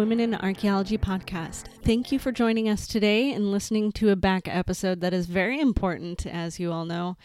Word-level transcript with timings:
Women 0.00 0.20
in 0.20 0.34
Archaeology 0.34 0.96
podcast. 0.96 1.64
Thank 1.82 2.10
you 2.10 2.18
for 2.18 2.32
joining 2.32 2.70
us 2.70 2.86
today 2.86 3.34
and 3.34 3.52
listening 3.52 3.92
to 3.92 4.08
a 4.08 4.16
back 4.16 4.48
episode 4.48 5.02
that 5.02 5.12
is 5.12 5.26
very 5.26 5.60
important, 5.60 6.24
as 6.24 6.58
you 6.58 6.72
all 6.72 6.86
know. 6.86 7.18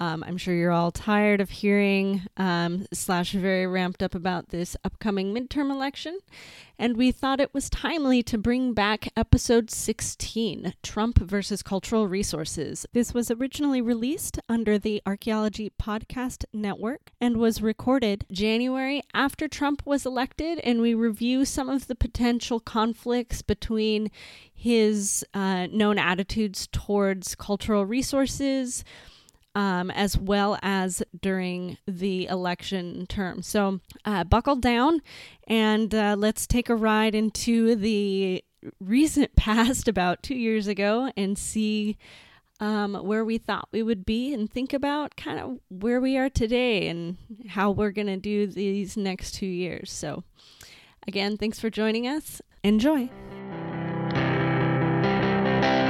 Um, 0.00 0.22
I'm 0.26 0.36
sure 0.36 0.54
you're 0.54 0.70
all 0.70 0.92
tired 0.92 1.40
of 1.40 1.50
hearing 1.50 2.22
um, 2.36 2.86
slash 2.92 3.32
very 3.32 3.66
ramped 3.66 4.02
up 4.02 4.14
about 4.14 4.50
this 4.50 4.76
upcoming 4.84 5.34
midterm 5.34 5.70
election, 5.70 6.20
and 6.78 6.96
we 6.96 7.10
thought 7.10 7.40
it 7.40 7.52
was 7.52 7.68
timely 7.68 8.22
to 8.22 8.38
bring 8.38 8.74
back 8.74 9.08
episode 9.16 9.72
16 9.72 10.74
Trump 10.84 11.18
versus 11.18 11.64
Cultural 11.64 12.06
Resources. 12.06 12.86
This 12.92 13.12
was 13.12 13.28
originally 13.28 13.80
released 13.80 14.38
under 14.48 14.78
the 14.78 15.02
Archaeology 15.04 15.72
Podcast 15.82 16.44
Network 16.52 17.10
and 17.20 17.38
was 17.38 17.60
recorded 17.60 18.24
January 18.30 19.02
after 19.12 19.48
Trump 19.48 19.82
was 19.84 20.06
elected, 20.06 20.60
and 20.60 20.80
we 20.80 20.94
review 20.94 21.44
some 21.44 21.68
of 21.68 21.88
the 21.88 21.96
potential 21.96 22.60
conflicts 22.60 23.42
between 23.42 24.12
his 24.54 25.24
uh, 25.34 25.66
known 25.66 25.98
attitudes 25.98 26.68
towards 26.70 27.34
cultural 27.34 27.84
resources 27.84 28.84
um, 29.54 29.90
as 29.90 30.16
well 30.16 30.58
as 30.62 31.02
during 31.20 31.78
the 31.86 32.26
election 32.26 33.06
term. 33.06 33.42
So, 33.42 33.80
uh, 34.04 34.24
buckle 34.24 34.56
down 34.56 35.00
and 35.46 35.94
uh, 35.94 36.16
let's 36.18 36.46
take 36.46 36.68
a 36.68 36.76
ride 36.76 37.14
into 37.14 37.74
the 37.74 38.44
recent 38.80 39.36
past, 39.36 39.88
about 39.88 40.22
two 40.22 40.36
years 40.36 40.66
ago, 40.66 41.10
and 41.16 41.38
see 41.38 41.96
um, 42.60 42.94
where 42.94 43.24
we 43.24 43.38
thought 43.38 43.68
we 43.70 43.82
would 43.82 44.04
be 44.04 44.34
and 44.34 44.50
think 44.50 44.72
about 44.72 45.16
kind 45.16 45.38
of 45.38 45.58
where 45.68 46.00
we 46.00 46.16
are 46.16 46.28
today 46.28 46.88
and 46.88 47.16
how 47.48 47.70
we're 47.70 47.92
going 47.92 48.08
to 48.08 48.16
do 48.16 48.46
these 48.46 48.96
next 48.96 49.32
two 49.32 49.46
years. 49.46 49.92
So, 49.92 50.24
again, 51.06 51.36
thanks 51.36 51.60
for 51.60 51.70
joining 51.70 52.06
us. 52.06 52.42
Enjoy. 52.64 53.08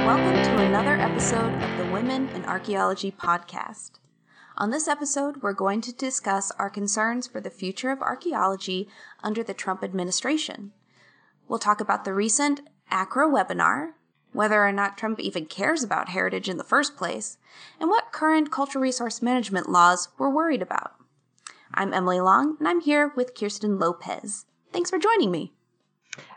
Welcome 0.09 0.41
to 0.41 0.65
another 0.65 0.95
episode 0.95 1.53
of 1.61 1.77
the 1.77 1.93
Women 1.93 2.29
in 2.29 2.43
Archaeology 2.45 3.11
podcast. 3.11 3.99
On 4.57 4.71
this 4.71 4.87
episode, 4.87 5.43
we're 5.43 5.53
going 5.53 5.81
to 5.81 5.93
discuss 5.93 6.49
our 6.57 6.67
concerns 6.67 7.27
for 7.27 7.39
the 7.39 7.51
future 7.51 7.91
of 7.91 8.01
archaeology 8.01 8.89
under 9.21 9.43
the 9.43 9.53
Trump 9.53 9.83
administration. 9.83 10.71
We'll 11.47 11.59
talk 11.59 11.79
about 11.79 12.05
the 12.05 12.13
recent 12.15 12.61
ACRA 12.89 13.29
webinar, 13.29 13.91
whether 14.33 14.65
or 14.65 14.71
not 14.71 14.97
Trump 14.97 15.19
even 15.19 15.45
cares 15.45 15.83
about 15.83 16.09
heritage 16.09 16.49
in 16.49 16.57
the 16.57 16.63
first 16.63 16.97
place, 16.97 17.37
and 17.79 17.87
what 17.87 18.11
current 18.11 18.51
cultural 18.51 18.81
resource 18.81 19.21
management 19.21 19.69
laws 19.69 20.09
we're 20.17 20.33
worried 20.33 20.63
about. 20.63 20.95
I'm 21.71 21.93
Emily 21.93 22.19
Long, 22.19 22.55
and 22.57 22.67
I'm 22.67 22.81
here 22.81 23.13
with 23.15 23.35
Kirsten 23.35 23.77
Lopez. 23.77 24.47
Thanks 24.73 24.89
for 24.89 24.97
joining 24.97 25.29
me. 25.29 25.53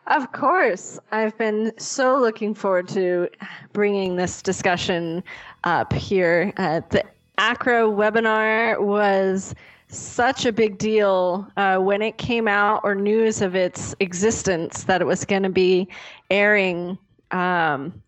Of 0.06 0.33
course. 0.33 0.98
I've 1.12 1.36
been 1.38 1.72
so 1.78 2.19
looking 2.19 2.55
forward 2.55 2.88
to 2.88 3.28
bringing 3.72 4.16
this 4.16 4.42
discussion 4.42 5.22
up 5.64 5.92
here. 5.92 6.52
Uh, 6.56 6.80
the 6.91 7.05
ACRA 7.39 7.84
webinar 7.84 8.80
was 8.80 9.55
such 9.89 10.47
a 10.47 10.52
big 10.52 10.78
deal 10.78 11.47
uh, 11.56 11.78
when 11.78 12.02
it 12.02 12.19
came 12.19 12.48
out 12.48 12.80
or 12.83 12.94
news 12.94 13.42
of 13.42 13.55
its 13.55 13.94
existence 14.00 14.84
that 14.84 15.00
it 15.00 15.06
was 15.06 15.24
going 15.24 15.42
to 15.42 15.50
be 15.50 15.86
airing. 16.30 16.98
Um, 17.30 18.02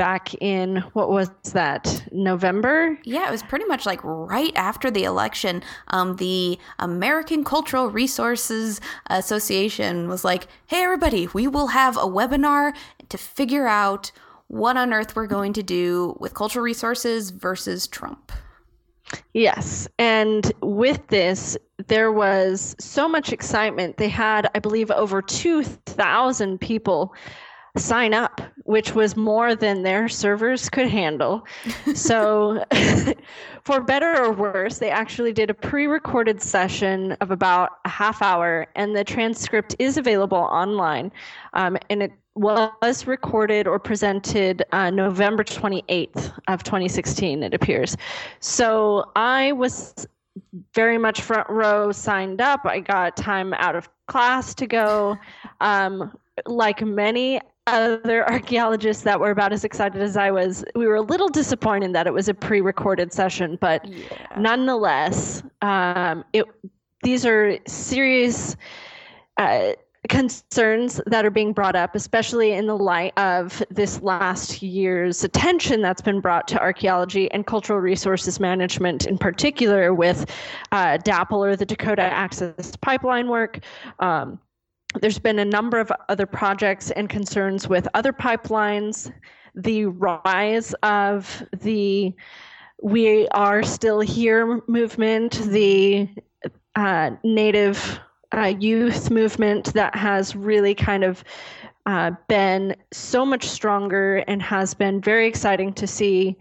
back 0.00 0.32
in 0.40 0.76
what 0.94 1.10
was 1.10 1.28
that 1.52 2.02
November? 2.10 2.98
Yeah, 3.04 3.28
it 3.28 3.30
was 3.30 3.42
pretty 3.42 3.66
much 3.66 3.84
like 3.84 4.00
right 4.02 4.52
after 4.56 4.90
the 4.90 5.04
election. 5.04 5.62
Um, 5.88 6.16
the 6.16 6.58
American 6.78 7.44
Cultural 7.44 7.90
Resources 7.90 8.80
Association 9.10 10.08
was 10.08 10.24
like, 10.24 10.46
"Hey, 10.68 10.82
everybody, 10.84 11.28
we 11.34 11.46
will 11.46 11.66
have 11.66 11.98
a 11.98 12.06
webinar 12.18 12.72
to 13.10 13.18
figure 13.18 13.66
out 13.66 14.10
what 14.46 14.78
on 14.78 14.94
earth 14.94 15.14
we're 15.14 15.26
going 15.26 15.52
to 15.52 15.62
do 15.62 16.16
with 16.18 16.32
cultural 16.32 16.64
resources 16.64 17.28
versus 17.28 17.86
Trump." 17.86 18.32
Yes. 19.34 19.86
And 19.98 20.50
with 20.62 21.06
this, 21.08 21.58
there 21.88 22.10
was 22.10 22.74
so 22.80 23.06
much 23.06 23.34
excitement. 23.34 23.98
They 23.98 24.08
had, 24.08 24.48
I 24.54 24.60
believe, 24.60 24.90
over 24.90 25.20
2,000 25.20 26.58
people 26.58 27.14
sign 27.76 28.14
up, 28.14 28.40
which 28.64 28.94
was 28.94 29.16
more 29.16 29.54
than 29.54 29.82
their 29.82 30.08
servers 30.08 30.68
could 30.68 30.88
handle. 30.88 31.46
so, 31.94 32.64
for 33.62 33.80
better 33.80 34.22
or 34.22 34.32
worse, 34.32 34.78
they 34.78 34.90
actually 34.90 35.32
did 35.32 35.50
a 35.50 35.54
pre 35.54 35.86
recorded 35.86 36.42
session 36.42 37.12
of 37.20 37.30
about 37.30 37.70
a 37.84 37.88
half 37.88 38.22
hour, 38.22 38.66
and 38.74 38.96
the 38.96 39.04
transcript 39.04 39.76
is 39.78 39.96
available 39.96 40.38
online. 40.38 41.12
Um, 41.54 41.76
and 41.88 42.02
it 42.02 42.12
was 42.34 43.06
recorded 43.06 43.66
or 43.66 43.78
presented 43.78 44.64
uh, 44.72 44.90
November 44.90 45.44
28th 45.44 46.32
of 46.48 46.62
2016, 46.62 47.42
it 47.42 47.54
appears. 47.54 47.96
So, 48.40 49.10
I 49.16 49.52
was 49.52 50.06
very 50.74 50.98
much 50.98 51.20
front 51.20 51.48
row 51.50 51.92
signed 51.92 52.40
up. 52.40 52.64
I 52.64 52.80
got 52.80 53.16
time 53.16 53.52
out 53.54 53.76
of 53.76 53.88
class 54.06 54.54
to 54.54 54.66
go. 54.66 55.18
Um, 55.60 56.16
like 56.46 56.82
many 56.82 57.40
other 57.72 58.28
archaeologists 58.28 59.02
that 59.04 59.18
were 59.18 59.30
about 59.30 59.52
as 59.52 59.64
excited 59.64 60.00
as 60.02 60.16
I 60.16 60.30
was, 60.30 60.64
we 60.74 60.86
were 60.86 60.96
a 60.96 61.02
little 61.02 61.28
disappointed 61.28 61.94
that 61.94 62.06
it 62.06 62.12
was 62.12 62.28
a 62.28 62.34
pre-recorded 62.34 63.12
session, 63.12 63.58
but 63.60 63.86
yeah. 63.86 64.06
nonetheless, 64.36 65.42
um, 65.62 66.24
it 66.32 66.44
these 67.02 67.24
are 67.24 67.58
serious 67.66 68.56
uh, 69.38 69.72
concerns 70.08 71.00
that 71.06 71.24
are 71.24 71.30
being 71.30 71.52
brought 71.52 71.76
up, 71.76 71.94
especially 71.94 72.52
in 72.52 72.66
the 72.66 72.76
light 72.76 73.12
of 73.16 73.62
this 73.70 74.02
last 74.02 74.62
year's 74.62 75.24
attention 75.24 75.82
that's 75.82 76.00
been 76.00 76.20
brought 76.20 76.48
to 76.48 76.60
archaeology 76.60 77.30
and 77.32 77.46
cultural 77.46 77.78
resources 77.78 78.40
management, 78.40 79.06
in 79.06 79.18
particular 79.18 79.94
with 79.94 80.30
uh, 80.72 80.98
DAPL 80.98 81.46
or 81.46 81.56
the 81.56 81.66
Dakota 81.66 82.02
Access 82.02 82.76
Pipeline 82.76 83.28
work. 83.28 83.60
Um, 83.98 84.38
there's 85.00 85.18
been 85.18 85.38
a 85.38 85.44
number 85.44 85.78
of 85.78 85.92
other 86.08 86.26
projects 86.26 86.90
and 86.90 87.08
concerns 87.08 87.68
with 87.68 87.86
other 87.94 88.12
pipelines, 88.12 89.12
the 89.54 89.86
rise 89.86 90.74
of 90.82 91.42
the 91.60 92.12
We 92.82 93.28
Are 93.28 93.62
Still 93.62 94.00
Here 94.00 94.60
movement, 94.66 95.32
the 95.46 96.08
uh, 96.74 97.10
Native 97.22 98.00
uh, 98.32 98.54
youth 98.58 99.10
movement 99.10 99.72
that 99.74 99.94
has 99.94 100.34
really 100.34 100.74
kind 100.74 101.04
of 101.04 101.22
uh, 101.86 102.12
been 102.28 102.74
so 102.92 103.24
much 103.24 103.48
stronger 103.48 104.18
and 104.28 104.42
has 104.42 104.74
been 104.74 105.00
very 105.00 105.26
exciting 105.26 105.72
to 105.74 105.86
see 105.86 106.36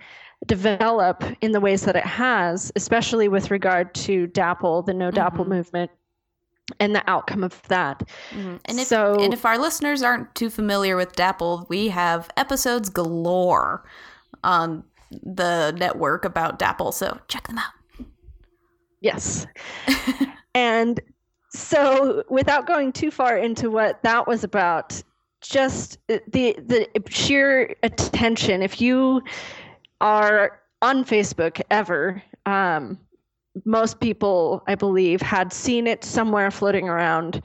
develop 0.46 1.24
in 1.42 1.52
the 1.52 1.60
ways 1.60 1.84
that 1.84 1.96
it 1.96 2.06
has, 2.06 2.72
especially 2.76 3.28
with 3.28 3.52
regard 3.52 3.94
to 3.94 4.28
DAPL, 4.28 4.86
the 4.86 4.94
No 4.94 5.12
DAPL 5.12 5.40
mm-hmm. 5.40 5.50
movement 5.50 5.92
and 6.80 6.96
the 6.96 7.08
outcome 7.10 7.44
of 7.44 7.62
that. 7.68 8.04
Mm-hmm. 8.32 8.56
And 8.66 8.80
if 8.80 8.88
so, 8.88 9.16
and 9.20 9.34
if 9.34 9.46
our 9.46 9.58
listeners 9.58 10.02
aren't 10.02 10.34
too 10.36 10.50
familiar 10.50 10.96
with 10.96 11.16
DAPL, 11.16 11.68
we 11.70 11.90
have 11.90 12.30
episodes 12.38 12.90
galore 12.90 13.84
on 14.44 14.84
the 15.12 15.72
network 15.78 16.26
about 16.26 16.60
DAPL, 16.60 16.94
so 16.94 17.20
check 17.28 17.48
them 17.48 17.58
out. 17.58 18.06
Yes. 19.02 19.48
and 20.56 21.00
so 21.52 22.24
without 22.30 22.68
going 22.68 22.92
too 22.92 23.12
far 23.12 23.38
into 23.38 23.72
what 23.72 24.02
that 24.04 24.28
was 24.28 24.44
about, 24.44 25.02
just 25.42 25.98
the 26.08 26.22
the 26.28 26.88
sheer 27.10 27.74
attention 27.84 28.62
if 28.62 28.82
you 28.82 29.22
are 30.02 30.60
on 30.82 31.06
Facebook 31.06 31.62
ever 31.72 32.22
um, 32.46 33.00
most 33.66 34.00
people, 34.00 34.64
I 34.68 34.76
believe, 34.76 35.22
had 35.22 35.52
seen 35.54 35.88
it 35.88 36.04
somewhere 36.04 36.52
floating 36.52 36.88
around 36.90 37.42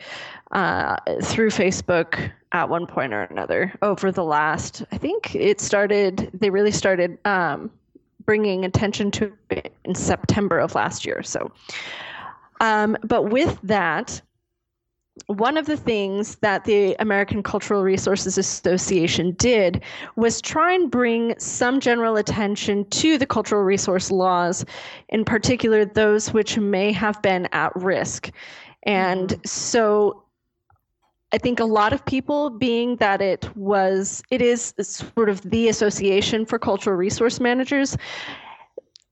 uh, 0.52 0.96
through 1.22 1.50
Facebook 1.50 2.31
at 2.52 2.69
one 2.69 2.87
point 2.87 3.12
or 3.12 3.22
another 3.22 3.75
over 3.82 4.12
the 4.12 4.25
last. 4.25 4.84
I 4.93 4.99
think 4.99 5.34
it 5.34 5.61
started. 5.61 6.31
They 6.32 6.50
really 6.50 6.70
started 6.70 7.19
um, 7.25 7.70
bringing 8.25 8.64
attention 8.64 9.11
to 9.12 9.32
it 9.50 9.75
in 9.84 9.94
September 9.94 10.58
of 10.58 10.75
last 10.75 11.05
year. 11.05 11.22
So, 11.22 11.50
um, 12.60 12.96
but 13.02 13.25
with 13.31 13.58
that, 13.62 14.20
one 15.26 15.56
of 15.56 15.66
the 15.66 15.76
things 15.76 16.37
that 16.37 16.64
the 16.64 16.96
American 16.99 17.43
Cultural 17.43 17.82
Resources 17.82 18.37
Association 18.37 19.32
did 19.32 19.82
was 20.16 20.40
try 20.40 20.72
and 20.72 20.90
bring 20.90 21.38
some 21.38 21.78
general 21.78 22.16
attention 22.16 22.84
to 22.90 23.16
the 23.16 23.26
cultural 23.26 23.62
resource 23.62 24.11
laws, 24.11 24.64
in 25.11 25.25
particular 25.25 25.84
those 25.84 26.32
which 26.32 26.58
may 26.58 26.90
have 26.93 27.20
been 27.22 27.46
at 27.52 27.75
risk. 27.76 28.31
And 28.82 29.28
mm-hmm. 29.28 29.40
so 29.44 30.25
I 31.32 31.38
think 31.38 31.58
a 31.58 31.64
lot 31.64 31.93
of 31.93 32.05
people, 32.05 32.50
being 32.50 32.96
that 32.96 33.20
it 33.20 33.49
was, 33.56 34.22
it 34.31 34.43
is 34.43 34.75
sort 34.81 35.28
of 35.28 35.43
the 35.43 35.69
association 35.69 36.44
for 36.44 36.58
cultural 36.58 36.96
resource 36.96 37.40
managers, 37.40 37.96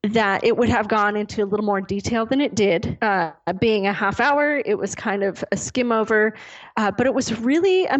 that 0.03 0.43
it 0.43 0.57
would 0.57 0.69
have 0.69 0.89
gone 0.89 1.17
into 1.17 1.45
a 1.45 1.47
little 1.47 1.65
more 1.65 1.81
detail 1.81 2.27
than 2.27 2.41
it 2.41 2.55
did. 2.55 2.99
Uh, 3.03 3.33
being 3.61 3.87
a 3.87 3.93
half 3.93 4.19
hour, 4.21 4.63
it 4.67 4.77
was 4.77 4.95
kind 4.95 5.23
of 5.23 5.45
a 5.53 5.57
skim 5.57 5.93
over, 5.93 6.35
uh, 6.77 6.91
but 6.91 7.07
it 7.07 7.15
was 7.15 7.39
really 7.41 7.85
a, 7.87 7.99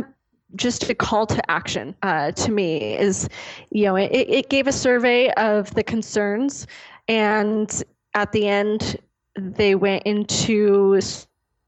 just 0.57 0.89
a 0.91 0.95
call 0.95 1.27
to 1.27 1.51
action 1.51 1.95
uh, 2.03 2.33
to 2.33 2.51
me. 2.51 2.97
Is 2.99 3.29
you 3.71 3.85
know 3.85 3.97
it, 3.97 4.11
it 4.13 4.49
gave 4.51 4.67
a 4.67 4.73
survey 4.73 5.31
of 5.33 5.73
the 5.75 5.85
concerns, 5.85 6.67
and 7.07 7.83
at 8.15 8.33
the 8.33 8.49
end 8.49 8.97
they 9.37 9.75
went 9.75 10.03
into 10.03 11.01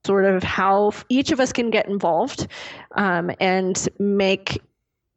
sort 0.05 0.25
of 0.25 0.43
how 0.43 0.93
each 1.09 1.31
of 1.31 1.41
us 1.41 1.53
can 1.53 1.71
get 1.71 1.89
involved 1.89 2.49
um, 2.97 3.31
and 3.41 3.89
make 3.99 4.61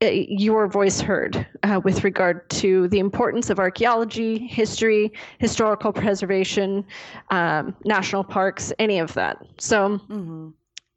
your 0.01 0.67
voice 0.67 1.01
heard 1.01 1.47
uh, 1.63 1.81
with 1.83 2.03
regard 2.03 2.47
to 2.51 2.88
the 2.89 2.99
importance 2.99 3.49
of 3.49 3.59
archaeology, 3.59 4.38
history, 4.38 5.11
historical 5.39 5.91
preservation, 5.91 6.85
um, 7.31 7.75
national 7.83 8.23
parks, 8.23 8.71
any 8.77 8.99
of 8.99 9.13
that. 9.15 9.38
So 9.57 9.99
mm-hmm. 10.09 10.49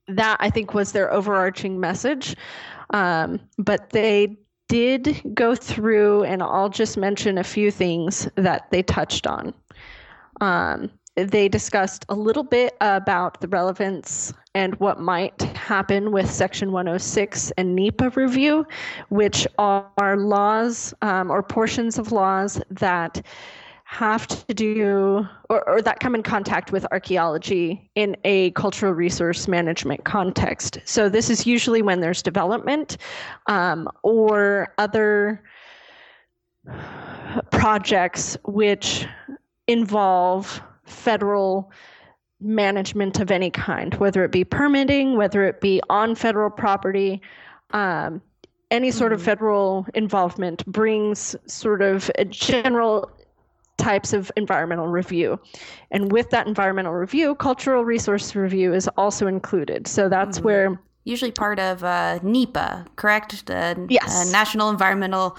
that 0.08 0.36
I 0.40 0.50
think 0.50 0.74
was 0.74 0.92
their 0.92 1.10
overarching 1.12 1.80
message. 1.80 2.36
Um, 2.90 3.40
but 3.56 3.90
they 3.90 4.36
did 4.68 5.22
go 5.34 5.54
through, 5.54 6.24
and 6.24 6.42
I'll 6.42 6.68
just 6.68 6.96
mention 6.96 7.38
a 7.38 7.44
few 7.44 7.70
things 7.70 8.28
that 8.36 8.70
they 8.70 8.82
touched 8.82 9.26
on. 9.26 9.54
Um, 10.40 10.90
they 11.16 11.48
discussed 11.48 12.04
a 12.08 12.14
little 12.14 12.44
bit 12.44 12.76
about 12.80 13.40
the 13.40 13.48
relevance 13.48 14.32
and 14.54 14.74
what 14.80 14.98
might 14.98 15.40
happen 15.42 16.10
with 16.10 16.30
Section 16.30 16.72
106 16.72 17.52
and 17.52 17.76
NEPA 17.76 18.10
review, 18.10 18.66
which 19.08 19.46
are 19.58 20.16
laws 20.16 20.92
um, 21.02 21.30
or 21.30 21.42
portions 21.42 21.98
of 21.98 22.10
laws 22.10 22.60
that 22.70 23.24
have 23.84 24.26
to 24.26 24.54
do 24.54 25.26
or, 25.48 25.68
or, 25.68 25.82
that 25.82 25.98
come 25.98 26.14
in 26.14 26.22
contact 26.22 26.70
with 26.70 26.86
archaeology 26.92 27.90
in 27.96 28.16
a 28.24 28.52
cultural 28.52 28.92
resource 28.92 29.48
management 29.48 30.04
context. 30.04 30.78
So, 30.84 31.08
this 31.08 31.28
is 31.28 31.44
usually 31.44 31.82
when 31.82 32.00
there's 32.00 32.22
development 32.22 32.98
um, 33.48 33.88
or 34.04 34.72
other 34.78 35.42
projects 37.50 38.36
which 38.44 39.06
involve 39.66 40.60
federal 40.84 41.72
management 42.40 43.20
of 43.20 43.30
any 43.30 43.50
kind, 43.50 43.94
whether 43.94 44.24
it 44.24 44.32
be 44.32 44.44
permitting, 44.44 45.16
whether 45.16 45.44
it 45.44 45.60
be 45.60 45.80
on 45.90 46.14
federal 46.14 46.50
property. 46.50 47.20
Um, 47.72 48.20
any 48.70 48.90
sort 48.90 49.12
of 49.12 49.18
mm-hmm. 49.18 49.26
federal 49.26 49.86
involvement 49.94 50.64
brings 50.66 51.34
sort 51.46 51.82
of 51.82 52.10
general 52.30 53.10
types 53.78 54.12
of 54.12 54.30
environmental 54.36 54.86
review. 54.86 55.40
And 55.90 56.12
with 56.12 56.30
that 56.30 56.46
environmental 56.46 56.92
review, 56.92 57.34
cultural 57.34 57.84
resource 57.84 58.34
review 58.34 58.72
is 58.72 58.88
also 58.96 59.26
included. 59.26 59.86
So 59.86 60.08
that's 60.08 60.38
mm-hmm. 60.38 60.46
where. 60.46 60.80
Usually 61.04 61.32
part 61.32 61.58
of 61.58 61.82
uh, 61.82 62.18
NEPA, 62.22 62.86
correct? 62.96 63.46
The 63.46 63.86
yes. 63.88 64.28
Uh, 64.28 64.30
National 64.30 64.68
Environmental 64.68 65.36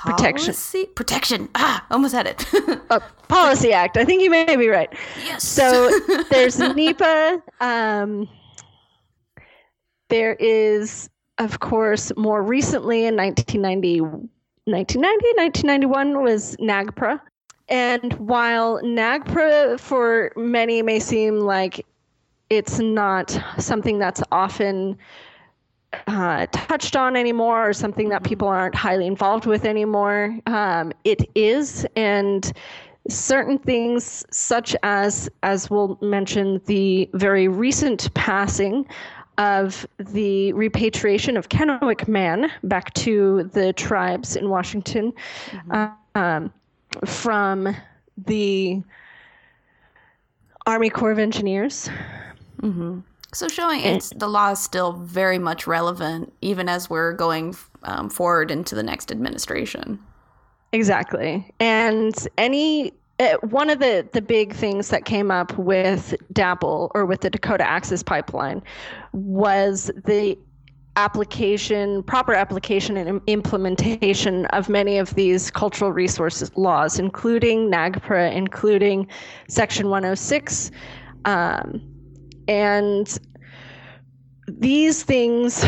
protection. 0.00 0.54
Protection. 0.94 1.48
Ah, 1.54 1.86
almost 1.90 2.14
had 2.14 2.26
it. 2.26 2.44
uh, 2.90 3.00
Policy 3.28 3.72
Act. 3.72 3.96
I 3.96 4.04
think 4.04 4.22
you 4.22 4.30
may 4.30 4.56
be 4.56 4.68
right. 4.68 4.92
Yes. 5.24 5.44
So 5.44 5.90
there's 6.30 6.58
NEPA. 6.58 7.42
Um, 7.60 8.28
there 10.08 10.34
is, 10.34 11.08
of 11.38 11.60
course, 11.60 12.12
more 12.16 12.42
recently 12.42 13.06
in 13.06 13.16
1990, 13.16 14.00
1990, 14.00 15.02
1991 15.36 16.22
was 16.22 16.56
NAGPRA. 16.56 17.20
And 17.68 18.12
while 18.14 18.82
NAGPRA 18.82 19.80
for 19.80 20.32
many 20.36 20.82
may 20.82 20.98
seem 20.98 21.40
like 21.40 21.86
it's 22.50 22.78
not 22.78 23.38
something 23.58 23.98
that's 23.98 24.22
often 24.30 24.98
uh, 26.06 26.46
touched 26.52 26.96
on 26.96 27.16
anymore 27.16 27.68
or 27.68 27.72
something 27.72 28.08
that 28.08 28.24
people 28.24 28.48
aren't 28.48 28.74
highly 28.74 29.06
involved 29.06 29.46
with 29.46 29.64
anymore. 29.64 30.38
Um, 30.46 30.92
it 31.04 31.28
is, 31.34 31.86
and 31.96 32.52
certain 33.08 33.58
things, 33.58 34.24
such 34.30 34.76
as, 34.82 35.28
as 35.42 35.70
we'll 35.70 35.98
mention, 36.00 36.60
the 36.66 37.10
very 37.14 37.48
recent 37.48 38.12
passing 38.14 38.86
of 39.38 39.86
the 39.98 40.52
repatriation 40.52 41.36
of 41.36 41.48
Kennewick 41.48 42.06
Man 42.06 42.50
back 42.62 42.92
to 42.94 43.44
the 43.52 43.72
tribes 43.72 44.36
in 44.36 44.48
Washington 44.50 45.12
mm-hmm. 45.46 46.18
um, 46.18 46.52
from 47.06 47.74
the 48.26 48.82
Army 50.66 50.90
Corps 50.90 51.12
of 51.12 51.18
Engineers. 51.18 51.88
Mm-hmm. 52.60 53.00
So 53.34 53.48
showing 53.48 53.80
it's 53.80 54.10
the 54.10 54.28
law 54.28 54.50
is 54.50 54.58
still 54.58 54.92
very 54.92 55.38
much 55.38 55.66
relevant, 55.66 56.32
even 56.42 56.68
as 56.68 56.90
we're 56.90 57.12
going 57.12 57.56
um, 57.82 58.10
forward 58.10 58.50
into 58.50 58.74
the 58.74 58.82
next 58.82 59.10
administration. 59.10 59.98
Exactly, 60.72 61.50
and 61.58 62.14
any 62.36 62.92
uh, 63.20 63.36
one 63.48 63.70
of 63.70 63.78
the 63.78 64.06
the 64.12 64.20
big 64.20 64.52
things 64.52 64.88
that 64.90 65.06
came 65.06 65.30
up 65.30 65.56
with 65.56 66.14
DAPL 66.34 66.90
or 66.94 67.06
with 67.06 67.22
the 67.22 67.30
Dakota 67.30 67.68
Access 67.68 68.02
Pipeline 68.02 68.62
was 69.12 69.90
the 70.04 70.38
application, 70.96 72.02
proper 72.02 72.34
application 72.34 72.98
and 72.98 73.22
implementation 73.26 74.44
of 74.46 74.68
many 74.68 74.98
of 74.98 75.14
these 75.14 75.50
cultural 75.50 75.90
resources 75.90 76.54
laws, 76.56 76.98
including 76.98 77.70
NAGPRA, 77.70 78.30
including 78.34 79.08
Section 79.48 79.88
106. 79.88 80.70
Um, 81.24 81.91
and 82.48 83.18
these 84.46 85.02
things, 85.02 85.64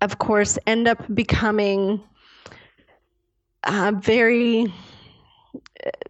of 0.00 0.18
course, 0.18 0.58
end 0.66 0.88
up 0.88 1.02
becoming 1.14 2.02
uh, 3.64 3.92
very, 3.96 4.72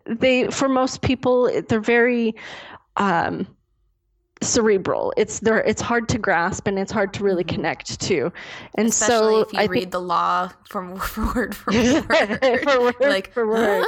they, 0.07 0.49
for 0.49 0.69
most 0.69 1.03
people, 1.03 1.51
they're 1.69 1.81
very, 1.81 2.35
um, 2.97 3.47
cerebral. 4.43 5.13
It's 5.17 5.41
there. 5.41 5.59
It's 5.59 5.81
hard 5.81 6.09
to 6.11 6.19
grasp 6.19 6.67
and 6.67 6.79
it's 6.79 6.93
hard 6.93 7.15
to 7.15 7.25
really 7.25 7.45
mm-hmm. 7.45 7.57
connect 7.57 8.01
to. 8.01 8.33
And 8.75 8.89
Especially 8.89 9.35
so 9.35 9.41
if 9.41 9.53
you 9.53 9.59
I 9.61 9.65
read 9.65 9.91
the 9.91 10.01
law 10.01 10.51
from 10.69 10.95
word 11.35 11.55
for 11.55 11.73
word, 11.73 12.61
for 12.63 12.81
word 12.81 12.95
like 13.01 13.33
for 13.33 13.47
word. 13.47 13.87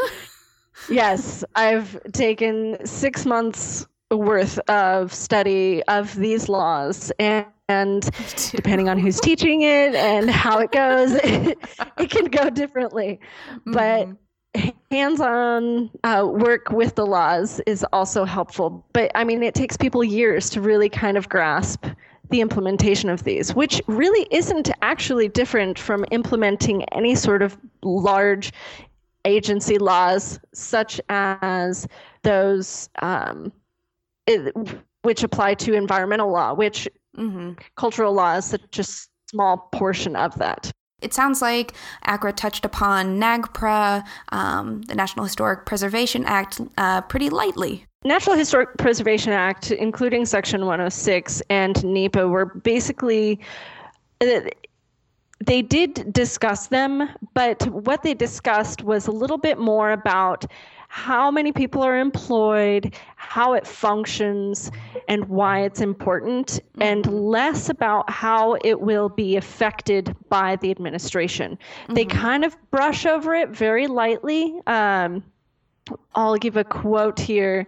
yes, 0.88 1.44
I've 1.54 2.00
taken 2.12 2.84
six 2.86 3.26
months 3.26 3.86
worth 4.10 4.58
of 4.68 5.12
study 5.12 5.82
of 5.84 6.14
these 6.16 6.48
laws 6.48 7.12
and 7.18 7.46
and 7.68 8.10
depending 8.50 8.90
on 8.90 8.98
who's 8.98 9.18
teaching 9.20 9.62
it 9.62 9.94
and 9.94 10.28
how 10.30 10.58
it 10.58 10.70
goes 10.70 11.12
it, 11.14 11.58
it 11.98 12.10
can 12.10 12.26
go 12.26 12.50
differently 12.50 13.18
but 13.64 14.06
mm-hmm. 14.06 14.68
hands-on 14.90 15.90
uh, 16.04 16.26
work 16.26 16.68
with 16.70 16.94
the 16.94 17.06
laws 17.06 17.60
is 17.66 17.84
also 17.92 18.24
helpful 18.24 18.84
but 18.92 19.10
i 19.14 19.24
mean 19.24 19.42
it 19.42 19.54
takes 19.54 19.76
people 19.76 20.04
years 20.04 20.50
to 20.50 20.60
really 20.60 20.90
kind 20.90 21.16
of 21.16 21.28
grasp 21.28 21.86
the 22.30 22.40
implementation 22.42 23.08
of 23.08 23.24
these 23.24 23.54
which 23.54 23.80
really 23.86 24.26
isn't 24.30 24.70
actually 24.82 25.28
different 25.28 25.78
from 25.78 26.04
implementing 26.10 26.84
any 26.92 27.14
sort 27.14 27.40
of 27.40 27.56
large 27.82 28.52
agency 29.24 29.78
laws 29.78 30.38
such 30.52 31.00
as 31.08 31.88
those 32.22 32.90
um, 33.00 33.50
which 35.02 35.22
apply 35.22 35.54
to 35.54 35.74
environmental 35.74 36.30
law, 36.30 36.54
which 36.54 36.88
mm-hmm. 37.16 37.52
cultural 37.76 38.12
law 38.12 38.36
is 38.36 38.46
such 38.46 38.78
a 38.78 38.84
small 39.30 39.68
portion 39.72 40.16
of 40.16 40.36
that. 40.38 40.70
It 41.02 41.12
sounds 41.12 41.42
like 41.42 41.74
ACRA 42.06 42.32
touched 42.32 42.64
upon 42.64 43.20
NAGPRA, 43.20 44.04
um, 44.32 44.80
the 44.82 44.94
National 44.94 45.26
Historic 45.26 45.66
Preservation 45.66 46.24
Act, 46.24 46.60
uh, 46.78 47.02
pretty 47.02 47.28
lightly. 47.28 47.86
National 48.04 48.36
Historic 48.36 48.76
Preservation 48.78 49.32
Act, 49.32 49.70
including 49.70 50.24
Section 50.24 50.62
106 50.62 51.42
and 51.50 51.82
NEPA, 51.84 52.28
were 52.28 52.46
basically. 52.46 53.40
Uh, 54.20 54.40
they 55.44 55.60
did 55.60 56.12
discuss 56.12 56.68
them, 56.68 57.08
but 57.34 57.66
what 57.68 58.02
they 58.02 58.14
discussed 58.14 58.82
was 58.82 59.06
a 59.06 59.10
little 59.10 59.36
bit 59.36 59.58
more 59.58 59.90
about 59.90 60.46
how 60.94 61.28
many 61.28 61.50
people 61.50 61.82
are 61.82 61.98
employed, 61.98 62.94
how 63.16 63.54
it 63.54 63.66
functions, 63.66 64.70
and 65.08 65.24
why 65.28 65.62
it's 65.62 65.80
important, 65.80 66.60
and 66.80 67.02
mm-hmm. 67.02 67.16
less 67.16 67.68
about 67.68 68.08
how 68.08 68.56
it 68.62 68.80
will 68.80 69.08
be 69.08 69.34
affected 69.34 70.14
by 70.28 70.54
the 70.54 70.70
administration. 70.70 71.58
Mm-hmm. 71.82 71.94
They 71.94 72.04
kind 72.04 72.44
of 72.44 72.56
brush 72.70 73.06
over 73.06 73.34
it 73.34 73.48
very 73.48 73.88
lightly. 73.88 74.54
Um, 74.68 75.24
I'll 76.14 76.36
give 76.36 76.56
a 76.56 76.62
quote 76.62 77.18
here. 77.18 77.66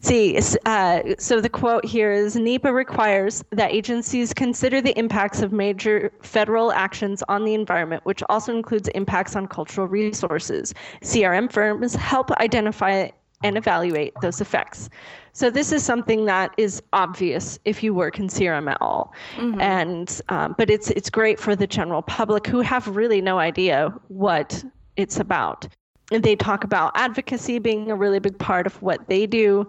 See, 0.00 0.38
uh, 0.66 1.02
so 1.18 1.40
the 1.40 1.48
quote 1.48 1.84
here 1.84 2.12
is 2.12 2.36
NEPA 2.36 2.72
requires 2.72 3.44
that 3.50 3.72
agencies 3.72 4.32
consider 4.32 4.80
the 4.80 4.96
impacts 4.98 5.42
of 5.42 5.52
major 5.52 6.12
federal 6.22 6.72
actions 6.72 7.22
on 7.28 7.44
the 7.44 7.54
environment, 7.54 8.04
which 8.04 8.22
also 8.28 8.54
includes 8.54 8.88
impacts 8.88 9.36
on 9.36 9.46
cultural 9.46 9.86
resources. 9.88 10.74
CRM 11.02 11.50
firms 11.50 11.94
help 11.94 12.30
identify 12.32 13.08
and 13.42 13.56
evaluate 13.56 14.14
those 14.22 14.40
effects. 14.40 14.88
So 15.32 15.50
this 15.50 15.70
is 15.70 15.84
something 15.84 16.24
that 16.24 16.54
is 16.56 16.82
obvious 16.92 17.58
if 17.64 17.82
you 17.82 17.92
work 17.92 18.18
in 18.18 18.28
CRM 18.28 18.70
at 18.70 18.78
all, 18.80 19.12
mm-hmm. 19.36 19.60
and 19.60 20.22
um, 20.30 20.54
but 20.56 20.70
it's 20.70 20.88
it's 20.90 21.10
great 21.10 21.38
for 21.38 21.54
the 21.54 21.66
general 21.66 22.00
public 22.00 22.46
who 22.46 22.60
have 22.62 22.88
really 22.96 23.20
no 23.20 23.38
idea 23.38 23.92
what 24.08 24.64
it's 24.96 25.20
about. 25.20 25.68
They 26.10 26.36
talk 26.36 26.64
about 26.64 26.92
advocacy 26.94 27.58
being 27.58 27.90
a 27.90 27.96
really 27.96 28.20
big 28.20 28.38
part 28.38 28.66
of 28.66 28.80
what 28.80 29.06
they 29.08 29.26
do 29.26 29.68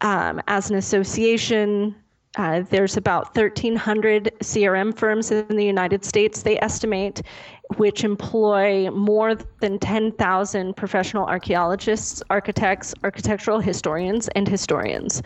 um, 0.00 0.40
as 0.46 0.70
an 0.70 0.76
association. 0.76 1.94
Uh, 2.36 2.62
there's 2.70 2.96
about 2.96 3.34
1,300 3.34 4.30
CRM 4.40 4.96
firms 4.96 5.30
in 5.30 5.48
the 5.48 5.64
United 5.64 6.04
States, 6.04 6.42
they 6.42 6.58
estimate, 6.60 7.22
which 7.76 8.04
employ 8.04 8.90
more 8.90 9.34
than 9.60 9.78
10,000 9.78 10.76
professional 10.76 11.26
archaeologists, 11.26 12.22
architects, 12.28 12.94
architectural 13.02 13.58
historians, 13.58 14.28
and 14.28 14.46
historians. 14.46 15.22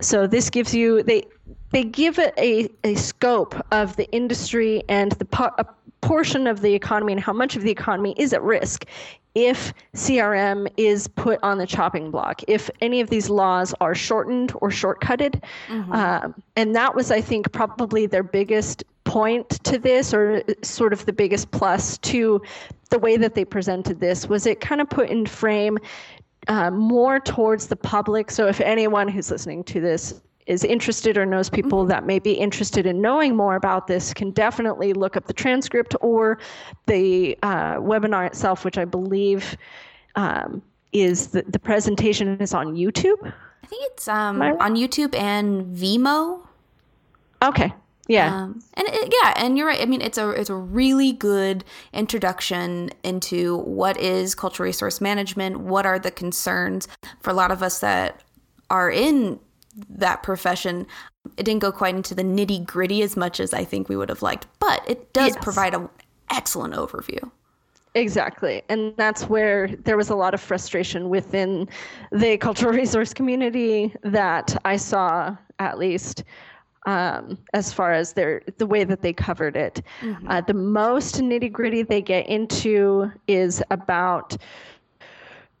So 0.00 0.26
this 0.26 0.48
gives 0.48 0.74
you 0.74 1.02
they 1.02 1.24
they 1.70 1.84
give 1.84 2.18
it 2.18 2.34
a, 2.38 2.68
a 2.84 2.94
scope 2.94 3.54
of 3.72 3.96
the 3.96 4.10
industry 4.12 4.82
and 4.88 5.12
the 5.12 5.26
a 5.58 5.66
portion 6.00 6.46
of 6.46 6.60
the 6.60 6.74
economy 6.74 7.12
and 7.12 7.20
how 7.20 7.32
much 7.32 7.56
of 7.56 7.62
the 7.62 7.70
economy 7.70 8.14
is 8.16 8.32
at 8.32 8.42
risk 8.42 8.86
if 9.34 9.74
CRM 9.94 10.66
is 10.78 11.08
put 11.08 11.38
on 11.42 11.58
the 11.58 11.66
chopping 11.66 12.10
block, 12.10 12.40
if 12.48 12.70
any 12.80 13.02
of 13.02 13.10
these 13.10 13.28
laws 13.28 13.74
are 13.82 13.94
shortened 13.94 14.50
or 14.62 14.70
shortcutted. 14.70 15.42
Mm-hmm. 15.68 15.92
Um, 15.92 16.42
and 16.56 16.74
that 16.74 16.94
was, 16.94 17.10
I 17.10 17.20
think, 17.20 17.52
probably 17.52 18.06
their 18.06 18.22
biggest 18.22 18.82
point 19.04 19.50
to 19.64 19.78
this, 19.78 20.14
or 20.14 20.42
sort 20.62 20.94
of 20.94 21.04
the 21.04 21.12
biggest 21.12 21.50
plus 21.50 21.98
to 21.98 22.40
the 22.88 22.98
way 22.98 23.18
that 23.18 23.34
they 23.34 23.44
presented 23.44 24.00
this, 24.00 24.26
was 24.26 24.46
it 24.46 24.60
kind 24.60 24.80
of 24.80 24.88
put 24.88 25.10
in 25.10 25.26
frame 25.26 25.76
uh, 26.48 26.70
more 26.70 27.20
towards 27.20 27.66
the 27.66 27.76
public. 27.76 28.30
So 28.30 28.46
if 28.46 28.60
anyone 28.60 29.06
who's 29.08 29.30
listening 29.30 29.64
to 29.64 29.80
this 29.80 30.14
is 30.46 30.62
interested 30.64 31.18
or 31.18 31.26
knows 31.26 31.50
people 31.50 31.80
mm-hmm. 31.80 31.88
that 31.88 32.06
may 32.06 32.18
be 32.18 32.32
interested 32.32 32.86
in 32.86 33.00
knowing 33.00 33.36
more 33.36 33.56
about 33.56 33.86
this 33.86 34.14
can 34.14 34.30
definitely 34.30 34.92
look 34.92 35.16
up 35.16 35.26
the 35.26 35.32
transcript 35.32 35.94
or 36.00 36.38
the 36.86 37.36
uh, 37.42 37.74
webinar 37.76 38.26
itself, 38.26 38.64
which 38.64 38.78
I 38.78 38.84
believe 38.84 39.56
um, 40.14 40.62
is 40.92 41.28
the, 41.28 41.42
the 41.48 41.58
presentation 41.58 42.40
is 42.40 42.54
on 42.54 42.74
YouTube. 42.74 43.32
I 43.62 43.66
think 43.66 43.82
it's 43.92 44.06
um, 44.06 44.40
right? 44.40 44.56
on 44.60 44.76
YouTube 44.76 45.14
and 45.14 45.76
Vimeo. 45.76 46.46
Okay. 47.42 47.72
Yeah. 48.08 48.34
Um, 48.34 48.62
and 48.74 48.86
it, 48.88 49.12
yeah, 49.20 49.34
and 49.36 49.58
you're 49.58 49.66
right. 49.66 49.80
I 49.80 49.84
mean, 49.84 50.00
it's 50.00 50.16
a 50.16 50.30
it's 50.30 50.48
a 50.48 50.54
really 50.54 51.12
good 51.12 51.64
introduction 51.92 52.90
into 53.02 53.58
what 53.58 53.96
is 53.98 54.34
cultural 54.34 54.64
resource 54.64 55.00
management. 55.00 55.58
What 55.58 55.86
are 55.86 55.98
the 55.98 56.12
concerns 56.12 56.86
for 57.20 57.30
a 57.30 57.34
lot 57.34 57.50
of 57.50 57.64
us 57.64 57.80
that 57.80 58.22
are 58.70 58.90
in 58.90 59.40
that 59.88 60.22
profession. 60.22 60.86
It 61.36 61.44
didn't 61.44 61.60
go 61.60 61.72
quite 61.72 61.94
into 61.94 62.14
the 62.14 62.22
nitty 62.22 62.66
gritty 62.66 63.02
as 63.02 63.16
much 63.16 63.40
as 63.40 63.52
I 63.52 63.64
think 63.64 63.88
we 63.88 63.96
would 63.96 64.08
have 64.08 64.22
liked, 64.22 64.46
but 64.58 64.82
it 64.88 65.12
does 65.12 65.34
yes. 65.34 65.44
provide 65.44 65.74
an 65.74 65.88
excellent 66.30 66.74
overview. 66.74 67.30
Exactly. 67.94 68.62
And 68.68 68.94
that's 68.96 69.24
where 69.24 69.68
there 69.68 69.96
was 69.96 70.10
a 70.10 70.14
lot 70.14 70.34
of 70.34 70.40
frustration 70.40 71.08
within 71.08 71.66
the 72.12 72.36
cultural 72.36 72.72
resource 72.82 73.14
community 73.14 73.94
that 74.02 74.54
I 74.66 74.76
saw, 74.76 75.34
at 75.58 75.78
least, 75.78 76.22
um, 76.84 77.38
as 77.54 77.72
far 77.72 77.92
as 77.92 78.12
their 78.12 78.42
the 78.58 78.66
way 78.66 78.84
that 78.84 79.00
they 79.00 79.12
covered 79.12 79.56
it. 79.56 79.82
Mm-hmm. 80.00 80.28
Uh, 80.28 80.40
the 80.42 80.54
most 80.54 81.16
nitty 81.16 81.50
gritty 81.50 81.82
they 81.82 82.02
get 82.02 82.28
into 82.28 83.10
is 83.26 83.62
about 83.70 84.36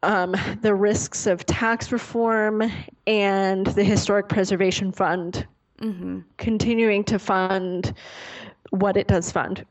um, 0.06 0.36
the 0.62 0.74
risks 0.74 1.26
of 1.26 1.44
tax 1.46 1.92
reform 1.92 2.62
and 3.06 3.66
the 3.66 3.84
Historic 3.84 4.28
Preservation 4.28 4.92
Fund 4.92 5.46
mm-hmm. 5.80 6.20
continuing 6.38 7.04
to 7.04 7.18
fund 7.18 7.92
what 8.70 8.96
it 8.96 9.08
does 9.08 9.30
fund, 9.30 9.64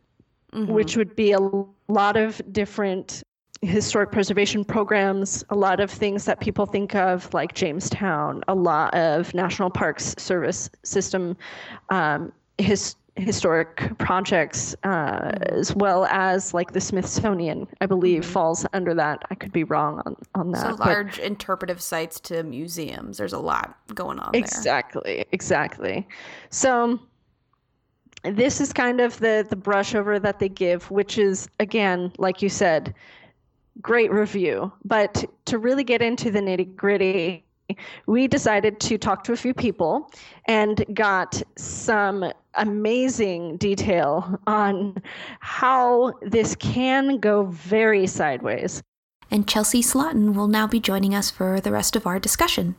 mm-hmm. 0.54 0.72
which 0.72 0.98
would 0.98 1.15
be 1.15 1.32
a 1.32 1.39
lot 1.88 2.18
of 2.18 2.42
different 2.51 3.24
historic 3.62 4.12
preservation 4.12 4.63
programs, 4.63 5.44
a 5.50 5.56
lot 5.56 5.80
of 5.80 5.89
things 5.89 6.25
that 6.25 6.39
people 6.39 6.65
think 6.65 6.94
of, 6.96 7.34
like 7.34 7.54
Jamestown, 7.54 8.44
a 8.48 8.56
lot 8.56 8.94
of 8.94 9.34
National 9.34 9.70
Parks 9.70 10.13
Service 10.18 10.70
System 10.84 11.36
um, 11.89 12.32
his, 12.58 12.96
historic 13.16 13.98
projects, 13.98 14.76
uh, 14.84 15.32
as 15.44 15.74
well 15.76 16.06
as 16.06 16.54
like 16.54 16.74
the 16.74 16.82
Smithsonian, 16.82 17.68
I 17.80 17.86
believe, 17.86 18.24
mm-hmm. 18.24 18.32
falls 18.32 18.66
under 18.74 18.94
that. 18.94 19.24
I 19.30 19.36
could 19.36 19.54
be 19.54 19.64
wrong 19.64 20.02
on, 20.06 20.16
on 20.36 20.52
that. 20.52 20.78
So 20.78 20.84
large 20.84 21.18
but, 21.18 21.26
interpretive 21.26 21.82
sites 21.82 22.20
to 22.22 22.44
museums. 22.44 23.18
There's 23.18 23.34
a 23.34 23.40
lot 23.40 23.78
going 23.96 24.20
on 24.20 24.36
exactly, 24.36 25.16
there. 25.16 25.26
Exactly. 25.32 26.08
So 26.50 27.00
this 28.24 28.60
is 28.60 28.74
kind 28.74 29.00
of 29.00 29.18
the 29.20 29.46
the 29.50 29.56
brush 29.56 29.96
over 29.96 30.20
that 30.20 30.40
they 30.40 30.50
give, 30.50 30.92
which 30.92 31.18
is 31.18 31.48
again, 31.60 32.12
like 32.18 32.42
you 32.42 32.50
said, 32.50 32.94
great 33.82 34.12
review. 34.12 34.74
But 34.84 35.24
to 35.46 35.58
really 35.58 35.86
get 35.86 36.02
into 36.02 36.32
the 36.32 36.40
nitty 36.42 36.76
gritty, 36.76 37.45
we 38.06 38.28
decided 38.28 38.80
to 38.82 38.98
talk 38.98 39.24
to 39.26 39.34
a 39.34 39.38
few 39.38 39.54
people 39.54 40.12
and 40.48 40.86
got 40.94 41.42
some 41.58 42.32
amazing 42.56 43.58
detail 43.58 44.40
on 44.48 45.02
how 45.40 46.14
this 46.22 46.56
can 46.56 47.20
go 47.20 47.46
very 47.46 48.08
sideways. 48.08 48.82
And 49.32 49.48
Chelsea 49.48 49.82
Slotin 49.82 50.34
will 50.36 50.48
now 50.48 50.68
be 50.68 50.80
joining 50.80 51.16
us 51.16 51.30
for 51.32 51.60
the 51.60 51.72
rest 51.72 51.96
of 51.96 52.06
our 52.06 52.20
discussion. 52.20 52.76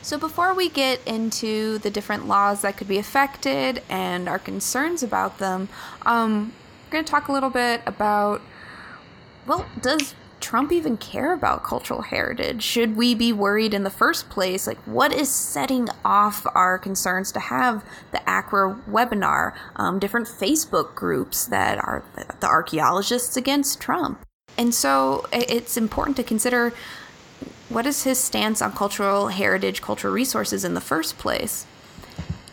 So, 0.00 0.16
before 0.16 0.54
we 0.54 0.68
get 0.70 1.00
into 1.06 1.78
the 1.78 1.90
different 1.90 2.26
laws 2.26 2.62
that 2.62 2.76
could 2.78 2.88
be 2.88 2.96
affected 2.96 3.82
and 3.90 4.28
our 4.28 4.38
concerns 4.38 5.02
about 5.02 5.38
them, 5.38 5.68
um, 6.06 6.52
we're 6.86 6.92
going 6.92 7.04
to 7.04 7.10
talk 7.10 7.28
a 7.28 7.32
little 7.32 7.50
bit 7.50 7.82
about 7.86 8.40
well, 9.46 9.64
does 9.80 10.14
Trump 10.46 10.70
even 10.70 10.96
care 10.96 11.32
about 11.32 11.64
cultural 11.64 12.02
heritage? 12.02 12.62
Should 12.62 12.94
we 12.94 13.16
be 13.16 13.32
worried 13.32 13.74
in 13.74 13.82
the 13.82 13.90
first 13.90 14.30
place? 14.30 14.64
Like, 14.64 14.78
what 14.86 15.12
is 15.12 15.28
setting 15.28 15.88
off 16.04 16.46
our 16.54 16.78
concerns 16.78 17.32
to 17.32 17.40
have 17.40 17.84
the 18.12 18.18
ACRA 18.30 18.80
webinar? 18.88 19.54
Um, 19.74 19.98
different 19.98 20.28
Facebook 20.28 20.94
groups 20.94 21.46
that 21.46 21.78
are 21.78 22.04
the 22.38 22.46
archaeologists 22.46 23.36
against 23.36 23.80
Trump. 23.80 24.24
And 24.56 24.72
so 24.72 25.26
it's 25.32 25.76
important 25.76 26.16
to 26.18 26.22
consider 26.22 26.72
what 27.68 27.84
is 27.84 28.04
his 28.04 28.20
stance 28.20 28.62
on 28.62 28.70
cultural 28.70 29.26
heritage, 29.26 29.82
cultural 29.82 30.14
resources 30.14 30.64
in 30.64 30.74
the 30.74 30.80
first 30.80 31.18
place. 31.18 31.66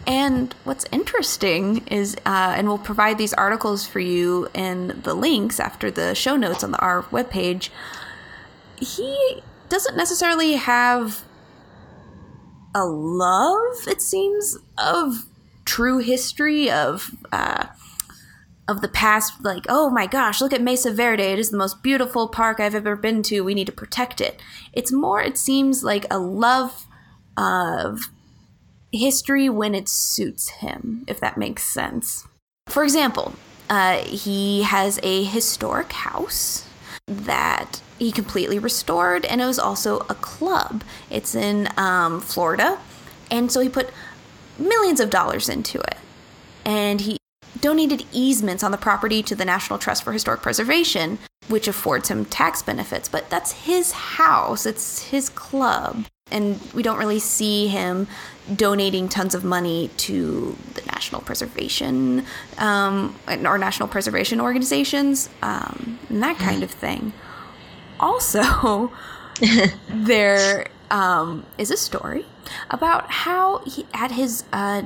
And 0.06 0.54
what's 0.64 0.86
interesting 0.92 1.86
is, 1.88 2.16
uh, 2.26 2.54
and 2.58 2.68
we'll 2.68 2.78
provide 2.78 3.18
these 3.18 3.34
articles 3.34 3.88
for 3.88 4.00
you 4.00 4.50
in 4.54 5.02
the 5.04 5.14
links 5.14 5.60
after 5.60 5.90
the 5.90 6.14
show 6.14 6.36
notes 6.36 6.64
on 6.64 6.72
the, 6.72 6.80
our 6.80 7.04
webpage. 7.04 7.70
He 8.80 9.42
doesn't 9.70 9.96
necessarily 9.96 10.54
have 10.54 11.24
a 12.76 12.86
love, 12.86 13.88
it 13.88 14.02
seems, 14.02 14.58
of 14.78 15.26
true 15.66 16.00
history 16.00 16.70
of 16.70 17.12
uh, 17.32 17.68
of 18.68 18.82
the 18.82 18.88
past. 18.88 19.44
Like, 19.44 19.66
oh 19.70 19.90
my 19.90 20.08
gosh, 20.08 20.42
look 20.42 20.54
at 20.54 20.62
Mesa 20.62 20.92
Verde! 20.92 21.24
It 21.24 21.40
is 21.40 21.50
the 21.50 21.58
most 21.58 21.84
beautiful 21.84 22.28
park 22.28 22.60
I've 22.60 22.76
ever 22.76 22.96
been 22.96 23.24
to. 23.24 23.42
We 23.42 23.54
need 23.54 23.68
to 23.68 23.74
protect 23.74 24.22
it. 24.22 24.42
It's 24.74 24.92
more, 24.92 25.22
it 25.22 25.38
seems 25.38 25.84
like 25.84 26.06
a 26.12 26.20
love 26.20 26.88
of 27.38 28.10
history 28.94 29.50
when 29.50 29.76
it 29.76 29.90
suits 29.90 30.50
him, 30.50 31.04
if 31.08 31.20
that 31.20 31.38
makes 31.38 31.64
sense. 31.64 32.28
For 32.68 32.84
example, 32.84 33.34
uh, 33.70 33.98
he 33.98 34.64
has 34.64 35.00
a 35.04 35.24
historic 35.24 35.92
house 35.92 36.68
that 37.08 37.82
he 38.00 38.12
completely 38.12 38.60
restored, 38.60 39.26
and 39.26 39.42
it 39.42 39.46
was 39.46 39.60
also 39.60 40.00
a 40.10 40.16
club. 40.16 40.84
It's 41.10 41.36
in 41.36 41.70
um, 41.78 42.22
Florida, 42.22 42.80
and 43.30 43.52
so 43.52 43.60
he 43.60 43.70
put 43.70 43.90
millions 44.58 45.00
of 45.00 45.10
dollars 45.10 45.50
into 45.50 45.80
it. 45.80 45.98
And 46.66 47.02
he 47.02 47.18
donated 47.60 48.06
easements 48.12 48.64
on 48.64 48.72
the 48.72 48.78
property 48.78 49.24
to 49.24 49.36
the 49.36 49.46
National 49.46 49.80
Trust 49.80 50.04
for 50.04 50.14
Historic 50.14 50.42
Preservation, 50.42 51.20
which 51.48 51.68
affords 51.68 52.10
him 52.10 52.26
tax 52.26 52.62
benefits. 52.62 53.10
But 53.10 53.30
that's 53.30 53.52
his 53.52 53.92
house, 53.92 54.66
it's 54.66 55.04
his 55.04 55.30
club 55.30 56.06
and 56.34 56.60
we 56.74 56.84
don't 56.84 56.98
really 56.98 57.20
see 57.20 57.68
him 57.68 58.08
donating 58.54 59.08
tons 59.08 59.34
of 59.34 59.46
money 59.46 59.90
to 59.96 60.58
the 60.74 60.82
national 60.88 61.22
preservation 61.22 62.26
um, 62.58 63.16
or 63.28 63.58
national 63.58 63.88
preservation 63.88 64.42
organizations 64.42 65.30
um, 65.42 66.00
and 66.10 66.22
that 66.22 66.38
kind 66.38 66.64
of 66.64 66.72
thing. 66.72 67.14
Also, 68.00 68.92
there 69.90 70.68
um, 70.92 71.46
is 71.58 71.72
a 71.72 71.78
story 71.78 72.26
about 72.70 73.10
how 73.10 73.60
he, 73.60 73.86
at 73.94 74.12
his 74.12 74.44
uh, 74.52 74.84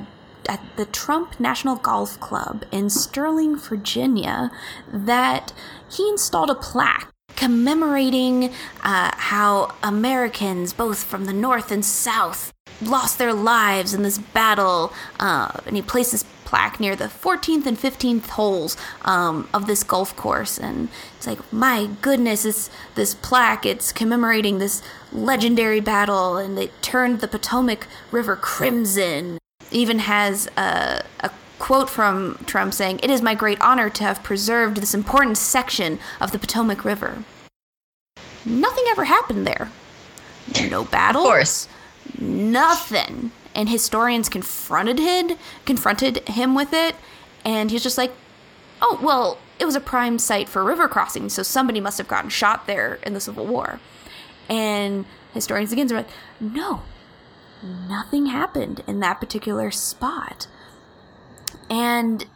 at 0.48 0.60
the 0.76 0.86
Trump 0.86 1.38
National 1.38 1.76
Golf 1.76 2.18
Club 2.20 2.64
in 2.72 2.88
Sterling, 2.88 3.56
Virginia, 3.56 4.50
that 4.90 5.52
he 5.90 6.08
installed 6.08 6.48
a 6.48 6.54
plaque 6.54 7.12
commemorating 7.38 8.52
uh, 8.82 9.12
how 9.14 9.72
Americans, 9.80 10.72
both 10.72 11.04
from 11.04 11.26
the 11.26 11.32
North 11.32 11.70
and 11.70 11.84
South, 11.84 12.52
lost 12.82 13.16
their 13.16 13.32
lives 13.32 13.94
in 13.94 14.02
this 14.02 14.18
battle. 14.18 14.92
Uh, 15.20 15.52
and 15.64 15.76
he 15.76 15.82
placed 15.82 16.10
this 16.10 16.24
plaque 16.44 16.80
near 16.80 16.96
the 16.96 17.04
14th 17.04 17.64
and 17.64 17.78
15th 17.78 18.26
holes 18.30 18.76
um, 19.02 19.48
of 19.54 19.68
this 19.68 19.84
golf 19.84 20.16
course. 20.16 20.58
And 20.58 20.88
it's 21.16 21.28
like, 21.28 21.38
my 21.52 21.88
goodness, 22.02 22.44
it's 22.44 22.70
this 22.96 23.14
plaque. 23.14 23.64
It's 23.64 23.92
commemorating 23.92 24.58
this 24.58 24.82
legendary 25.12 25.80
battle, 25.80 26.38
and 26.38 26.58
it 26.58 26.72
turned 26.82 27.20
the 27.20 27.28
Potomac 27.28 27.86
River 28.10 28.34
crimson. 28.34 29.38
Even 29.70 30.00
has 30.00 30.48
a, 30.56 31.04
a 31.20 31.30
quote 31.58 31.90
from 31.90 32.38
Trump 32.46 32.74
saying, 32.74 33.00
It 33.02 33.10
is 33.10 33.22
my 33.22 33.34
great 33.34 33.60
honor 33.60 33.90
to 33.90 34.04
have 34.04 34.22
preserved 34.22 34.78
this 34.78 34.94
important 34.94 35.38
section 35.38 35.98
of 36.20 36.32
the 36.32 36.38
Potomac 36.38 36.84
River. 36.84 37.24
Nothing 38.44 38.84
ever 38.88 39.04
happened 39.04 39.46
there. 39.46 39.70
No 40.70 40.84
battles. 40.84 41.24
Of 41.24 41.30
course. 41.30 41.68
Nothing. 42.18 43.32
And 43.54 43.68
historians 43.68 44.28
confronted 44.28 44.98
him, 44.98 45.36
confronted 45.66 46.26
him 46.28 46.54
with 46.54 46.72
it, 46.72 46.94
and 47.44 47.70
he's 47.70 47.82
just 47.82 47.98
like, 47.98 48.12
"Oh, 48.80 48.98
well, 49.02 49.38
it 49.58 49.64
was 49.64 49.74
a 49.74 49.80
prime 49.80 50.18
site 50.18 50.48
for 50.48 50.62
river 50.62 50.88
crossing, 50.88 51.28
so 51.28 51.42
somebody 51.42 51.80
must 51.80 51.98
have 51.98 52.08
gotten 52.08 52.30
shot 52.30 52.66
there 52.66 52.98
in 53.02 53.14
the 53.14 53.20
Civil 53.20 53.46
War." 53.46 53.80
And 54.48 55.04
historians 55.34 55.72
again 55.72 55.90
are 55.92 55.96
like, 55.96 56.08
"No, 56.40 56.82
nothing 57.62 58.26
happened 58.26 58.84
in 58.86 59.00
that 59.00 59.20
particular 59.20 59.70
spot." 59.70 60.46
And 61.70 62.26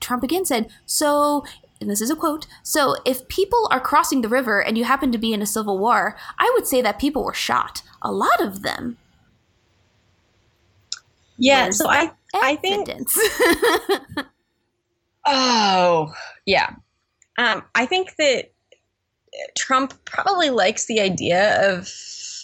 Trump 0.00 0.22
again 0.22 0.44
said, 0.44 0.70
So, 0.86 1.44
and 1.80 1.90
this 1.90 2.00
is 2.00 2.10
a 2.10 2.16
quote, 2.16 2.46
so 2.62 2.96
if 3.04 3.26
people 3.28 3.68
are 3.70 3.80
crossing 3.80 4.22
the 4.22 4.28
river 4.28 4.60
and 4.60 4.78
you 4.78 4.84
happen 4.84 5.12
to 5.12 5.18
be 5.18 5.32
in 5.32 5.42
a 5.42 5.46
civil 5.46 5.78
war, 5.78 6.16
I 6.38 6.50
would 6.54 6.66
say 6.66 6.82
that 6.82 6.98
people 6.98 7.24
were 7.24 7.34
shot. 7.34 7.82
A 8.02 8.12
lot 8.12 8.40
of 8.40 8.62
them. 8.62 8.98
Yeah, 11.38 11.64
Where's 11.64 11.78
so 11.78 11.88
I 11.88 12.12
I 12.34 12.56
think. 12.56 12.88
Oh, 15.26 16.12
yeah. 16.46 16.70
Um, 17.38 17.62
I 17.74 17.86
think 17.86 18.16
that 18.16 18.52
Trump 19.56 19.94
probably 20.04 20.50
likes 20.50 20.86
the 20.86 21.00
idea 21.00 21.70
of 21.70 21.88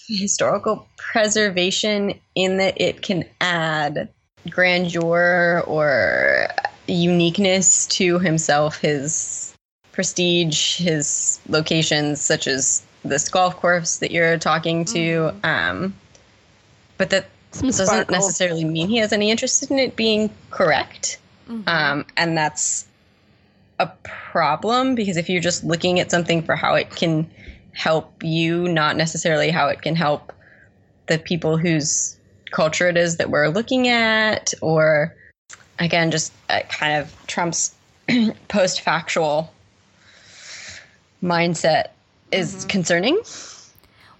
historical 0.08 0.86
preservation 0.96 2.14
in 2.34 2.56
that 2.58 2.80
it 2.80 3.02
can 3.02 3.24
add 3.40 4.08
grandeur 4.48 5.62
or 5.66 6.48
uniqueness 6.86 7.86
to 7.86 8.18
himself, 8.18 8.78
his 8.78 9.54
prestige, 9.92 10.76
his 10.76 11.40
locations, 11.48 12.20
such 12.20 12.46
as 12.46 12.82
this 13.04 13.28
golf 13.28 13.56
course 13.56 13.98
that 13.98 14.10
you're 14.10 14.38
talking 14.38 14.84
to. 14.86 15.32
Um, 15.44 15.94
but 16.96 17.10
that 17.10 17.28
Some 17.52 17.68
doesn't 17.68 17.86
sparkle. 17.86 18.12
necessarily 18.12 18.64
mean 18.64 18.88
he 18.88 18.98
has 18.98 19.12
any 19.12 19.30
interest 19.30 19.70
in 19.70 19.78
it 19.78 19.96
being 19.96 20.30
correct. 20.50 21.18
Um, 21.66 22.04
and 22.16 22.36
that's 22.36 22.86
a 23.78 23.86
problem 24.02 24.94
because 24.94 25.16
if 25.16 25.30
you're 25.30 25.40
just 25.40 25.64
looking 25.64 25.98
at 25.98 26.10
something 26.10 26.42
for 26.42 26.54
how 26.54 26.74
it 26.74 26.90
can 26.90 27.30
help 27.72 28.22
you, 28.22 28.68
not 28.68 28.96
necessarily 28.96 29.50
how 29.50 29.68
it 29.68 29.80
can 29.80 29.96
help 29.96 30.32
the 31.06 31.18
people 31.18 31.56
whose 31.56 32.17
culture 32.50 32.88
it 32.88 32.96
is 32.96 33.16
that 33.16 33.30
we're 33.30 33.48
looking 33.48 33.88
at, 33.88 34.52
or 34.60 35.14
again, 35.78 36.10
just 36.10 36.32
uh, 36.48 36.60
kind 36.68 37.00
of 37.00 37.14
Trump's 37.26 37.74
post 38.48 38.80
factual 38.80 39.52
mindset 41.22 41.88
is 42.32 42.64
concerning. 42.66 43.20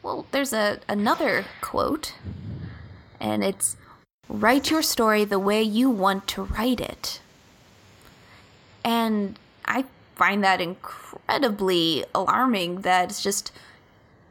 Well, 0.02 0.26
there's 0.30 0.52
a 0.52 0.80
another 0.88 1.44
quote, 1.61 2.14
and 3.20 3.44
it's 3.44 3.76
write 4.29 4.70
your 4.70 4.83
story 4.83 5.24
the 5.24 5.38
way 5.38 5.62
you 5.62 5.90
want 5.90 6.26
to 6.29 6.44
write 6.44 6.81
it. 6.81 7.20
And 8.85 9.38
I 9.64 9.85
find 10.14 10.42
that 10.44 10.61
incredibly 10.61 12.05
alarming 12.14 12.83
that 12.83 13.11
it's 13.11 13.22
just 13.22 13.53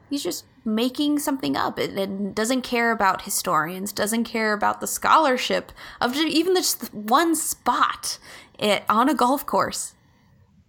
he's 0.09 0.23
just 0.23 0.45
making 0.67 1.17
something 1.17 1.55
up 1.55 1.79
and, 1.79 1.97
and 1.97 2.35
doesn't 2.35 2.61
care 2.61 2.91
about 2.91 3.23
historians, 3.23 3.91
doesn't 3.91 4.25
care 4.25 4.53
about 4.53 4.81
the 4.81 4.87
scholarship 4.87 5.71
of 5.99 6.15
even 6.15 6.55
just 6.55 6.93
one 6.93 7.35
spot 7.35 8.19
it, 8.59 8.83
on 8.89 9.09
a 9.09 9.13
golf 9.15 9.45
course 9.45 9.95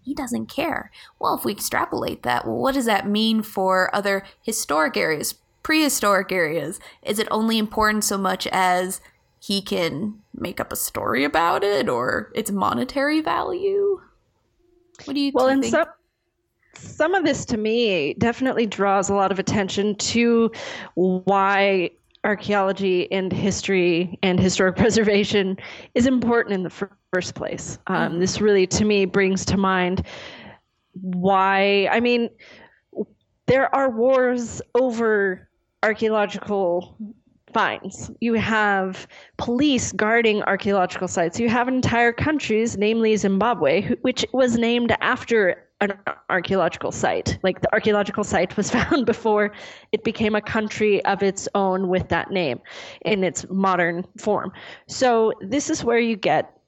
he 0.08 0.14
doesn't 0.14 0.46
care. 0.46 0.90
Well, 1.20 1.34
if 1.36 1.44
we 1.44 1.52
extrapolate 1.52 2.22
that, 2.22 2.46
well, 2.46 2.56
what 2.56 2.74
does 2.74 2.86
that 2.86 3.06
mean 3.06 3.42
for 3.42 3.94
other 3.94 4.24
historic 4.42 4.96
areas, 4.96 5.34
prehistoric 5.62 6.32
areas? 6.32 6.80
Is 7.02 7.18
it 7.18 7.28
only 7.30 7.58
important 7.58 8.04
so 8.04 8.16
much 8.16 8.46
as 8.50 9.02
he 9.38 9.60
can 9.60 10.20
make 10.34 10.60
up 10.60 10.72
a 10.72 10.76
story 10.76 11.24
about 11.24 11.62
it 11.62 11.90
or 11.90 12.32
its 12.34 12.50
monetary 12.50 13.20
value? 13.20 14.00
What 15.04 15.12
do 15.12 15.20
you 15.20 15.30
Well, 15.34 15.48
and 15.48 15.62
think? 15.62 15.72
some 15.72 15.88
some 16.78 17.14
of 17.14 17.24
this 17.24 17.44
to 17.46 17.56
me 17.56 18.14
definitely 18.14 18.66
draws 18.66 19.10
a 19.10 19.14
lot 19.14 19.30
of 19.32 19.38
attention 19.38 19.94
to 19.96 20.50
why 20.94 21.90
archaeology 22.24 23.10
and 23.12 23.32
history 23.32 24.18
and 24.22 24.40
historic 24.40 24.76
preservation 24.82 25.56
is 25.94 26.06
important 26.06 26.54
in 26.54 26.62
the 26.62 26.70
fir- 26.70 26.90
first 27.12 27.34
place. 27.34 27.78
Um, 27.86 28.20
this 28.20 28.40
really, 28.40 28.66
to 28.68 28.84
me, 28.84 29.04
brings 29.04 29.44
to 29.46 29.56
mind 29.56 30.06
why. 30.92 31.88
I 31.90 32.00
mean, 32.00 32.28
there 33.46 33.74
are 33.74 33.90
wars 33.90 34.60
over 34.74 35.48
archaeological 35.82 36.96
finds. 37.52 38.10
You 38.20 38.34
have 38.34 39.06
police 39.38 39.92
guarding 39.92 40.42
archaeological 40.42 41.08
sites. 41.08 41.40
You 41.40 41.48
have 41.48 41.68
entire 41.68 42.12
countries, 42.12 42.76
namely 42.76 43.16
Zimbabwe, 43.16 43.94
which 44.02 44.26
was 44.32 44.58
named 44.58 44.94
after 45.00 45.67
an 45.80 45.92
archaeological 46.28 46.92
site. 46.92 47.38
Like 47.42 47.60
the 47.60 47.72
archaeological 47.72 48.24
site 48.24 48.56
was 48.56 48.70
found 48.78 49.06
before 49.06 49.52
it 49.92 50.04
became 50.04 50.34
a 50.34 50.40
country 50.40 51.04
of 51.04 51.22
its 51.22 51.48
own 51.54 51.88
with 51.88 52.08
that 52.08 52.30
name 52.30 52.60
in 53.02 53.24
its 53.24 53.46
modern 53.48 54.04
form. 54.18 54.52
So 54.86 55.32
this 55.40 55.70
is 55.70 55.84
where 55.84 55.98
you 55.98 56.16
get 56.16 56.58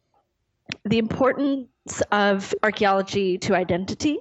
the 0.85 0.99
importance 0.99 1.67
of 2.13 2.55
archaeology 2.63 3.39
to 3.39 3.57
identity 3.57 4.19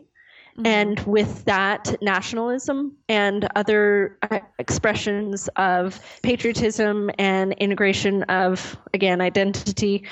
mm-hmm. 0.57 0.65
and 0.65 0.99
with 1.01 1.45
that 1.45 1.95
nationalism 2.01 2.95
and 3.07 3.47
other 3.55 4.17
expressions 4.57 5.47
of 5.55 5.99
patriotism 6.23 7.11
and 7.19 7.53
integration 7.53 8.23
of 8.23 8.77
again 8.93 9.21
identity 9.21 10.05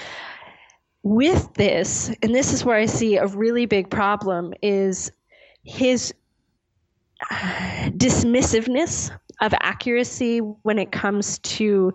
with 1.08 1.54
this 1.54 2.12
and 2.22 2.36
this 2.36 2.54
is 2.54 2.66
where 2.66 2.78
i 2.78 2.86
see 2.86 3.18
a 3.18 3.28
really 3.28 3.66
big 3.66 3.90
problem 3.90 4.54
is 4.62 5.12
his 5.64 6.14
dismissiveness 7.98 9.12
of 9.42 9.54
accuracy 9.62 10.40
when 10.40 10.78
it 10.78 10.92
comes 10.92 11.40
to 11.40 11.94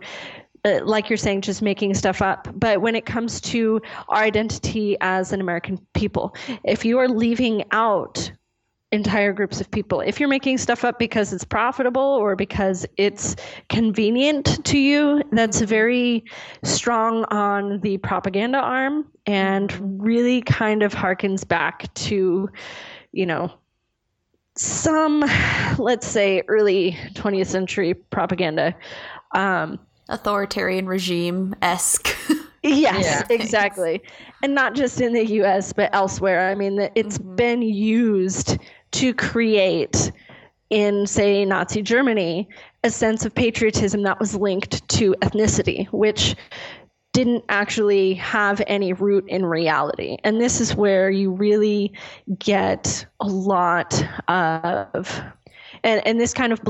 uh, 0.65 0.79
like 0.85 1.11
you're 1.11 1.17
saying, 1.17 1.41
just 1.41 1.61
making 1.61 1.93
stuff 1.93 2.23
up. 2.23 2.47
But 2.55 2.81
when 2.83 2.95
it 2.95 3.05
comes 3.05 3.41
to 3.41 3.81
our 4.09 4.23
identity 4.23 4.97
as 5.01 5.33
an 5.33 5.41
American 5.41 5.77
people, 5.93 6.37
if 6.63 6.85
you 6.85 6.99
are 6.99 7.09
leaving 7.09 7.65
out 7.73 8.31
entire 8.93 9.33
groups 9.33 9.61
of 9.61 9.71
people, 9.71 10.01
if 10.01 10.21
you're 10.21 10.29
making 10.29 10.59
stuff 10.59 10.85
up 10.85 10.99
because 10.99 11.33
it's 11.33 11.45
profitable 11.45 12.03
or 12.03 12.37
because 12.37 12.87
it's 12.99 13.35
convenient 13.69 14.65
to 14.67 14.79
you, 14.79 15.23
that's 15.33 15.63
very 15.63 16.25
strong 16.63 17.25
on 17.25 17.81
the 17.81 17.97
propaganda 17.99 18.59
arm 18.59 19.07
and 19.27 20.03
really 20.03 20.43
kind 20.43 20.83
of 20.83 20.95
harkens 20.95 21.47
back 21.47 21.93
to, 21.95 22.51
you 23.13 23.27
know, 23.27 23.51
some, 24.55 25.25
let's 25.79 26.07
say, 26.07 26.43
early 26.49 26.97
20th 27.15 27.47
century 27.47 27.95
propaganda. 27.95 28.75
Um, 29.35 29.79
Authoritarian 30.09 30.87
regime 30.87 31.55
esque. 31.63 32.15
Yes, 32.65 33.05
Yeah. 33.05 33.35
exactly. 33.35 34.01
And 34.41 34.55
not 34.55 34.77
just 34.77 35.01
in 35.01 35.13
the 35.13 35.27
US, 35.43 35.73
but 35.73 35.91
elsewhere. 35.93 36.49
I 36.49 36.55
mean, 36.55 36.77
that 36.77 36.93
it's 36.95 37.19
been 37.19 37.61
used 37.61 38.57
to 38.93 39.15
create, 39.15 40.13
in, 40.71 41.07
say, 41.07 41.45
Nazi 41.45 41.83
Germany, 41.83 42.49
a 42.85 42.91
sense 42.91 43.25
of 43.25 43.35
patriotism 43.35 44.03
that 44.03 44.19
was 44.19 44.35
linked 44.35 44.87
to 44.89 45.15
ethnicity, 45.21 45.87
which 45.89 46.35
didn't 47.13 47.45
actually 47.49 48.15
have 48.15 48.63
any 48.67 48.93
root 48.93 49.25
in 49.29 49.45
reality. 49.45 50.17
And 50.25 50.41
this 50.41 50.61
is 50.61 50.75
where 50.75 51.11
you 51.11 51.31
really 51.31 51.93
get 52.39 53.05
a 53.21 53.27
lot 53.27 54.03
of 54.29 55.23
and 55.85 56.07
and 56.07 56.21
this 56.21 56.33
kind 56.33 56.53
of 56.53 56.61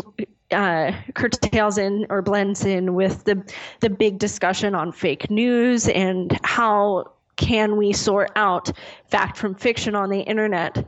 uh, 0.50 0.92
curtails 1.14 1.78
in 1.78 2.06
or 2.10 2.22
blends 2.22 2.64
in 2.64 2.94
with 2.94 3.24
the 3.24 3.42
the 3.80 3.90
big 3.90 4.18
discussion 4.18 4.74
on 4.74 4.92
fake 4.92 5.30
news 5.30 5.88
and 5.88 6.38
how 6.44 7.12
can 7.36 7.76
we 7.76 7.92
sort 7.92 8.30
out 8.36 8.70
fact 9.08 9.36
from 9.36 9.54
fiction 9.54 9.94
on 9.94 10.10
the 10.10 10.20
internet. 10.20 10.86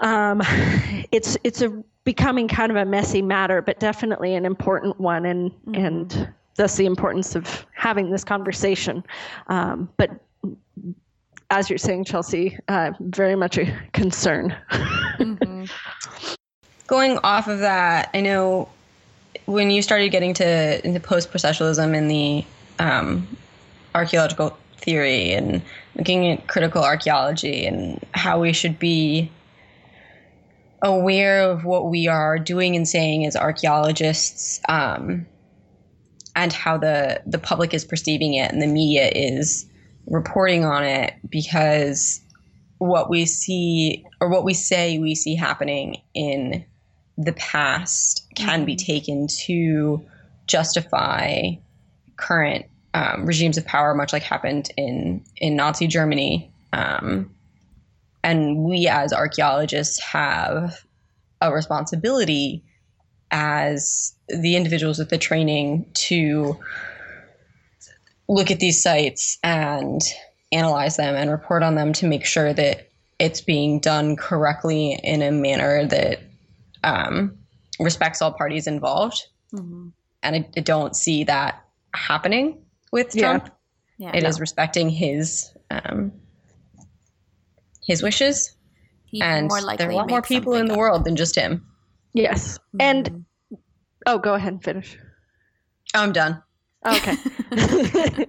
Um, 0.00 0.42
it's 1.12 1.36
it's 1.44 1.62
a 1.62 1.70
becoming 2.04 2.48
kind 2.48 2.70
of 2.70 2.76
a 2.76 2.84
messy 2.84 3.22
matter, 3.22 3.62
but 3.62 3.80
definitely 3.80 4.34
an 4.34 4.44
important 4.44 5.00
one, 5.00 5.24
and 5.24 5.50
mm-hmm. 5.50 5.74
and 5.74 6.28
thus 6.56 6.76
the 6.76 6.86
importance 6.86 7.34
of 7.34 7.66
having 7.74 8.10
this 8.10 8.24
conversation. 8.24 9.04
Um, 9.48 9.88
but 9.96 10.10
as 11.50 11.68
you're 11.68 11.78
saying, 11.78 12.04
Chelsea, 12.04 12.58
uh, 12.68 12.92
very 13.00 13.36
much 13.36 13.58
a 13.58 13.80
concern. 13.92 14.56
mm-hmm. 14.70 15.64
Going 16.86 17.18
off 17.18 17.48
of 17.48 17.60
that, 17.60 18.10
I 18.12 18.20
know 18.20 18.68
when 19.46 19.70
you 19.70 19.80
started 19.82 20.10
getting 20.10 20.34
to 20.34 20.86
into 20.86 21.00
post 21.00 21.32
processualism 21.32 21.96
and 21.96 22.10
the 22.10 22.44
um, 22.78 23.26
archaeological 23.94 24.56
theory 24.78 25.32
and 25.32 25.62
looking 25.96 26.30
at 26.30 26.46
critical 26.46 26.84
archaeology 26.84 27.64
and 27.64 28.04
how 28.12 28.40
we 28.40 28.52
should 28.52 28.78
be 28.78 29.30
aware 30.84 31.42
of 31.42 31.64
what 31.64 31.90
we 31.90 32.06
are 32.06 32.38
doing 32.38 32.76
and 32.76 32.86
saying 32.86 33.26
as 33.26 33.34
archaeologists 33.34 34.60
um, 34.68 35.26
and 36.36 36.52
how 36.52 36.76
the 36.76 37.20
the 37.26 37.38
public 37.38 37.74
is 37.74 37.84
perceiving 37.84 38.34
it 38.34 38.52
and 38.52 38.62
the 38.62 38.66
media 38.66 39.10
is 39.12 39.66
reporting 40.06 40.64
on 40.64 40.84
it 40.84 41.14
because 41.28 42.20
what 42.78 43.08
we 43.08 43.24
see 43.24 44.04
or 44.20 44.28
what 44.28 44.44
we 44.44 44.52
say 44.52 44.98
we 44.98 45.14
see 45.14 45.34
happening 45.34 45.96
in 46.12 46.64
the 47.16 47.32
past 47.32 48.26
can 48.34 48.64
be 48.64 48.76
mm-hmm. 48.76 48.86
taken 48.86 49.26
to 49.26 50.04
justify 50.46 51.50
current 52.16 52.66
um, 52.92 53.26
regimes 53.26 53.56
of 53.58 53.64
power, 53.64 53.94
much 53.94 54.12
like 54.12 54.22
happened 54.22 54.70
in 54.76 55.24
in 55.36 55.56
Nazi 55.56 55.86
Germany. 55.86 56.52
Um, 56.72 57.33
and 58.24 58.64
we 58.64 58.88
as 58.88 59.12
archaeologists 59.12 60.02
have 60.02 60.84
a 61.40 61.52
responsibility 61.52 62.64
as 63.30 64.14
the 64.28 64.56
individuals 64.56 64.98
with 64.98 65.10
the 65.10 65.18
training 65.18 65.86
to 65.92 66.58
look 68.26 68.50
at 68.50 68.60
these 68.60 68.82
sites 68.82 69.38
and 69.42 70.00
analyze 70.52 70.96
them 70.96 71.14
and 71.14 71.30
report 71.30 71.62
on 71.62 71.74
them 71.74 71.92
to 71.92 72.06
make 72.06 72.24
sure 72.24 72.54
that 72.54 72.88
it's 73.18 73.42
being 73.42 73.78
done 73.78 74.16
correctly 74.16 74.98
in 75.02 75.20
a 75.20 75.30
manner 75.30 75.84
that 75.86 76.20
um, 76.82 77.36
respects 77.78 78.22
all 78.22 78.32
parties 78.32 78.66
involved. 78.66 79.26
Mm-hmm. 79.52 79.88
And 80.22 80.36
I, 80.36 80.48
I, 80.56 80.60
don't 80.60 80.96
see 80.96 81.24
that 81.24 81.62
happening 81.94 82.64
with 82.90 83.14
Trump. 83.14 83.50
Yeah. 83.98 84.08
yeah 84.12 84.16
it 84.16 84.22
no. 84.22 84.28
is 84.28 84.40
respecting 84.40 84.88
his 84.88 85.52
um, 85.70 86.12
his 87.86 88.02
wishes. 88.02 88.56
He 89.06 89.20
and 89.20 89.50
there 89.78 89.88
are 89.88 89.92
a 89.92 89.96
lot 89.96 90.10
more 90.10 90.22
people 90.22 90.54
in 90.54 90.66
the 90.66 90.76
world 90.76 91.04
than 91.04 91.16
just 91.16 91.36
him. 91.36 91.64
Yes. 92.14 92.58
Mm-hmm. 92.58 92.80
And 92.80 93.24
oh, 94.06 94.18
go 94.18 94.34
ahead 94.34 94.54
and 94.54 94.64
finish. 94.64 94.98
I'm 95.94 96.12
done. 96.12 96.42
Okay. 96.86 97.16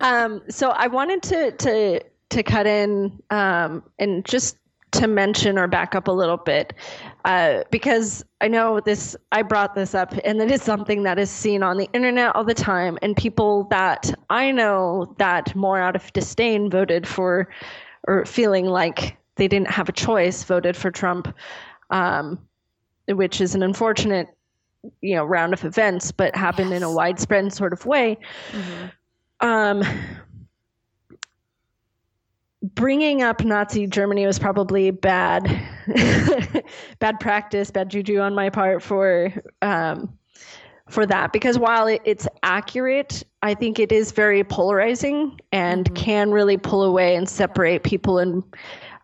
um, 0.00 0.42
so 0.48 0.70
I 0.70 0.86
wanted 0.86 1.22
to 1.24 1.52
to 1.52 2.00
to 2.30 2.42
cut 2.42 2.66
in 2.66 3.18
um, 3.30 3.84
and 3.98 4.24
just 4.24 4.58
to 4.92 5.06
mention 5.06 5.58
or 5.58 5.68
back 5.68 5.94
up 5.94 6.08
a 6.08 6.12
little 6.12 6.36
bit 6.36 6.72
uh, 7.24 7.64
because 7.70 8.24
I 8.40 8.48
know 8.48 8.80
this, 8.80 9.16
I 9.32 9.42
brought 9.42 9.74
this 9.74 9.94
up, 9.94 10.14
and 10.24 10.40
it 10.40 10.50
is 10.50 10.62
something 10.62 11.02
that 11.02 11.18
is 11.18 11.30
seen 11.30 11.62
on 11.62 11.76
the 11.76 11.88
internet 11.92 12.36
all 12.36 12.44
the 12.44 12.54
time. 12.54 12.98
And 13.02 13.16
people 13.16 13.64
that 13.70 14.14
I 14.30 14.52
know 14.52 15.14
that 15.18 15.54
more 15.56 15.80
out 15.80 15.96
of 15.96 16.12
disdain 16.12 16.70
voted 16.70 17.06
for 17.06 17.48
or 18.06 18.24
feeling 18.24 18.66
like 18.66 19.16
they 19.36 19.48
didn't 19.48 19.70
have 19.70 19.88
a 19.88 19.92
choice 19.92 20.42
voted 20.42 20.76
for 20.76 20.90
Trump, 20.90 21.34
um, 21.90 22.38
which 23.08 23.40
is 23.40 23.54
an 23.54 23.62
unfortunate 23.62 24.28
you 25.00 25.16
know 25.16 25.24
round 25.24 25.52
of 25.52 25.64
events 25.64 26.12
but 26.12 26.36
happened 26.36 26.70
yes. 26.70 26.76
in 26.76 26.82
a 26.84 26.92
widespread 26.92 27.52
sort 27.52 27.72
of 27.72 27.84
way 27.86 28.16
mm-hmm. 28.52 29.44
um, 29.44 29.82
bringing 32.74 33.22
up 33.22 33.44
Nazi 33.44 33.86
Germany 33.86 34.26
was 34.26 34.38
probably 34.38 34.90
bad, 34.90 35.44
bad 36.98 37.20
practice, 37.20 37.70
bad 37.70 37.88
juju 37.90 38.18
on 38.18 38.34
my 38.34 38.50
part 38.50 38.82
for 38.82 39.32
um, 39.62 40.16
for 40.88 41.06
that 41.06 41.32
because 41.32 41.58
while 41.58 41.86
it, 41.86 42.00
it's 42.04 42.28
accurate, 42.42 43.24
I 43.42 43.54
think 43.54 43.78
it 43.78 43.92
is 43.92 44.12
very 44.12 44.44
polarizing 44.44 45.38
and 45.52 45.84
mm-hmm. 45.84 45.94
can 45.94 46.30
really 46.30 46.56
pull 46.56 46.84
away 46.84 47.16
and 47.16 47.28
separate 47.28 47.82
people 47.82 48.18
and. 48.18 48.42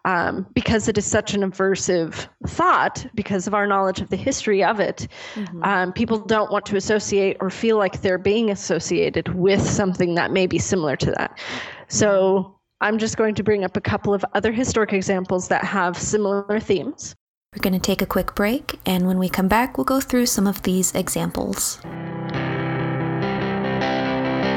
Um, 0.04 0.48
because 0.52 0.88
it 0.88 0.98
is 0.98 1.06
such 1.06 1.32
an 1.32 1.42
aversive 1.42 2.26
thought, 2.48 3.06
because 3.14 3.46
of 3.46 3.54
our 3.54 3.68
knowledge 3.68 4.00
of 4.00 4.08
the 4.08 4.16
history 4.16 4.64
of 4.64 4.80
it, 4.80 5.06
mm-hmm. 5.34 5.62
um, 5.62 5.92
people 5.92 6.18
don't 6.18 6.50
want 6.50 6.66
to 6.66 6.76
associate 6.76 7.36
or 7.38 7.50
feel 7.50 7.78
like 7.78 8.02
they're 8.02 8.18
being 8.18 8.50
associated 8.50 9.28
with 9.28 9.62
something 9.62 10.16
that 10.16 10.32
may 10.32 10.48
be 10.48 10.58
similar 10.58 10.96
to 10.96 11.12
that. 11.12 11.38
So 11.86 12.58
I'm 12.80 12.98
just 12.98 13.16
going 13.16 13.36
to 13.36 13.44
bring 13.44 13.62
up 13.62 13.76
a 13.76 13.80
couple 13.80 14.12
of 14.12 14.24
other 14.34 14.50
historic 14.50 14.92
examples 14.92 15.46
that 15.48 15.64
have 15.64 15.96
similar 15.96 16.58
themes. 16.58 17.14
We're 17.54 17.60
going 17.60 17.74
to 17.74 17.78
take 17.78 18.00
a 18.00 18.06
quick 18.06 18.34
break, 18.34 18.80
and 18.86 19.06
when 19.06 19.18
we 19.18 19.28
come 19.28 19.46
back, 19.46 19.76
we'll 19.76 19.84
go 19.84 20.00
through 20.00 20.24
some 20.24 20.46
of 20.46 20.62
these 20.62 20.94
examples. 20.94 21.76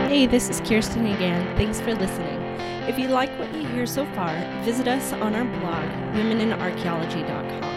Hey, 0.08 0.28
this 0.28 0.48
is 0.50 0.62
Kirsten 0.62 1.06
again. 1.08 1.58
Thanks 1.58 1.82
for 1.82 1.94
listening. 1.94 2.42
If 2.88 2.98
you 2.98 3.10
like 3.10 3.38
what 3.38 3.54
you 3.54 3.68
hear 3.68 3.86
so 3.86 4.06
far, 4.16 4.34
visit 4.64 4.88
us 4.88 5.12
on 5.12 5.36
our 5.36 5.44
blog, 5.60 5.84
womeninarchaeology.com, 6.16 7.75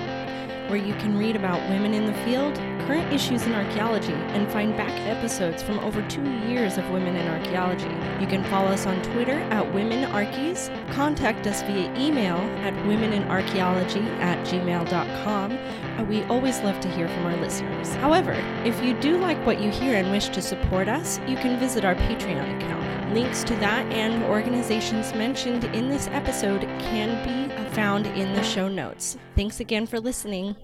where 0.69 0.79
you 0.79 0.95
can 0.95 1.19
read 1.19 1.37
about 1.37 1.61
women 1.71 1.95
in 1.95 2.07
the 2.07 2.15
field 2.25 2.57
current 2.89 3.13
issues 3.13 3.43
in 3.43 3.53
archaeology 3.53 4.15
and 4.15 4.51
find 4.51 4.75
back 4.75 4.91
episodes 5.07 5.63
from 5.63 5.79
over 5.81 6.01
two 6.09 6.25
years 6.49 6.79
of 6.79 6.89
Women 6.89 7.17
in 7.17 7.29
Archaeology. 7.29 7.91
You 8.19 8.27
can 8.27 8.43
follow 8.45 8.69
us 8.69 8.87
on 8.87 9.03
Twitter 9.03 9.39
at 9.51 9.67
WomenArchies, 9.75 10.71
contact 10.95 11.47
us 11.47 11.61
via 11.61 11.95
email 11.99 12.39
at 12.65 12.73
womeninarchaeology 12.87 14.07
at 14.21 14.39
gmail.com. 14.47 15.59
We 16.07 16.23
always 16.25 16.61
love 16.61 16.81
to 16.81 16.89
hear 16.89 17.09
from 17.09 17.27
our 17.27 17.37
listeners. 17.37 17.95
However, 17.97 18.33
if 18.65 18.83
you 18.83 18.95
do 19.01 19.19
like 19.19 19.45
what 19.45 19.61
you 19.61 19.71
hear 19.71 19.97
and 19.97 20.11
wish 20.11 20.29
to 20.29 20.41
support 20.41 20.89
us, 20.89 21.19
you 21.27 21.37
can 21.37 21.59
visit 21.59 21.85
our 21.85 21.97
Patreon 21.97 22.57
account. 22.57 23.13
Links 23.13 23.43
to 23.45 23.55
that 23.57 23.85
and 23.93 24.23
organizations 24.25 25.13
mentioned 25.15 25.65
in 25.65 25.89
this 25.89 26.07
episode 26.09 26.63
can 26.79 27.25
be 27.25 27.75
found 27.75 28.07
in 28.07 28.33
the 28.33 28.43
show 28.43 28.69
notes. 28.69 29.19
Thanks 29.35 29.61
again 29.61 29.87
for 29.87 29.99
listening. 29.99 30.57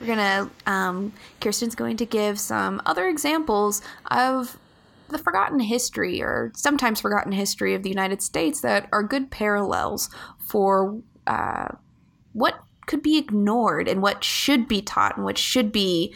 We're 0.00 0.06
gonna, 0.06 0.50
um, 0.66 1.12
Kirsten's 1.40 1.74
going 1.74 1.96
to 1.98 2.06
give 2.06 2.38
some 2.40 2.80
other 2.86 3.08
examples 3.08 3.82
of 4.10 4.58
the 5.08 5.18
forgotten 5.18 5.60
history 5.60 6.22
or 6.22 6.52
sometimes 6.54 7.00
forgotten 7.00 7.32
history 7.32 7.74
of 7.74 7.82
the 7.82 7.88
United 7.88 8.22
States 8.22 8.60
that 8.62 8.88
are 8.92 9.02
good 9.02 9.30
parallels 9.30 10.08
for 10.38 11.00
uh, 11.26 11.68
what 12.32 12.62
could 12.90 13.02
be 13.02 13.16
ignored 13.16 13.86
and 13.86 14.02
what 14.02 14.24
should 14.24 14.66
be 14.66 14.82
taught 14.82 15.16
and 15.16 15.24
what 15.24 15.38
should 15.38 15.70
be 15.70 16.12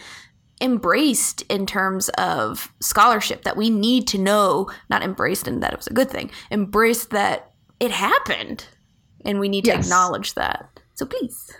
embraced 0.60 1.42
in 1.42 1.66
terms 1.66 2.08
of 2.10 2.72
scholarship 2.80 3.44
that 3.44 3.56
we 3.56 3.70
need 3.70 4.08
to 4.08 4.18
know, 4.18 4.68
not 4.90 5.02
embraced 5.02 5.46
and 5.46 5.62
that 5.62 5.72
it 5.72 5.78
was 5.78 5.86
a 5.86 5.92
good 5.92 6.10
thing, 6.10 6.32
embraced 6.50 7.10
that 7.10 7.52
it 7.78 7.92
happened 7.92 8.66
and 9.24 9.38
we 9.38 9.48
need 9.48 9.64
yes. 9.64 9.76
to 9.76 9.80
acknowledge 9.80 10.34
that. 10.34 10.80
So 10.94 11.06
please. 11.06 11.52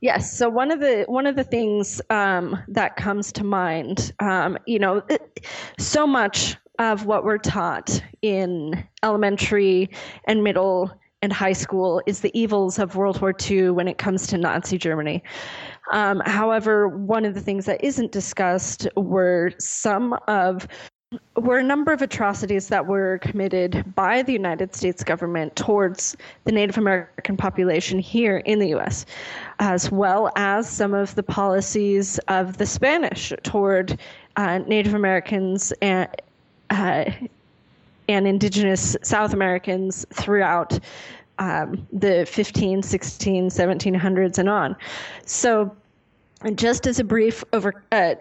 Yes. 0.00 0.36
So 0.36 0.48
one 0.48 0.72
of 0.72 0.80
the 0.80 1.04
one 1.06 1.26
of 1.26 1.36
the 1.36 1.44
things 1.44 2.00
um, 2.10 2.58
that 2.66 2.96
comes 2.96 3.30
to 3.32 3.44
mind, 3.44 4.12
um, 4.18 4.58
you 4.66 4.80
know, 4.80 5.00
it, 5.08 5.46
so 5.78 6.08
much 6.08 6.56
of 6.80 7.06
what 7.06 7.24
we're 7.24 7.38
taught 7.38 8.02
in 8.20 8.84
elementary 9.04 9.90
and 10.24 10.42
middle 10.42 10.90
and 11.22 11.32
high 11.32 11.52
school 11.52 12.02
is 12.06 12.20
the 12.20 12.36
evils 12.38 12.78
of 12.78 12.96
World 12.96 13.20
War 13.20 13.34
II 13.48 13.70
when 13.70 13.88
it 13.88 13.96
comes 13.96 14.26
to 14.28 14.38
Nazi 14.38 14.76
Germany. 14.76 15.22
Um, 15.92 16.20
however, 16.26 16.88
one 16.88 17.24
of 17.24 17.34
the 17.34 17.40
things 17.40 17.64
that 17.66 17.82
isn't 17.82 18.12
discussed 18.12 18.88
were 18.96 19.52
some 19.58 20.18
of 20.26 20.66
were 21.36 21.58
a 21.58 21.62
number 21.62 21.92
of 21.92 22.00
atrocities 22.00 22.68
that 22.68 22.86
were 22.86 23.18
committed 23.18 23.94
by 23.94 24.22
the 24.22 24.32
United 24.32 24.74
States 24.74 25.04
government 25.04 25.54
towards 25.56 26.16
the 26.44 26.52
Native 26.52 26.78
American 26.78 27.36
population 27.36 27.98
here 27.98 28.38
in 28.38 28.58
the 28.58 28.74
US, 28.74 29.04
as 29.58 29.90
well 29.90 30.30
as 30.36 30.68
some 30.68 30.94
of 30.94 31.14
the 31.14 31.22
policies 31.22 32.18
of 32.28 32.56
the 32.56 32.64
Spanish 32.66 33.32
toward 33.42 33.98
uh, 34.36 34.58
Native 34.58 34.94
Americans 34.94 35.72
and, 35.82 36.08
uh, 36.70 37.04
and 38.08 38.26
indigenous 38.26 38.96
South 39.02 39.32
Americans 39.32 40.06
throughout 40.12 40.78
um, 41.38 41.86
the 41.92 42.26
15, 42.26 42.82
16, 42.82 43.48
1700s 43.48 44.38
and 44.38 44.48
on. 44.48 44.76
So 45.24 45.74
just 46.54 46.86
as 46.86 46.98
a 46.98 47.04
brief 47.04 47.44
over, 47.52 47.82
uh, 47.92 48.14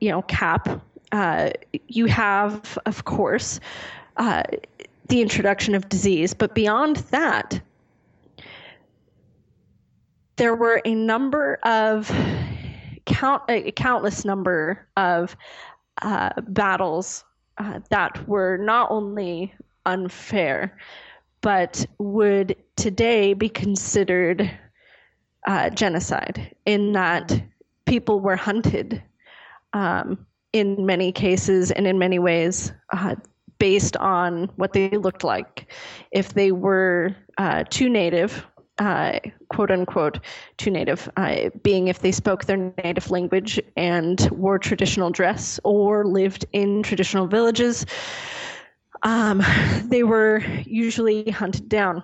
you 0.00 0.10
know, 0.10 0.22
cap, 0.22 0.82
uh, 1.12 1.50
you 1.88 2.06
have, 2.06 2.78
of 2.86 3.04
course, 3.04 3.60
uh, 4.16 4.42
the 5.08 5.22
introduction 5.22 5.74
of 5.74 5.88
disease, 5.88 6.34
but 6.34 6.54
beyond 6.54 6.96
that, 7.10 7.60
there 10.36 10.54
were 10.54 10.80
a 10.84 10.94
number 10.94 11.58
of 11.64 12.10
count 13.06 13.42
a 13.48 13.72
countless 13.72 14.24
number 14.24 14.86
of 14.96 15.36
uh, 16.02 16.30
battles 16.48 17.24
uh, 17.58 17.80
that 17.90 18.26
were 18.28 18.56
not 18.56 18.90
only 18.90 19.54
unfair, 19.86 20.76
but 21.40 21.84
would 21.98 22.56
today 22.76 23.34
be 23.34 23.48
considered 23.48 24.50
uh, 25.46 25.70
genocide 25.70 26.54
in 26.66 26.92
that 26.92 27.42
people 27.86 28.20
were 28.20 28.36
hunted 28.36 29.02
um, 29.72 30.26
in 30.52 30.84
many 30.84 31.12
cases 31.12 31.70
and 31.70 31.86
in 31.86 31.98
many 31.98 32.18
ways 32.18 32.72
uh, 32.92 33.14
based 33.58 33.96
on 33.96 34.44
what 34.56 34.72
they 34.72 34.90
looked 34.90 35.24
like. 35.24 35.72
If 36.10 36.34
they 36.34 36.52
were 36.52 37.14
uh, 37.38 37.64
too 37.68 37.88
native, 37.88 38.46
uh, 38.78 39.18
quote 39.48 39.70
unquote, 39.70 40.20
too 40.56 40.70
native, 40.70 41.08
uh, 41.16 41.50
being 41.62 41.88
if 41.88 42.00
they 42.00 42.12
spoke 42.12 42.44
their 42.44 42.72
native 42.84 43.10
language 43.10 43.60
and 43.76 44.28
wore 44.30 44.58
traditional 44.58 45.10
dress 45.10 45.58
or 45.64 46.04
lived 46.04 46.44
in 46.52 46.82
traditional 46.82 47.26
villages, 47.26 47.86
um, 49.02 49.42
they 49.84 50.02
were 50.02 50.42
usually 50.64 51.30
hunted 51.30 51.68
down. 51.68 52.02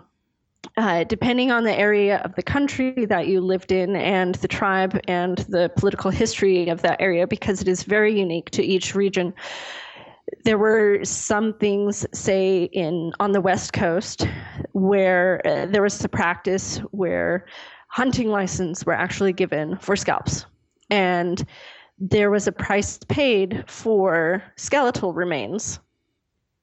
Uh, 0.76 1.04
depending 1.04 1.52
on 1.52 1.62
the 1.62 1.78
area 1.78 2.18
of 2.24 2.34
the 2.34 2.42
country 2.42 3.04
that 3.06 3.28
you 3.28 3.40
lived 3.40 3.70
in 3.70 3.94
and 3.94 4.34
the 4.36 4.48
tribe 4.48 4.98
and 5.06 5.38
the 5.48 5.70
political 5.76 6.10
history 6.10 6.68
of 6.68 6.82
that 6.82 7.00
area, 7.00 7.26
because 7.26 7.60
it 7.60 7.68
is 7.68 7.82
very 7.84 8.18
unique 8.18 8.50
to 8.50 8.62
each 8.62 8.94
region, 8.94 9.32
there 10.44 10.58
were 10.58 11.04
some 11.04 11.54
things, 11.54 12.06
say 12.12 12.64
in 12.64 13.12
on 13.20 13.32
the 13.32 13.40
West 13.40 13.72
Coast, 13.72 14.26
where 14.72 15.40
uh, 15.46 15.66
there 15.66 15.82
was 15.82 16.02
a 16.04 16.08
practice 16.08 16.78
where 16.90 17.46
hunting 17.88 18.28
license 18.28 18.84
were 18.84 18.94
actually 18.94 19.32
given 19.32 19.76
for 19.78 19.96
scalps, 19.96 20.46
and 20.90 21.46
there 21.98 22.30
was 22.30 22.46
a 22.46 22.52
price 22.52 22.98
paid 23.08 23.64
for 23.66 24.42
skeletal 24.56 25.12
remains. 25.12 25.78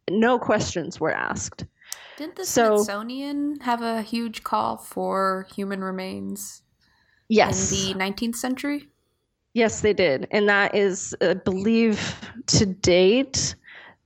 No 0.10 0.38
questions 0.38 1.00
were 1.00 1.12
asked. 1.12 1.66
Didn't 2.18 2.36
the 2.36 2.46
so, 2.46 2.78
Smithsonian 2.78 3.60
have 3.62 3.82
a 3.82 4.02
huge 4.02 4.44
call 4.44 4.78
for 4.78 5.48
human 5.56 5.84
remains? 5.84 6.62
Yes. 7.30 7.72
In 7.72 7.98
the 7.98 8.04
19th 8.04 8.36
century? 8.36 8.90
Yes, 9.54 9.82
they 9.82 9.94
did. 9.94 10.28
And 10.32 10.48
that 10.50 10.76
is, 10.76 11.16
I 11.22 11.34
believe, 11.34 12.16
to 12.48 12.66
date, 12.66 13.56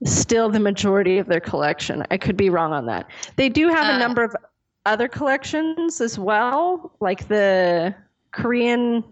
still 0.04 0.50
the 0.50 0.60
majority 0.60 1.18
of 1.18 1.26
their 1.26 1.40
collection. 1.40 2.04
I 2.10 2.18
could 2.18 2.36
be 2.36 2.50
wrong 2.50 2.72
on 2.72 2.86
that. 2.86 3.08
They 3.36 3.48
do 3.48 3.68
have 3.68 3.86
uh, 3.86 3.96
a 3.96 3.98
number 3.98 4.22
of 4.22 4.34
other 4.84 5.08
collections 5.08 6.00
as 6.00 6.18
well, 6.18 6.92
like 7.00 7.28
the 7.28 7.94
Korean. 8.32 9.04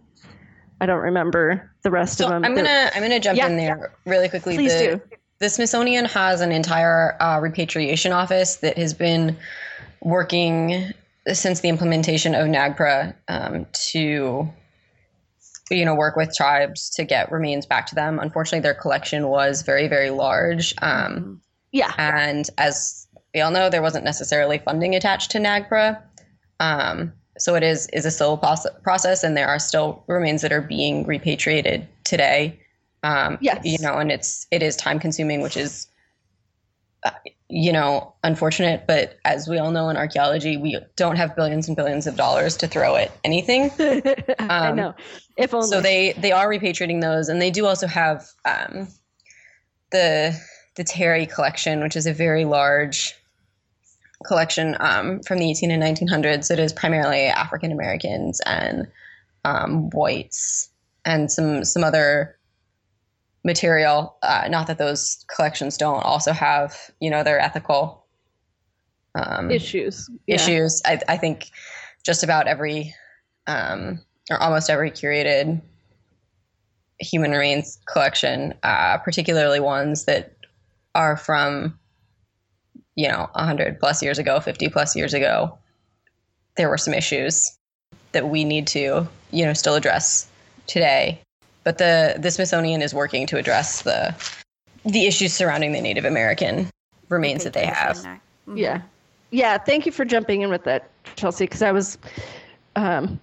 I 0.81 0.87
don't 0.87 1.01
remember 1.01 1.71
the 1.83 1.91
rest 1.91 2.19
so 2.19 2.27
of 2.27 2.31
them. 2.31 2.45
I'm 2.45 2.55
gonna 2.55 2.91
I'm 2.95 3.03
gonna 3.03 3.21
jump 3.21 3.39
yeah, 3.39 3.47
in 3.47 3.57
there 3.57 3.95
really 4.05 4.29
quickly. 4.29 4.57
Please 4.57 4.75
the, 4.75 4.87
do. 4.87 5.17
The 5.39 5.49
Smithsonian 5.49 6.05
has 6.07 6.41
an 6.41 6.53
entire 6.53 7.21
uh, 7.21 7.41
repatriation 7.41 8.13
office 8.13 8.57
that 8.57 8.79
has 8.79 8.95
been 8.95 9.37
working 10.01 10.93
since 11.33 11.61
the 11.61 11.69
implementation 11.69 12.35
of 12.35 12.47
NAGPRA 12.47 13.15
um, 13.29 13.67
to 13.73 14.49
you 15.71 15.85
know 15.85 15.95
work 15.95 16.17
with 16.17 16.35
tribes 16.35 16.91
to 16.91 17.05
get 17.05 17.31
remains 17.33 17.67
back 17.67 17.87
to 17.87 17.95
them 17.95 18.19
unfortunately 18.19 18.61
their 18.61 18.75
collection 18.75 19.29
was 19.29 19.63
very 19.63 19.89
very 19.89 20.11
large 20.11 20.75
um, 20.83 21.15
mm-hmm. 21.15 21.35
yeah 21.73 21.93
and 21.99 22.51
as 22.59 23.07
we 23.35 23.41
all 23.41 23.51
know 23.51 23.71
there 23.71 23.83
wasn't 23.83 24.05
necessarily 24.05 24.59
funding 24.59 24.95
attached 24.95 25.31
to 25.31 25.39
nagpra 25.39 26.01
um, 26.61 27.13
so 27.39 27.55
it 27.55 27.63
is 27.63 27.89
is 27.89 28.05
a 28.05 28.11
slow 28.11 28.37
process 28.37 29.25
and 29.25 29.37
there 29.37 29.49
are 29.49 29.59
still 29.59 30.05
remains 30.07 30.43
that 30.43 30.53
are 30.53 30.63
being 30.63 31.05
repatriated 31.07 31.87
today 32.05 32.59
um, 33.03 33.39
yes. 33.41 33.61
you 33.65 33.79
know 33.81 33.99
and 33.99 34.13
it's 34.13 34.47
it 34.51 34.63
is 34.63 34.77
time 34.77 34.99
consuming 34.99 35.41
which 35.41 35.57
is 35.57 35.87
uh, 37.05 37.11
you 37.55 37.73
know, 37.73 38.13
unfortunate, 38.25 38.85
but 38.89 39.17
as 39.25 39.47
we 39.47 39.59
all 39.59 39.71
know 39.71 39.89
in 39.89 39.97
archaeology, 39.97 40.57
we 40.57 40.77
don't 40.97 41.15
have 41.15 41.37
billions 41.37 41.69
and 41.69 41.77
billions 41.77 42.05
of 42.09 42.17
dollars 42.17 42.57
to 42.57 42.67
throw 42.67 42.97
at 42.97 43.13
anything. 43.23 43.71
Um, 44.41 44.51
I 44.51 44.73
know. 44.73 44.95
If 45.37 45.55
only. 45.55 45.69
So 45.69 45.81
they 45.81 46.13
they 46.13 46.33
are 46.33 46.49
repatriating 46.49 47.01
those, 47.01 47.29
and 47.29 47.41
they 47.41 47.51
do 47.51 47.67
also 47.67 47.87
have 47.87 48.27
um, 48.45 48.89
the 49.91 50.39
the 50.75 50.85
Terry 50.85 51.27
collection, 51.27 51.83
which 51.83 51.97
is 51.97 52.07
a 52.07 52.13
very 52.13 52.45
large 52.45 53.15
collection 54.27 54.77
um, 54.81 55.21
from 55.23 55.39
the 55.39 55.51
18 55.51 55.71
and 55.71 55.83
1900s. 55.83 56.51
It 56.51 56.59
is 56.59 56.73
primarily 56.73 57.27
African 57.27 57.73
Americans 57.73 58.41
and 58.45 58.89
um, 59.45 59.89
whites, 59.91 60.69
and 61.05 61.31
some 61.31 61.65
some 61.65 61.85
other 61.85 62.37
material. 63.45 64.17
Uh, 64.23 64.47
not 64.49 64.67
that 64.67 64.79
those 64.79 65.25
collections 65.29 65.77
don't 65.77 66.03
also 66.03 66.33
have, 66.33 66.91
you 67.01 67.11
know, 67.11 67.23
their 67.23 67.39
ethical 67.39 68.05
um, 69.15 69.51
issues. 69.51 70.11
Yeah. 70.27 70.37
Issues. 70.37 70.83
I, 70.85 71.01
I, 71.09 71.17
think 71.17 71.51
just 72.05 72.25
about 72.25 72.49
every, 72.49 72.95
um, 73.47 74.01
or 74.31 74.43
almost 74.43 74.71
every 74.71 74.91
curated 74.91 75.61
human 76.99 77.31
remains 77.31 77.79
collection, 77.87 78.55
uh, 78.63 78.99
particularly 78.99 79.61
ones 79.61 80.07
that 80.07 80.35
are 80.95 81.17
from, 81.17 81.79
you 82.97 83.09
know, 83.09 83.29
100 83.35 83.79
plus 83.79 84.03
years 84.03 84.19
ago, 84.19 84.41
50 84.41 84.69
plus 84.71 84.97
years 84.97 85.15
ago, 85.15 85.57
there 86.57 86.69
were 86.69 86.79
some 86.79 86.95
issues 86.95 87.57
that 88.13 88.29
we 88.29 88.45
need 88.45 88.67
to, 88.69 89.07
you 89.31 89.45
know, 89.45 89.53
still 89.53 89.75
address 89.75 90.29
today 90.67 91.21
but 91.65 91.79
the 91.79 92.17
the 92.19 92.31
Smithsonian 92.31 92.83
is 92.83 92.95
working 92.95 93.27
to 93.27 93.37
address 93.37 93.83
the 93.83 94.15
the 94.85 95.07
issues 95.07 95.33
surrounding 95.33 95.73
the 95.73 95.81
Native 95.81 96.05
American 96.05 96.69
remains 97.09 97.45
that 97.45 97.55
they 97.55 97.67
have. 97.67 97.97
Mm-hmm. 97.97 98.57
Yeah, 98.57 98.83
yeah. 99.31 99.59
Thank 99.59 99.87
you 99.87 99.93
for 99.93 100.05
jumping 100.05 100.43
in 100.43 100.51
with 100.51 100.65
that, 100.65 100.91
Chelsea, 101.17 101.45
because 101.45 101.63
I 101.63 101.73
was 101.73 101.99
um, 102.77 103.19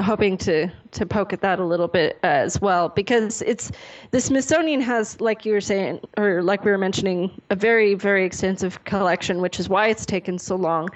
hoping 0.00 0.36
to 0.38 0.68
to 0.92 1.06
poke 1.06 1.32
at 1.32 1.42
that 1.42 1.58
a 1.58 1.64
little 1.64 1.88
bit 1.88 2.18
as 2.22 2.60
well, 2.60 2.88
because 2.88 3.42
it's 3.42 3.70
the 4.10 4.20
Smithsonian 4.20 4.80
has, 4.80 5.20
like 5.20 5.44
you 5.44 5.52
were 5.52 5.60
saying, 5.60 6.00
or 6.16 6.42
like 6.42 6.64
we 6.64 6.70
were 6.70 6.78
mentioning, 6.78 7.30
a 7.50 7.56
very 7.56 7.94
very 7.94 8.24
extensive 8.24 8.82
collection, 8.84 9.40
which 9.40 9.60
is 9.60 9.68
why 9.68 9.88
it's 9.88 10.06
taken 10.06 10.38
so 10.38 10.56
long. 10.56 10.88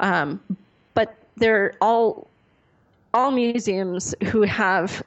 Um, 0.00 0.40
but 0.92 1.16
they're 1.36 1.74
all 1.80 2.28
all 3.14 3.30
museums 3.30 4.14
who 4.24 4.42
have 4.42 5.02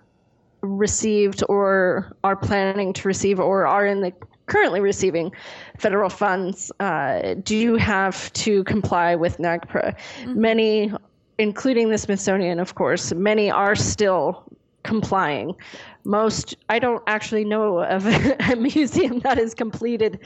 received 0.61 1.43
or 1.49 2.15
are 2.23 2.35
planning 2.35 2.93
to 2.93 3.07
receive 3.07 3.39
or 3.39 3.65
are 3.65 3.85
in 3.85 4.01
the 4.01 4.13
currently 4.49 4.79
receiving 4.81 5.31
federal 5.77 6.09
funds 6.09 6.71
uh, 6.79 7.35
do 7.43 7.75
have 7.75 8.33
to 8.33 8.63
comply 8.65 9.15
with 9.15 9.37
NAGPRA. 9.37 9.95
Mm-hmm. 9.95 10.41
Many, 10.41 10.93
including 11.37 11.89
the 11.89 11.97
Smithsonian, 11.97 12.59
of 12.59 12.75
course, 12.75 13.13
many 13.13 13.49
are 13.49 13.75
still 13.75 14.43
complying. 14.83 15.55
Most, 16.03 16.55
I 16.67 16.79
don't 16.79 17.03
actually 17.07 17.45
know 17.45 17.79
of 17.83 18.05
a 18.51 18.55
museum 18.55 19.19
that 19.19 19.37
is 19.37 19.53
completed 19.53 20.19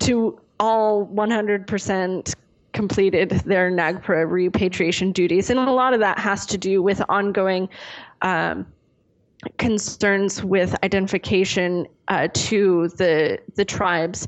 to 0.00 0.40
all 0.60 1.06
100% 1.08 2.34
completed 2.72 3.30
their 3.44 3.70
NAGPRA 3.70 4.30
repatriation 4.30 5.10
duties. 5.10 5.50
And 5.50 5.58
a 5.58 5.72
lot 5.72 5.94
of 5.94 6.00
that 6.00 6.18
has 6.18 6.46
to 6.46 6.58
do 6.58 6.82
with 6.82 7.02
ongoing. 7.08 7.68
Um, 8.22 8.66
concerns 9.58 10.42
with 10.42 10.74
identification 10.82 11.86
uh, 12.08 12.28
to 12.32 12.88
the 12.88 13.38
the 13.54 13.64
tribes, 13.64 14.26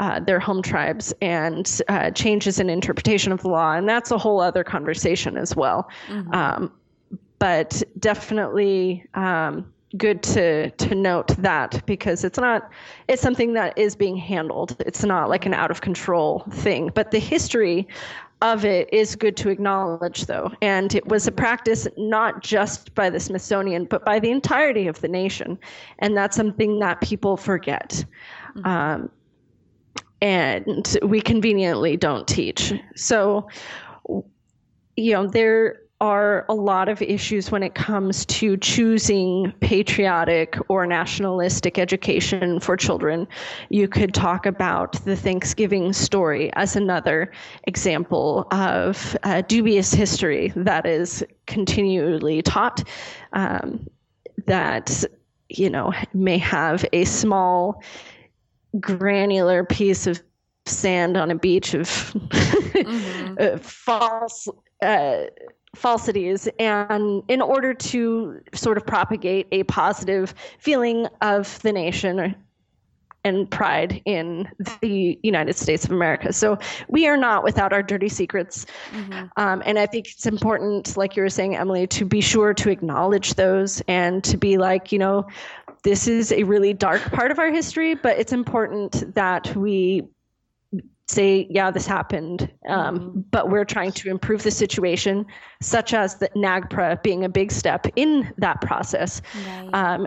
uh, 0.00 0.20
their 0.20 0.40
home 0.40 0.62
tribes, 0.62 1.14
and 1.20 1.80
uh, 1.88 2.10
changes 2.10 2.58
in 2.60 2.68
interpretation 2.68 3.32
of 3.32 3.42
the 3.42 3.48
law, 3.48 3.72
and 3.72 3.88
that's 3.88 4.10
a 4.10 4.18
whole 4.18 4.40
other 4.40 4.64
conversation 4.64 5.36
as 5.36 5.56
well. 5.56 5.88
Mm-hmm. 6.08 6.34
Um, 6.34 6.72
but 7.38 7.82
definitely 7.98 9.04
um, 9.14 9.72
good 9.96 10.22
to 10.22 10.70
to 10.70 10.94
note 10.94 11.28
that 11.38 11.84
because 11.86 12.24
it's 12.24 12.38
not 12.38 12.70
it's 13.08 13.20
something 13.20 13.52
that 13.54 13.76
is 13.76 13.96
being 13.96 14.16
handled. 14.16 14.76
It's 14.80 15.04
not 15.04 15.28
like 15.28 15.46
an 15.46 15.54
out 15.54 15.70
of 15.70 15.80
control 15.80 16.44
thing, 16.50 16.90
but 16.94 17.10
the 17.10 17.18
history 17.18 17.88
of 18.42 18.64
it 18.64 18.92
is 18.92 19.16
good 19.16 19.36
to 19.38 19.48
acknowledge, 19.48 20.26
though. 20.26 20.50
And 20.60 20.94
it 20.94 21.06
was 21.06 21.26
a 21.26 21.32
practice 21.32 21.86
not 21.96 22.42
just 22.42 22.94
by 22.94 23.08
the 23.08 23.20
Smithsonian, 23.20 23.84
but 23.86 24.04
by 24.04 24.18
the 24.18 24.30
entirety 24.30 24.88
of 24.88 25.00
the 25.00 25.08
nation. 25.08 25.58
And 26.00 26.16
that's 26.16 26.36
something 26.36 26.80
that 26.80 27.00
people 27.00 27.36
forget. 27.36 28.04
Mm-hmm. 28.56 28.66
Um, 28.66 29.10
and 30.20 30.96
we 31.02 31.20
conveniently 31.20 31.96
don't 31.96 32.26
teach. 32.28 32.72
So, 32.94 33.48
you 34.96 35.12
know, 35.12 35.26
there 35.26 35.81
are 36.02 36.44
a 36.48 36.54
lot 36.54 36.88
of 36.88 37.00
issues 37.00 37.52
when 37.52 37.62
it 37.62 37.76
comes 37.76 38.26
to 38.26 38.56
choosing 38.56 39.52
patriotic 39.60 40.58
or 40.68 40.84
nationalistic 40.84 41.78
education 41.78 42.58
for 42.58 42.76
children. 42.76 43.28
You 43.68 43.86
could 43.86 44.12
talk 44.12 44.44
about 44.44 44.94
the 45.04 45.14
Thanksgiving 45.14 45.92
story 45.92 46.52
as 46.54 46.74
another 46.74 47.30
example 47.68 48.48
of 48.50 49.16
dubious 49.46 49.94
history 49.94 50.52
that 50.56 50.86
is 50.86 51.24
continually 51.46 52.42
taught. 52.42 52.82
Um, 53.32 53.88
that 54.46 55.04
you 55.48 55.70
know 55.70 55.92
may 56.12 56.38
have 56.38 56.84
a 56.92 57.04
small 57.04 57.80
granular 58.80 59.64
piece 59.64 60.08
of 60.08 60.20
sand 60.66 61.16
on 61.16 61.30
a 61.30 61.34
beach 61.36 61.74
of 61.74 61.86
mm-hmm. 62.16 63.34
uh, 63.38 63.58
false 63.58 64.48
uh, 64.82 65.24
falsities 65.74 66.48
and 66.58 67.22
in 67.28 67.40
order 67.40 67.72
to 67.72 68.40
sort 68.52 68.76
of 68.76 68.86
propagate 68.86 69.46
a 69.52 69.62
positive 69.64 70.34
feeling 70.58 71.06
of 71.20 71.60
the 71.62 71.72
nation 71.72 72.34
and 73.24 73.50
pride 73.50 74.02
in 74.04 74.48
the 74.80 75.18
United 75.22 75.54
States 75.56 75.84
of 75.84 75.92
America. 75.92 76.32
So 76.32 76.58
we 76.88 77.06
are 77.06 77.16
not 77.16 77.44
without 77.44 77.72
our 77.72 77.82
dirty 77.82 78.08
secrets. 78.08 78.66
Mm-hmm. 78.90 79.26
Um, 79.36 79.62
and 79.64 79.78
I 79.78 79.86
think 79.86 80.08
it's 80.08 80.26
important, 80.26 80.96
like 80.96 81.16
you 81.16 81.22
were 81.22 81.28
saying, 81.28 81.56
Emily, 81.56 81.86
to 81.86 82.04
be 82.04 82.20
sure 82.20 82.52
to 82.54 82.70
acknowledge 82.70 83.34
those 83.34 83.80
and 83.86 84.24
to 84.24 84.36
be 84.36 84.58
like, 84.58 84.90
you 84.90 84.98
know, 84.98 85.26
this 85.84 86.08
is 86.08 86.32
a 86.32 86.42
really 86.42 86.74
dark 86.74 87.00
part 87.12 87.30
of 87.30 87.38
our 87.38 87.50
history, 87.50 87.94
but 87.94 88.18
it's 88.18 88.32
important 88.32 89.14
that 89.14 89.54
we 89.56 90.02
say, 91.12 91.46
yeah, 91.50 91.70
this 91.70 91.86
happened, 91.86 92.50
um, 92.68 92.98
mm-hmm. 92.98 93.20
but 93.30 93.50
we're 93.50 93.64
trying 93.64 93.92
to 93.92 94.10
improve 94.10 94.42
the 94.42 94.50
situation, 94.50 95.26
such 95.60 95.94
as 95.94 96.16
the 96.16 96.28
NAGPRA 96.30 97.02
being 97.02 97.24
a 97.24 97.28
big 97.28 97.52
step 97.52 97.86
in 97.96 98.32
that 98.38 98.60
process. 98.60 99.22
Right. 99.46 99.70
Um, 99.72 100.06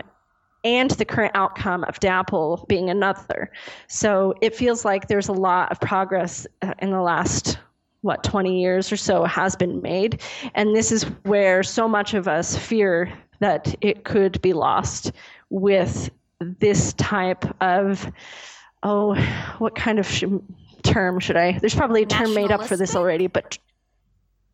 and 0.64 0.90
the 0.92 1.04
current 1.04 1.32
outcome 1.36 1.84
of 1.84 2.00
DAPL 2.00 2.66
being 2.66 2.90
another. 2.90 3.52
So 3.86 4.34
it 4.40 4.54
feels 4.54 4.84
like 4.84 5.06
there's 5.06 5.28
a 5.28 5.32
lot 5.32 5.70
of 5.70 5.78
progress 5.80 6.44
uh, 6.62 6.74
in 6.80 6.90
the 6.90 7.00
last 7.00 7.58
what 8.02 8.22
20 8.22 8.60
years 8.60 8.92
or 8.92 8.96
so 8.96 9.24
has 9.24 9.56
been 9.56 9.82
made 9.82 10.20
and 10.54 10.76
this 10.76 10.92
is 10.92 11.02
where 11.24 11.64
so 11.64 11.88
much 11.88 12.14
of 12.14 12.28
us 12.28 12.56
fear 12.56 13.12
that 13.40 13.74
it 13.80 14.04
could 14.04 14.40
be 14.42 14.52
lost 14.52 15.10
with 15.50 16.08
this 16.40 16.92
type 16.94 17.44
of 17.60 18.10
oh 18.84 19.14
what 19.58 19.74
kind 19.74 19.98
of 19.98 20.06
term 20.82 21.20
should 21.20 21.36
I? 21.36 21.58
There's 21.58 21.74
probably 21.74 22.02
a 22.02 22.06
term 22.06 22.34
made 22.34 22.50
up 22.50 22.64
for 22.66 22.76
this 22.76 22.96
already, 22.96 23.26
but 23.26 23.58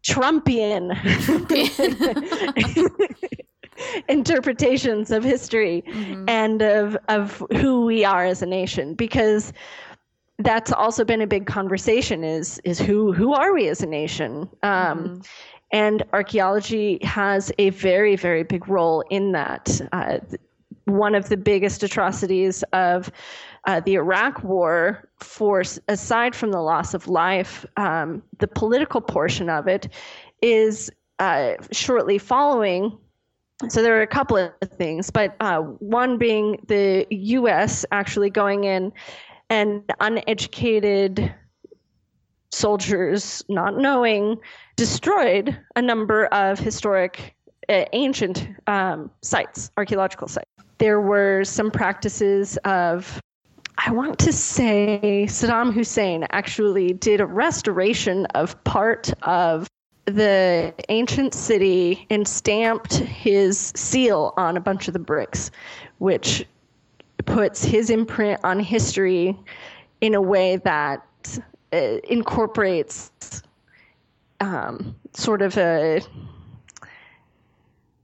Trumpian, 0.02 0.96
interpretations 4.08 5.10
of 5.10 5.24
history 5.24 5.84
mm-hmm. 5.86 6.24
and 6.28 6.62
of 6.62 6.96
of 7.08 7.42
who 7.56 7.84
we 7.84 8.04
are 8.04 8.24
as 8.24 8.42
a 8.42 8.46
nation 8.46 8.94
because 8.94 9.52
that's 10.38 10.72
also 10.72 11.04
been 11.04 11.20
a 11.20 11.26
big 11.26 11.46
conversation 11.46 12.24
is 12.24 12.60
is 12.64 12.78
who 12.78 13.12
who 13.12 13.32
are 13.32 13.52
we 13.52 13.68
as 13.68 13.80
a 13.82 13.86
nation 13.86 14.48
um, 14.62 14.98
mm-hmm. 14.98 15.20
and 15.72 16.04
archaeology 16.12 16.98
has 17.02 17.52
a 17.58 17.70
very 17.70 18.16
very 18.16 18.42
big 18.42 18.68
role 18.68 19.02
in 19.10 19.32
that 19.32 19.80
uh, 19.92 20.18
one 20.84 21.14
of 21.14 21.28
the 21.28 21.36
biggest 21.36 21.82
atrocities 21.82 22.62
of 22.72 23.10
uh, 23.64 23.80
the 23.80 23.94
Iraq 23.94 24.42
War, 24.42 25.08
for 25.22 25.62
aside 25.88 26.34
from 26.34 26.50
the 26.50 26.60
loss 26.60 26.94
of 26.94 27.08
life, 27.08 27.64
um, 27.76 28.22
the 28.38 28.48
political 28.48 29.00
portion 29.00 29.48
of 29.48 29.66
it 29.66 29.88
is 30.40 30.90
uh, 31.18 31.54
shortly 31.70 32.18
following. 32.18 32.98
So 33.68 33.82
there 33.82 33.96
are 33.96 34.02
a 34.02 34.08
couple 34.08 34.36
of 34.36 34.52
things, 34.70 35.10
but 35.10 35.36
uh, 35.40 35.60
one 35.60 36.18
being 36.18 36.62
the 36.66 37.06
U.S. 37.10 37.86
actually 37.92 38.30
going 38.30 38.64
in 38.64 38.92
and 39.50 39.82
uneducated 40.00 41.32
soldiers, 42.50 43.44
not 43.48 43.76
knowing, 43.76 44.38
destroyed 44.76 45.56
a 45.76 45.82
number 45.82 46.26
of 46.26 46.58
historic, 46.58 47.34
uh, 47.68 47.84
ancient 47.92 48.48
um, 48.66 49.10
sites, 49.22 49.70
archaeological 49.76 50.28
sites. 50.28 50.50
There 50.78 51.00
were 51.00 51.44
some 51.44 51.70
practices 51.70 52.56
of 52.64 53.20
I 53.78 53.90
want 53.90 54.18
to 54.20 54.32
say 54.32 55.26
Saddam 55.28 55.72
Hussein 55.72 56.26
actually 56.30 56.92
did 56.92 57.20
a 57.20 57.26
restoration 57.26 58.26
of 58.26 58.62
part 58.64 59.12
of 59.22 59.68
the 60.04 60.74
ancient 60.88 61.32
city 61.34 62.06
and 62.10 62.26
stamped 62.26 62.94
his 62.94 63.72
seal 63.76 64.34
on 64.36 64.56
a 64.56 64.60
bunch 64.60 64.88
of 64.88 64.94
the 64.94 65.00
bricks, 65.00 65.50
which 65.98 66.44
puts 67.24 67.64
his 67.64 67.88
imprint 67.88 68.40
on 68.44 68.58
history 68.58 69.38
in 70.00 70.14
a 70.14 70.20
way 70.20 70.56
that 70.56 71.06
uh, 71.72 71.76
incorporates 72.04 73.42
um, 74.40 74.94
sort 75.14 75.40
of 75.40 75.56
a 75.56 76.00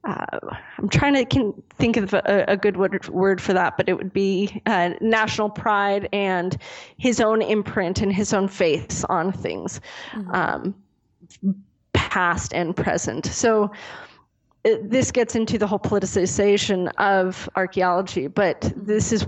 uh, 0.08 0.38
I'm 0.78 0.88
trying 0.88 1.14
to 1.14 1.24
can 1.26 1.52
think 1.76 1.98
of 1.98 2.14
a, 2.14 2.44
a, 2.48 2.56
good 2.56 2.78
word, 2.78 3.06
word 3.10 3.42
for 3.42 3.52
that, 3.52 3.76
but 3.76 3.90
it 3.90 3.94
would 3.94 4.12
be 4.12 4.62
uh, 4.64 4.90
national 5.02 5.50
pride 5.50 6.08
and 6.14 6.56
his 6.96 7.20
own 7.20 7.42
imprint 7.42 8.00
and 8.00 8.10
his 8.10 8.32
own 8.32 8.48
faiths 8.48 9.04
on 9.04 9.32
things, 9.32 9.82
mm-hmm. 10.12 10.30
um, 10.30 10.74
past 11.92 12.54
and 12.54 12.74
present. 12.74 13.26
So 13.26 13.70
it, 14.64 14.90
this 14.90 15.12
gets 15.12 15.34
into 15.34 15.58
the 15.58 15.66
whole 15.66 15.78
politicization 15.78 16.90
of 16.96 17.46
archaeology, 17.54 18.28
but 18.28 18.62
mm-hmm. 18.62 18.86
this 18.86 19.12
is 19.12 19.26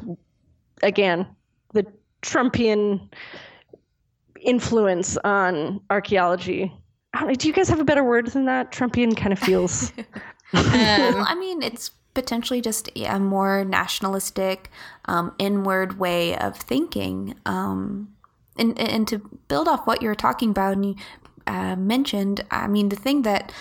again 0.83 1.27
the 1.75 1.85
Trumpian 2.23 3.11
influence 4.41 5.19
on 5.19 5.83
archaeology. 5.91 6.73
Do 7.37 7.49
you 7.49 7.53
guys 7.53 7.69
have 7.69 7.81
a 7.81 7.85
better 7.85 8.05
word 8.05 8.29
than 8.29 8.47
that? 8.47 8.73
Trumpian 8.73 9.15
kind 9.15 9.33
of 9.33 9.39
feels 9.39 9.93
Um, 10.53 10.65
well, 10.65 11.25
I 11.29 11.35
mean, 11.35 11.63
it's 11.63 11.91
potentially 12.15 12.61
just 12.61 12.91
a 12.97 13.19
more 13.19 13.65
nationalistic, 13.65 14.71
um, 15.07 15.35
inward 15.39 15.99
way 15.99 16.37
of 16.37 16.57
thinking. 16.57 17.35
Um, 17.47 18.15
and, 18.57 18.79
and 18.79 19.07
to 19.09 19.19
build 19.49 19.69
off 19.69 19.87
what 19.87 20.03
you're 20.03 20.15
talking 20.15 20.51
about, 20.51 20.75
and 20.75 20.85
you 20.87 20.95
uh, 21.47 21.77
mentioned, 21.77 22.45
I 22.51 22.67
mean, 22.67 22.89
the 22.89 22.97
thing 22.97 23.23
that 23.23 23.53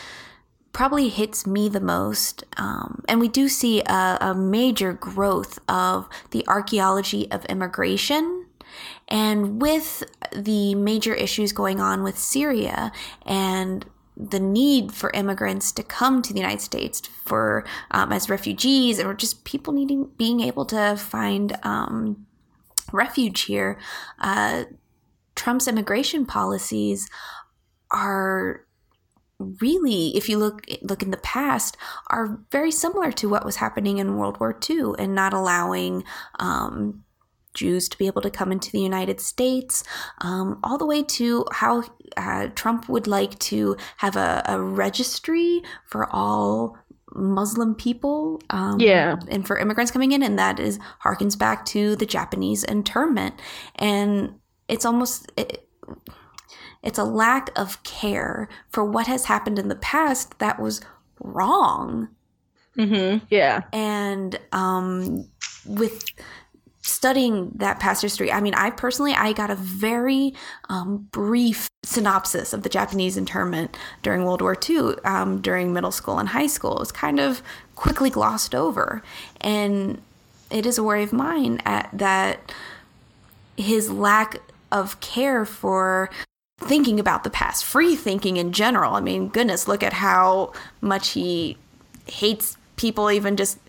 probably 0.73 1.09
hits 1.09 1.47
me 1.47 1.69
the 1.69 1.79
most, 1.79 2.43
um, 2.57 3.03
and 3.07 3.19
we 3.19 3.27
do 3.27 3.49
see 3.49 3.81
a, 3.81 4.17
a 4.21 4.35
major 4.35 4.93
growth 4.93 5.59
of 5.67 6.07
the 6.31 6.47
archaeology 6.47 7.29
of 7.31 7.45
immigration. 7.45 8.45
And 9.07 9.61
with 9.61 10.03
the 10.35 10.75
major 10.75 11.13
issues 11.13 11.51
going 11.51 11.79
on 11.79 12.03
with 12.03 12.19
Syria 12.19 12.91
and 13.25 13.85
the 14.19 14.39
need 14.39 14.91
for 14.91 15.11
immigrants 15.13 15.71
to 15.71 15.81
come 15.81 16.21
to 16.21 16.33
the 16.33 16.39
United 16.39 16.61
States 16.61 17.01
for 17.25 17.65
um, 17.91 18.11
as 18.11 18.29
refugees 18.29 18.99
or 18.99 19.13
just 19.13 19.45
people 19.45 19.73
needing 19.73 20.11
being 20.17 20.41
able 20.41 20.65
to 20.65 20.97
find 20.97 21.57
um, 21.63 22.27
refuge 22.91 23.41
here. 23.43 23.79
Uh, 24.19 24.65
Trump's 25.35 25.69
immigration 25.69 26.25
policies 26.25 27.09
are 27.91 28.65
really, 29.39 30.17
if 30.17 30.27
you 30.27 30.37
look 30.37 30.65
look 30.81 31.01
in 31.01 31.11
the 31.11 31.17
past, 31.17 31.77
are 32.07 32.39
very 32.51 32.71
similar 32.71 33.13
to 33.13 33.29
what 33.29 33.45
was 33.45 33.55
happening 33.55 33.99
in 33.99 34.17
World 34.17 34.37
War 34.39 34.57
II 34.69 34.91
and 34.99 35.15
not 35.15 35.33
allowing 35.33 36.03
um, 36.39 37.05
Jews 37.59 37.89
to 37.89 37.97
be 37.97 38.07
able 38.07 38.21
to 38.21 38.29
come 38.29 38.51
into 38.51 38.71
the 38.71 38.81
United 38.81 39.19
States, 39.19 39.83
um, 40.21 40.59
all 40.63 40.77
the 40.77 40.85
way 40.85 41.03
to 41.03 41.45
how 41.51 41.83
uh, 42.17 42.47
Trump 42.55 42.89
would 42.89 43.07
like 43.07 43.37
to 43.39 43.75
have 43.97 44.15
a, 44.15 44.41
a 44.45 44.59
registry 44.59 45.61
for 45.85 46.07
all 46.11 46.77
Muslim 47.13 47.75
people, 47.75 48.39
um, 48.49 48.79
yeah, 48.79 49.17
and 49.29 49.45
for 49.45 49.57
immigrants 49.57 49.91
coming 49.91 50.11
in, 50.11 50.23
and 50.23 50.37
that 50.37 50.59
is 50.59 50.79
harkens 51.03 51.37
back 51.37 51.65
to 51.65 51.95
the 51.95 52.05
Japanese 52.05 52.63
internment, 52.63 53.35
and 53.75 54.39
it's 54.67 54.85
almost. 54.85 55.31
It, 55.35 55.65
it's 56.81 56.97
a 56.97 57.03
lack 57.03 57.49
of 57.57 57.83
care 57.83 58.47
for 58.69 58.85
what 58.85 59.07
has 59.07 59.25
happened 59.25 59.59
in 59.59 59.67
the 59.67 59.75
past 59.75 60.39
that 60.39 60.61
was 60.61 60.79
wrong. 61.19 62.07
Mm-hmm. 62.77 63.25
Yeah. 63.29 63.63
And 63.73 64.39
um, 64.51 65.27
with 65.65 66.05
studying 66.89 67.51
that 67.55 67.79
past 67.79 68.01
history, 68.01 68.31
I 68.31 68.41
mean, 68.41 68.53
I 68.53 68.69
personally, 68.69 69.13
I 69.13 69.33
got 69.33 69.49
a 69.49 69.55
very 69.55 70.33
um, 70.69 71.07
brief 71.11 71.69
synopsis 71.83 72.53
of 72.53 72.63
the 72.63 72.69
Japanese 72.69 73.17
internment 73.17 73.77
during 74.01 74.23
World 74.25 74.41
War 74.41 74.57
II, 74.67 74.95
um, 75.05 75.41
during 75.41 75.73
middle 75.73 75.91
school 75.91 76.17
and 76.19 76.29
high 76.29 76.47
school. 76.47 76.75
It 76.77 76.79
was 76.79 76.91
kind 76.91 77.19
of 77.19 77.41
quickly 77.75 78.09
glossed 78.09 78.53
over. 78.53 79.01
And 79.41 80.01
it 80.51 80.65
is 80.65 80.77
a 80.77 80.83
worry 80.83 81.03
of 81.03 81.13
mine 81.13 81.61
at, 81.65 81.89
that 81.93 82.53
his 83.57 83.89
lack 83.89 84.41
of 84.71 84.99
care 84.99 85.45
for 85.45 86.09
thinking 86.59 86.99
about 86.99 87.23
the 87.23 87.29
past, 87.29 87.63
free 87.63 87.95
thinking 87.95 88.37
in 88.37 88.51
general. 88.51 88.95
I 88.95 88.99
mean, 88.99 89.29
goodness, 89.29 89.67
look 89.67 89.83
at 89.83 89.93
how 89.93 90.53
much 90.81 91.11
he 91.11 91.57
hates 92.05 92.57
people 92.75 93.11
even 93.11 93.37
just 93.37 93.59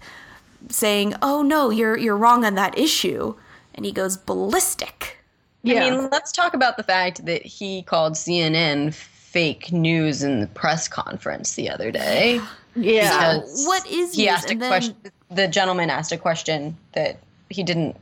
saying, 0.69 1.15
"Oh 1.23 1.43
no, 1.43 1.71
you're 1.71 1.97
you're 1.97 2.17
wrong 2.17 2.45
on 2.45 2.55
that 2.55 2.77
issue." 2.79 3.35
And 3.75 3.85
he 3.85 3.93
goes 3.93 4.17
ballistic. 4.17 5.19
Yeah. 5.63 5.85
I 5.85 5.91
mean, 5.91 6.09
let's 6.11 6.33
talk 6.33 6.55
about 6.55 6.77
the 6.77 6.83
fact 6.83 7.25
that 7.27 7.45
he 7.45 7.83
called 7.83 8.15
CNN 8.15 8.93
fake 8.95 9.73
news 9.73 10.23
in 10.23 10.41
the 10.41 10.47
press 10.49 10.89
conference 10.89 11.55
the 11.55 11.71
other 11.71 11.91
day. 11.91 12.41
Yeah. 12.77 13.43
So 13.47 13.67
what 13.67 13.85
is 13.89 14.15
he 14.15 14.29
asked 14.29 14.49
a 14.49 14.55
then... 14.55 14.69
question 14.69 14.95
the 15.29 15.49
gentleman 15.49 15.91
asked 15.91 16.13
a 16.13 16.17
question 16.17 16.77
that 16.93 17.19
he 17.49 17.65
didn't 17.65 17.97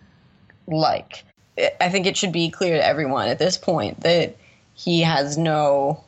like. 0.67 1.25
I 1.81 1.89
think 1.89 2.07
it 2.07 2.19
should 2.19 2.33
be 2.33 2.51
clear 2.51 2.77
to 2.77 2.87
everyone 2.87 3.29
at 3.29 3.39
this 3.39 3.57
point 3.57 4.01
that 4.01 4.37
he 4.75 5.01
has 5.01 5.37
no 5.37 6.05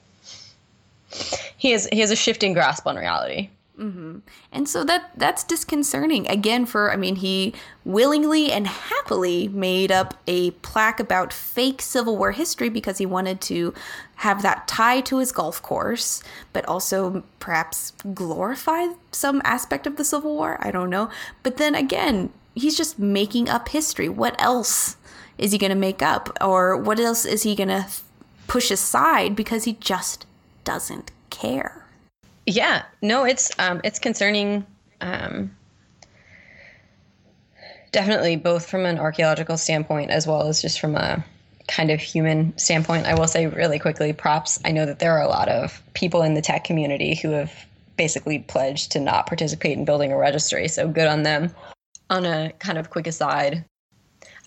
he 1.57 1.73
has 1.73 1.87
he 1.87 2.01
has 2.01 2.11
a 2.11 2.17
shifting 2.17 2.53
grasp 2.53 2.87
on 2.87 2.97
reality. 2.97 3.49
Mm-hmm. 3.81 4.19
And 4.53 4.69
so 4.69 4.85
that 4.85 5.11
that's 5.17 5.43
disconcerting 5.43 6.29
again. 6.29 6.67
For 6.67 6.93
I 6.93 6.97
mean, 6.97 7.17
he 7.17 7.55
willingly 7.83 8.53
and 8.53 8.67
happily 8.67 9.49
made 9.49 9.91
up 9.91 10.21
a 10.27 10.51
plaque 10.51 11.01
about 11.01 11.33
fake 11.33 11.81
Civil 11.81 12.19
War 12.19 12.33
history 12.33 12.69
because 12.69 12.99
he 12.99 13.07
wanted 13.07 13.41
to 13.43 13.73
have 14.17 14.43
that 14.43 14.69
tie 14.69 15.01
to 15.01 15.17
his 15.17 15.33
golf 15.33 15.63
course, 15.63 16.23
but 16.53 16.67
also 16.67 17.25
perhaps 17.39 17.95
glorify 18.13 18.89
some 19.13 19.41
aspect 19.45 19.87
of 19.87 19.97
the 19.97 20.05
Civil 20.05 20.37
War. 20.37 20.59
I 20.61 20.71
don't 20.71 20.91
know. 20.91 21.09
But 21.43 21.57
then 21.57 21.75
again, 21.75 22.31
he's 22.55 22.77
just 22.77 22.99
making 22.99 23.49
up 23.49 23.71
history. 23.71 24.11
What 24.11 24.39
else 24.39 24.99
is 25.39 25.53
he 25.53 25.59
going 25.59 25.71
to 25.71 25.77
make 25.77 26.03
up, 26.03 26.37
or 26.39 26.77
what 26.77 27.01
else 27.01 27.25
is 27.25 27.45
he 27.45 27.55
going 27.55 27.69
to 27.69 27.87
push 28.47 28.71
aside 28.71 29.35
because 29.35 29.65
he 29.65 29.73
just 29.73 30.27
doesn't 30.65 31.13
care? 31.31 31.87
Yeah, 32.51 32.83
no, 33.01 33.25
it's 33.25 33.53
um, 33.61 33.81
it's 33.85 34.01
concerning. 34.01 34.67
Um, 35.01 35.57
definitely, 37.93 38.35
both 38.35 38.69
from 38.69 38.87
an 38.87 38.99
archaeological 38.99 39.57
standpoint 39.57 40.11
as 40.11 40.27
well 40.27 40.49
as 40.49 40.61
just 40.61 40.81
from 40.81 40.97
a 40.97 41.25
kind 41.69 41.93
of 41.93 42.01
human 42.01 42.57
standpoint. 42.59 43.07
I 43.07 43.15
will 43.15 43.29
say 43.29 43.47
really 43.47 43.79
quickly, 43.79 44.13
props. 44.13 44.59
I 44.65 44.73
know 44.73 44.85
that 44.85 44.99
there 44.99 45.17
are 45.17 45.23
a 45.23 45.29
lot 45.29 45.49
of 45.49 45.81
people 45.95 46.23
in 46.23 46.35
the 46.35 46.43
tech 46.43 46.65
community 46.65 47.15
who 47.15 47.31
have 47.31 47.53
basically 47.97 48.41
pledged 48.41 48.91
to 48.93 49.01
not 49.01 49.29
participate 49.29 49.79
in 49.79 49.85
building 49.85 50.11
a 50.11 50.17
registry. 50.17 50.67
So 50.67 50.89
good 50.89 51.07
on 51.07 51.23
them. 51.23 51.55
On 52.09 52.27
a 52.27 52.53
kind 52.59 52.79
of 52.79 52.91
quick 52.91 53.07
aside, 53.07 53.65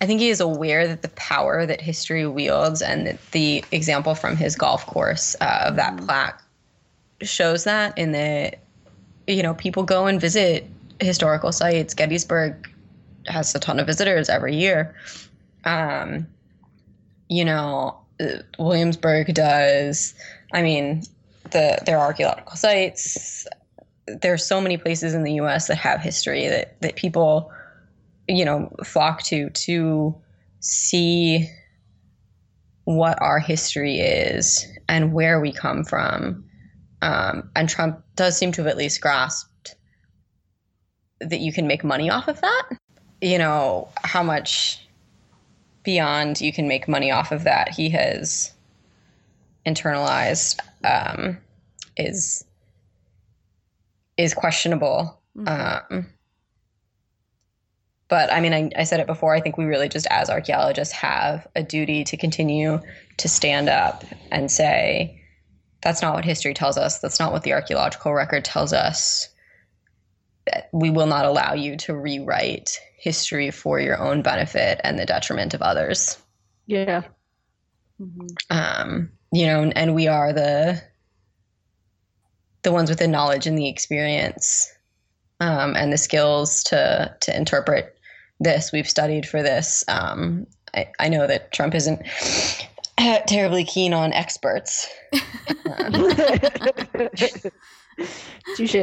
I 0.02 0.06
think 0.06 0.20
he 0.20 0.30
is 0.30 0.42
aware 0.42 0.86
that 0.90 1.04
the 1.04 1.10
power 1.10 1.66
that 1.66 1.80
history 1.80 2.28
wields 2.28 2.82
and 2.82 3.08
that 3.08 3.32
the 3.32 3.64
example 3.72 4.14
from 4.16 4.36
his 4.36 4.58
golf 4.58 4.86
course 4.86 5.38
uh, 5.40 5.68
of 5.68 5.78
that 5.78 5.96
mm. 5.96 6.06
plaque 6.06 6.43
shows 7.28 7.64
that 7.66 7.98
in 7.98 8.12
that 8.12 8.60
you 9.28 9.44
know 9.44 9.54
people 9.54 9.84
go 9.84 10.08
and 10.08 10.20
visit 10.20 10.68
historical 11.00 11.52
sites. 11.52 11.94
Gettysburg 11.94 12.70
has 13.28 13.54
a 13.56 13.60
ton 13.60 13.80
of 13.80 13.88
visitors 13.88 14.30
every 14.30 14.56
year. 14.56 14.96
Um, 15.66 16.28
you 17.30 17.46
know, 17.46 17.98
Williamsburg 18.60 19.34
does. 19.34 20.14
I 20.54 20.62
mean, 20.62 21.04
the 21.52 21.80
there 21.86 21.98
are 21.98 22.08
archaeological 22.08 22.56
sites. 22.56 23.48
There 24.06 24.34
are 24.34 24.38
so 24.38 24.60
many 24.60 24.78
places 24.78 25.14
in 25.14 25.24
the 25.24 25.34
U.S. 25.36 25.68
that 25.68 25.76
have 25.76 26.02
history 26.02 26.48
that 26.48 26.80
that 26.82 26.96
people, 26.96 27.52
you 28.28 28.46
know, 28.46 28.72
flock 28.84 29.24
to 29.24 29.50
to 29.50 30.16
see 30.60 31.50
what 32.86 33.22
our 33.22 33.40
history 33.40 34.00
is 34.00 34.68
and 34.90 35.14
where 35.14 35.40
we 35.40 35.52
come 35.54 35.86
from 35.86 36.44
um, 37.04 37.50
and 37.54 37.68
Trump 37.68 38.02
does 38.16 38.38
seem 38.38 38.54
to 38.54 38.62
have 38.62 38.68
at 38.68 38.78
least 38.78 39.02
grasped 39.02 39.76
that 41.20 41.42
you 41.42 41.52
can 41.52 41.68
make 41.68 41.84
money 41.84 42.10
off 42.10 42.30
of 42.30 42.40
that. 42.40 42.70
You 43.22 43.38
know, 43.38 43.90
how 44.06 44.24
much 44.24 44.88
beyond 45.84 46.40
you 46.40 46.54
can 46.54 46.70
make 46.70 46.88
money 46.88 47.12
off 47.12 47.34
of 47.34 47.44
that 47.44 47.70
he 47.74 47.90
has 47.90 48.54
internalized 49.66 50.60
um, 50.86 51.38
is 51.98 52.46
is 54.16 54.34
questionable. 54.34 55.20
Mm-hmm. 55.38 55.96
Um, 55.96 56.08
but 58.08 58.32
I 58.32 58.40
mean, 58.40 58.54
I, 58.54 58.70
I, 58.78 58.84
said 58.84 59.00
it 59.00 59.08
before. 59.08 59.34
I 59.34 59.42
think 59.42 59.58
we 59.58 59.66
really 59.66 59.90
just, 59.90 60.06
as 60.12 60.30
archaeologists, 60.30 60.94
have 60.94 61.48
a 61.56 61.64
duty 61.64 62.04
to 62.04 62.16
continue 62.16 62.80
to 63.18 63.28
stand 63.28 63.70
up 63.70 64.04
and 64.32 64.52
say, 64.52 65.23
that's 65.84 66.02
not 66.02 66.14
what 66.14 66.26
history 66.26 66.54
tells 66.54 66.78
us. 66.78 67.00
That's 67.00 67.20
not 67.20 67.32
what 67.32 67.44
the 67.44 67.54
archaeological 67.54 68.14
record 68.14 68.46
tells 68.46 68.74
us. 68.74 69.30
That 70.46 70.70
We 70.72 70.90
will 70.90 71.08
not 71.08 71.26
allow 71.26 71.54
you 71.54 71.78
to 71.78 71.96
rewrite 71.96 72.80
history 72.98 73.52
for 73.52 73.80
your 73.80 74.02
own 74.02 74.22
benefit 74.22 74.80
and 74.84 74.98
the 74.98 75.06
detriment 75.06 75.54
of 75.54 75.62
others. 75.62 76.18
Yeah. 76.66 77.04
Mm-hmm. 78.02 78.28
Um, 78.50 79.12
you 79.32 79.46
know, 79.46 79.72
and 79.76 79.94
we 79.94 80.08
are 80.08 80.34
the 80.34 80.82
the 82.64 82.72
ones 82.72 82.90
with 82.90 83.00
the 83.00 83.08
knowledge 83.08 83.46
and 83.46 83.58
the 83.58 83.68
experience 83.68 84.72
um, 85.42 85.76
and 85.76 85.92
the 85.92 85.98
skills 85.98 86.64
to 86.66 87.14
to 87.22 87.36
interpret 87.36 87.98
this. 88.40 88.72
We've 88.72 88.90
studied 88.90 89.28
for 89.28 89.44
this. 89.44 89.84
Um, 89.88 90.48
I, 90.74 90.88
I 91.00 91.10
know 91.10 91.28
that 91.28 91.52
Trump 91.52 91.76
isn't 91.76 92.02
terribly 93.28 93.64
keen 93.64 93.94
on 93.94 94.14
experts. 94.14 94.88
Touche. 98.56 98.74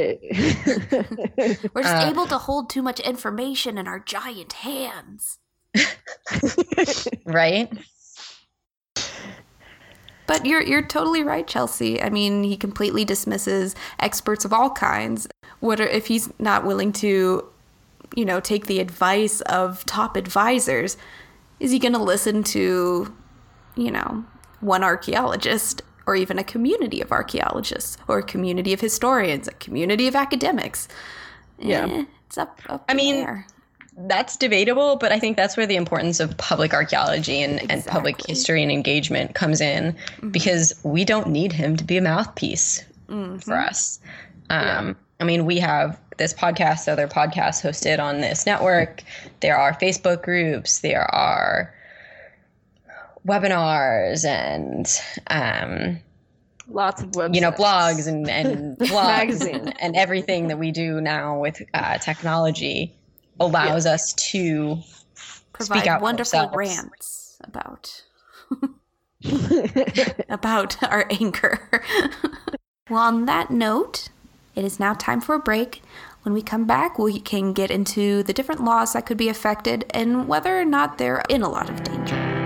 We're 1.74 1.82
just 1.82 1.96
uh, 1.96 2.08
able 2.10 2.26
to 2.26 2.38
hold 2.38 2.70
too 2.70 2.82
much 2.82 3.00
information 3.00 3.76
in 3.78 3.86
our 3.88 3.98
giant 4.00 4.52
hands. 4.54 5.38
right? 7.24 7.70
But 10.26 10.46
you're 10.46 10.62
you're 10.62 10.82
totally 10.82 11.24
right, 11.24 11.46
Chelsea. 11.46 12.00
I 12.00 12.08
mean, 12.08 12.44
he 12.44 12.56
completely 12.56 13.04
dismisses 13.04 13.74
experts 13.98 14.44
of 14.44 14.52
all 14.52 14.70
kinds. 14.70 15.26
What 15.58 15.80
are, 15.80 15.88
if 15.88 16.06
he's 16.06 16.30
not 16.38 16.64
willing 16.64 16.92
to, 16.94 17.44
you 18.14 18.24
know, 18.24 18.38
take 18.38 18.66
the 18.66 18.78
advice 18.78 19.40
of 19.42 19.84
top 19.86 20.16
advisors? 20.16 20.96
Is 21.58 21.72
he 21.72 21.78
going 21.78 21.94
to 21.94 22.02
listen 22.02 22.42
to 22.44 23.12
you 23.76 23.90
know, 23.90 24.24
one 24.60 24.84
archaeologist 24.84 25.82
or 26.06 26.16
even 26.16 26.38
a 26.38 26.44
community 26.44 27.00
of 27.00 27.12
archaeologists 27.12 27.96
or 28.08 28.18
a 28.18 28.22
community 28.22 28.72
of 28.72 28.80
historians, 28.80 29.48
a 29.48 29.52
community 29.52 30.08
of 30.08 30.16
academics. 30.16 30.88
Yeah. 31.58 31.86
Eh, 31.86 32.04
it's 32.26 32.38
up, 32.38 32.60
up 32.68 32.84
I 32.88 32.94
mean, 32.94 33.16
there. 33.16 33.46
that's 33.96 34.36
debatable, 34.36 34.96
but 34.96 35.12
I 35.12 35.18
think 35.18 35.36
that's 35.36 35.56
where 35.56 35.66
the 35.66 35.76
importance 35.76 36.20
of 36.20 36.36
public 36.36 36.74
archaeology 36.74 37.42
and, 37.42 37.54
exactly. 37.54 37.74
and 37.74 37.86
public 37.86 38.26
history 38.26 38.62
and 38.62 38.72
engagement 38.72 39.34
comes 39.34 39.60
in 39.60 39.92
mm-hmm. 39.92 40.30
because 40.30 40.74
we 40.82 41.04
don't 41.04 41.28
need 41.28 41.52
him 41.52 41.76
to 41.76 41.84
be 41.84 41.96
a 41.96 42.02
mouthpiece 42.02 42.84
mm-hmm. 43.08 43.38
for 43.38 43.56
us. 43.56 44.00
Um, 44.48 44.88
yeah. 44.88 44.94
I 45.20 45.24
mean, 45.24 45.44
we 45.44 45.58
have 45.58 46.00
this 46.16 46.32
podcast, 46.32 46.88
other 46.88 47.06
podcasts 47.06 47.62
hosted 47.62 48.00
on 48.00 48.20
this 48.20 48.46
network. 48.46 49.02
There 49.40 49.56
are 49.56 49.74
Facebook 49.74 50.22
groups. 50.22 50.80
There 50.80 51.04
are 51.14 51.72
webinars 53.26 54.24
and 54.24 54.88
um, 55.28 56.00
lots 56.68 57.02
of 57.02 57.10
websites. 57.10 57.34
you 57.34 57.40
know 57.40 57.52
blogs 57.52 58.06
and, 58.06 58.28
and 58.28 58.78
blogs 58.78 59.46
and, 59.46 59.74
and, 59.80 59.96
everything 59.96 60.48
that 60.48 60.58
we 60.58 60.70
do 60.70 61.00
now 61.00 61.38
with 61.38 61.60
uh, 61.74 61.98
technology 61.98 62.94
allows 63.38 63.86
yeah. 63.86 63.92
us 63.92 64.12
to 64.14 64.78
provide 65.52 65.80
speak 65.80 65.86
out 65.86 66.00
wonderful 66.00 66.50
rants 66.54 67.38
about 67.44 68.04
about 70.28 70.82
our 70.82 71.06
anger. 71.10 71.70
well, 72.90 73.00
on 73.00 73.26
that 73.26 73.50
note, 73.50 74.08
it 74.54 74.64
is 74.64 74.80
now 74.80 74.94
time 74.94 75.20
for 75.20 75.34
a 75.34 75.38
break. 75.38 75.82
When 76.22 76.34
we 76.34 76.42
come 76.42 76.66
back, 76.66 76.98
we 76.98 77.20
can 77.20 77.52
get 77.52 77.70
into 77.70 78.22
the 78.22 78.32
different 78.32 78.62
laws 78.62 78.92
that 78.92 79.06
could 79.06 79.16
be 79.16 79.28
affected 79.28 79.86
and 79.90 80.28
whether 80.28 80.58
or 80.58 80.64
not 80.64 80.98
they're 80.98 81.22
in 81.28 81.42
a 81.42 81.48
lot 81.48 81.70
of 81.70 81.82
danger 81.82 82.39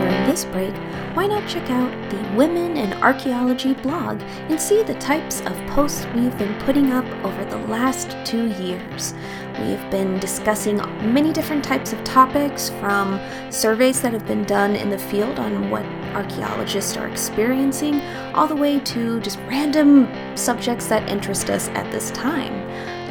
during 0.00 0.24
this 0.24 0.44
break, 0.46 0.74
why 1.14 1.26
not 1.26 1.48
check 1.48 1.70
out 1.70 1.90
the 2.10 2.20
Women 2.36 2.76
in 2.76 2.92
Archaeology 3.02 3.74
blog 3.74 4.20
and 4.48 4.60
see 4.60 4.82
the 4.82 4.94
types 4.94 5.40
of 5.42 5.54
posts 5.66 6.06
we've 6.14 6.36
been 6.38 6.58
putting 6.60 6.92
up 6.92 7.04
over 7.24 7.44
the 7.44 7.58
last 7.66 8.16
two 8.24 8.46
years. 8.62 9.14
We 9.58 9.70
have 9.72 9.90
been 9.90 10.18
discussing 10.20 10.76
many 11.12 11.32
different 11.32 11.64
types 11.64 11.92
of 11.92 12.02
topics 12.04 12.70
from 12.80 13.20
surveys 13.50 14.00
that 14.00 14.12
have 14.12 14.26
been 14.26 14.44
done 14.44 14.76
in 14.76 14.90
the 14.90 14.98
field 14.98 15.38
on 15.38 15.70
what 15.70 15.84
archaeologists 16.14 16.96
are 16.96 17.08
experiencing, 17.08 18.00
all 18.34 18.46
the 18.46 18.56
way 18.56 18.80
to 18.80 19.20
just 19.20 19.38
random 19.48 20.08
subjects 20.36 20.86
that 20.86 21.10
interest 21.10 21.50
us 21.50 21.68
at 21.70 21.90
this 21.90 22.10
time. 22.12 22.54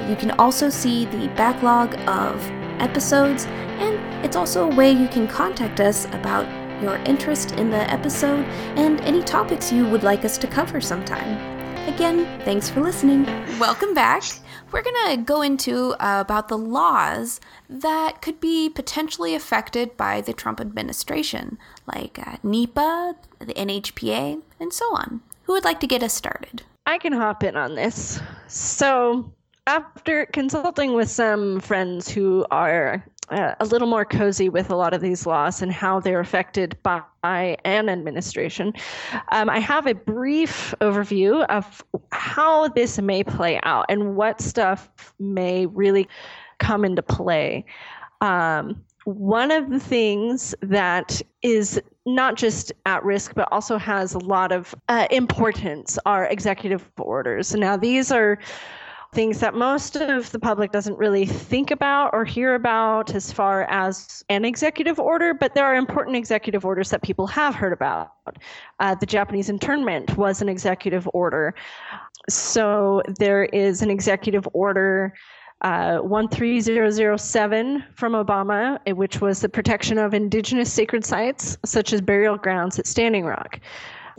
You 0.10 0.16
can 0.16 0.32
also 0.32 0.70
see 0.70 1.06
the 1.06 1.28
backlog 1.36 1.94
of 2.08 2.42
episodes, 2.82 3.46
and 3.46 4.26
it's 4.26 4.36
also 4.36 4.72
a 4.72 4.76
way 4.76 4.92
you 4.92 5.08
can 5.08 5.28
contact 5.28 5.82
us 5.82 6.06
about 6.06 6.48
your 6.82 6.96
interest 7.06 7.54
in 7.54 7.70
the 7.70 7.92
episode, 7.92 8.46
and 8.76 9.02
any 9.02 9.22
topics 9.24 9.72
you 9.72 9.86
would 9.88 10.04
like 10.04 10.26
us 10.26 10.38
to 10.40 10.48
cover 10.48 10.80
sometime. 10.82 11.60
Again, 11.88 12.26
thanks 12.46 12.70
for 12.70 12.82
listening. 12.82 13.26
Welcome 13.60 13.94
back. 13.94 14.24
We're 14.72 14.84
going 14.84 15.18
to 15.18 15.24
go 15.24 15.42
into 15.42 15.94
uh, 15.94 16.22
about 16.22 16.48
the 16.48 16.58
laws 16.58 17.42
that 17.68 18.22
could 18.22 18.40
be 18.40 18.70
potentially 18.70 19.34
affected 19.34 19.98
by 19.98 20.22
the 20.22 20.34
Trump 20.34 20.62
administration, 20.62 21.58
like 21.88 22.20
uh, 22.20 22.38
NEPA, 22.44 23.16
the 23.40 23.54
NHPA, 23.54 24.42
and 24.60 24.72
so 24.72 24.86
on. 24.96 25.22
Who 25.44 25.54
would 25.54 25.66
like 25.66 25.80
to 25.80 25.88
get 25.88 26.04
us 26.04 26.14
started? 26.14 26.62
I 26.86 27.00
can 27.00 27.14
hop 27.14 27.44
in 27.44 27.58
on 27.58 27.74
this. 27.76 28.22
So, 28.48 29.32
after 29.66 30.28
consulting 30.28 30.94
with 30.94 31.10
some 31.10 31.60
friends 31.60 32.10
who 32.10 32.46
are 32.52 33.04
uh, 33.32 33.56
a 33.60 33.66
little 33.66 33.88
more 33.88 34.06
cozy 34.06 34.50
with 34.50 34.70
a 34.70 34.76
lot 34.76 34.94
of 34.94 35.02
these 35.02 35.26
laws 35.26 35.62
and 35.62 35.72
how 35.72 36.00
they're 36.00 36.20
affected 36.20 36.78
by 36.84 37.58
an 37.66 37.90
administration. 37.90 38.74
Um, 39.32 39.50
I 39.50 39.60
have 39.60 39.88
a 39.88 39.96
brief 39.96 40.74
overview 40.82 41.46
of 41.48 41.84
how 42.12 42.68
this 42.70 43.00
may 43.00 43.24
play 43.24 43.60
out 43.64 43.86
and 43.90 44.16
what 44.16 44.42
stuff 44.42 44.90
may 45.20 45.66
really 45.66 46.08
come 46.60 46.86
into 46.86 47.02
play. 47.02 47.66
Um, 48.22 48.84
one 49.06 49.52
of 49.52 49.70
the 49.70 49.80
things 49.80 50.54
that 50.62 51.22
is 51.42 51.82
not 52.06 52.36
just 52.36 52.72
at 52.86 53.04
risk, 53.04 53.34
but 53.34 53.48
also 53.52 53.78
has 53.78 54.14
a 54.14 54.20
lot 54.20 54.52
of 54.52 54.76
uh, 54.88 55.08
importance 55.12 55.98
are 56.06 56.26
executive 56.26 56.90
orders. 56.98 57.56
Now, 57.56 57.78
these 57.78 58.12
are 58.12 58.40
things 59.14 59.40
that 59.40 59.56
most 59.56 59.96
of 59.96 60.32
the 60.32 60.40
public 60.40 60.72
doesn't 60.72 60.98
really 60.98 61.26
think 61.26 61.72
about 61.72 62.12
or 62.14 62.24
hear 62.24 62.54
about 62.54 63.16
as 63.16 63.32
far 63.32 63.64
as 63.64 64.24
an 64.30 64.46
executive 64.46 65.00
order, 65.00 65.34
but 65.34 65.56
there 65.56 65.66
are 65.66 65.76
important 65.76 66.16
executive 66.16 66.64
orders 66.64 66.92
that 66.92 67.02
people 67.02 67.26
have 67.26 67.56
heard 67.56 67.74
about. 67.74 68.12
Uh, 68.80 68.94
the 68.94 69.08
Japanese 69.08 69.50
internment 69.50 70.16
was 70.16 70.42
an 70.42 70.50
executive 70.50 71.10
order. 71.14 71.56
So 72.30 73.02
there 73.18 73.46
is 73.46 73.82
an 73.82 73.90
executive 73.90 74.48
order. 74.54 75.14
Uh, 75.62 76.00
13007 76.30 77.84
from 77.94 78.14
Obama, 78.14 78.80
which 78.96 79.20
was 79.20 79.42
the 79.42 79.50
protection 79.50 79.98
of 79.98 80.14
indigenous 80.14 80.72
sacred 80.72 81.04
sites, 81.04 81.58
such 81.66 81.92
as 81.92 82.00
burial 82.00 82.38
grounds 82.38 82.80
at 82.80 82.88
Standing 82.88 83.26
Rock. 83.26 83.60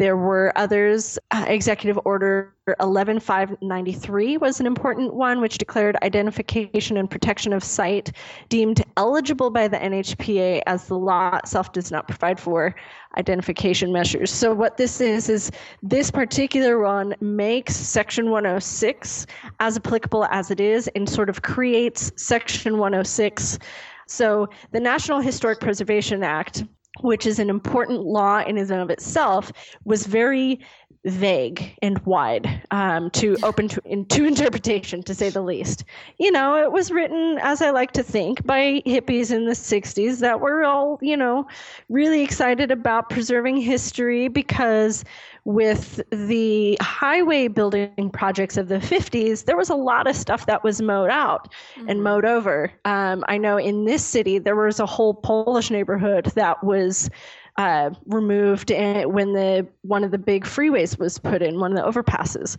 There 0.00 0.16
were 0.16 0.50
others. 0.56 1.18
Uh, 1.30 1.44
Executive 1.46 2.00
Order 2.06 2.54
11593 2.78 4.38
was 4.38 4.58
an 4.58 4.64
important 4.64 5.12
one, 5.12 5.42
which 5.42 5.58
declared 5.58 5.94
identification 6.02 6.96
and 6.96 7.10
protection 7.10 7.52
of 7.52 7.62
site 7.62 8.10
deemed 8.48 8.82
eligible 8.96 9.50
by 9.50 9.68
the 9.68 9.76
NHPA 9.76 10.62
as 10.66 10.86
the 10.86 10.96
law 10.96 11.36
itself 11.36 11.74
does 11.74 11.90
not 11.90 12.08
provide 12.08 12.40
for 12.40 12.74
identification 13.18 13.92
measures. 13.92 14.30
So, 14.32 14.54
what 14.54 14.78
this 14.78 15.02
is, 15.02 15.28
is 15.28 15.50
this 15.82 16.10
particular 16.10 16.78
one 16.78 17.14
makes 17.20 17.76
Section 17.76 18.30
106 18.30 19.26
as 19.58 19.76
applicable 19.76 20.24
as 20.30 20.50
it 20.50 20.60
is 20.60 20.88
and 20.96 21.06
sort 21.06 21.28
of 21.28 21.42
creates 21.42 22.10
Section 22.16 22.78
106. 22.78 23.58
So, 24.06 24.48
the 24.72 24.80
National 24.80 25.20
Historic 25.20 25.60
Preservation 25.60 26.22
Act 26.22 26.64
which 27.02 27.26
is 27.26 27.38
an 27.38 27.50
important 27.50 28.00
law 28.00 28.40
in 28.40 28.58
and 28.58 28.80
of 28.80 28.90
itself, 28.90 29.52
was 29.84 30.06
very 30.06 30.60
vague 31.06 31.74
and 31.80 31.98
wide 32.00 32.62
um, 32.70 33.10
to 33.10 33.36
open 33.42 33.68
to, 33.68 33.80
in, 33.84 34.04
to 34.06 34.24
interpretation, 34.24 35.02
to 35.02 35.14
say 35.14 35.30
the 35.30 35.40
least. 35.40 35.84
You 36.18 36.30
know, 36.30 36.56
it 36.62 36.72
was 36.72 36.90
written, 36.90 37.38
as 37.42 37.62
I 37.62 37.70
like 37.70 37.92
to 37.92 38.02
think, 38.02 38.44
by 38.44 38.82
hippies 38.86 39.34
in 39.34 39.46
the 39.46 39.52
60s 39.52 40.18
that 40.20 40.40
were 40.40 40.64
all, 40.64 40.98
you 41.00 41.16
know, 41.16 41.46
really 41.88 42.22
excited 42.22 42.70
about 42.70 43.08
preserving 43.08 43.56
history 43.56 44.28
because 44.28 45.04
with 45.44 46.02
the 46.10 46.76
highway 46.82 47.48
building 47.48 48.10
projects 48.12 48.58
of 48.58 48.68
the 48.68 48.78
50s, 48.78 49.46
there 49.46 49.56
was 49.56 49.70
a 49.70 49.74
lot 49.74 50.06
of 50.06 50.14
stuff 50.14 50.44
that 50.46 50.62
was 50.62 50.82
mowed 50.82 51.10
out 51.10 51.50
mm-hmm. 51.76 51.88
and 51.88 52.02
mowed 52.02 52.26
over. 52.26 52.70
Um, 52.84 53.24
I 53.26 53.38
know 53.38 53.56
in 53.56 53.86
this 53.86 54.04
city, 54.04 54.38
there 54.38 54.56
was 54.56 54.80
a 54.80 54.86
whole 54.86 55.14
Polish 55.14 55.70
neighborhood 55.70 56.26
that 56.34 56.62
was 56.62 57.08
uh, 57.56 57.90
removed 58.06 58.70
when 58.70 59.32
the 59.32 59.66
one 59.82 60.04
of 60.04 60.10
the 60.10 60.18
big 60.18 60.44
freeways 60.44 60.98
was 60.98 61.18
put 61.18 61.42
in, 61.42 61.60
one 61.60 61.76
of 61.76 61.78
the 61.78 62.02
overpasses, 62.02 62.56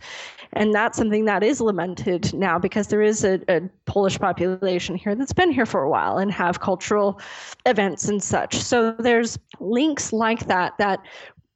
and 0.52 0.74
that's 0.74 0.98
something 0.98 1.24
that 1.24 1.42
is 1.42 1.60
lamented 1.60 2.32
now 2.34 2.58
because 2.58 2.88
there 2.88 3.02
is 3.02 3.24
a, 3.24 3.40
a 3.48 3.60
Polish 3.86 4.18
population 4.18 4.96
here 4.96 5.14
that's 5.14 5.32
been 5.32 5.50
here 5.50 5.66
for 5.66 5.82
a 5.82 5.90
while 5.90 6.18
and 6.18 6.30
have 6.32 6.60
cultural 6.60 7.20
events 7.66 8.08
and 8.08 8.22
such. 8.22 8.56
So 8.56 8.92
there's 8.98 9.38
links 9.60 10.12
like 10.12 10.46
that 10.46 10.76
that 10.78 11.00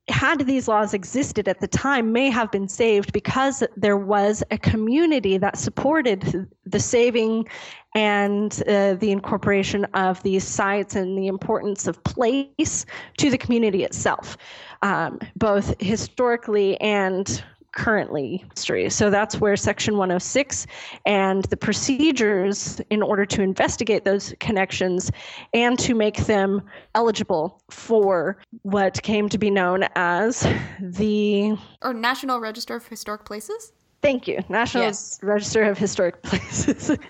had 0.09 0.47
these 0.47 0.69
laws 0.69 0.95
existed 0.95 1.49
at 1.49 1.61
the 1.61 1.67
time 1.67 2.13
may 2.13 2.31
have 2.31 2.51
been 2.53 2.69
saved 2.69 3.13
because 3.13 3.63
there 3.77 3.97
was 3.97 4.43
a 4.51 4.59
community 4.59 5.37
that 5.37 5.59
supported 5.59 6.49
the 6.65 6.79
saving 6.79 7.49
and 7.97 8.63
uh, 8.69 8.95
the 8.95 9.11
incorporation 9.11 9.85
of 9.95 10.23
these 10.23 10.45
sites 10.45 10.95
and 10.95 11.19
the 11.19 11.27
importance 11.27 11.87
of 11.87 12.03
place 12.05 12.87
to 13.17 13.31
the 13.31 13.39
community 13.39 13.83
itself. 13.83 14.37
Um, 14.83 15.19
both 15.35 15.75
historically 15.81 16.81
and 16.81 17.43
currently 17.77 18.45
history. 18.55 18.91
So 18.91 19.11
that's 19.11 19.41
where 19.41 19.55
Section 19.55 19.97
106 19.99 20.67
and 21.05 21.45
the 21.45 21.57
procedures 21.57 22.81
in 22.91 23.03
order 23.03 23.25
to 23.27 23.43
investigate 23.43 24.05
those 24.05 24.35
connections 24.41 25.13
and 25.55 25.79
to 25.79 25.95
make 25.95 26.17
them 26.25 26.63
eligible 26.95 27.61
for 27.71 28.39
what 28.63 29.01
came 29.03 29.29
to 29.29 29.39
be 29.39 29.51
known 29.51 29.85
as 29.95 30.49
the 30.81 31.57
or 31.83 31.93
National 31.93 32.41
Register 32.41 32.75
of 32.75 32.87
Historic 32.87 33.25
Places. 33.25 33.73
Thank 34.03 34.27
you, 34.27 34.43
National 34.49 34.85
yes. 34.85 35.21
Register 35.23 35.63
of 35.63 35.79
Historic 35.79 36.23
Places. 36.23 36.91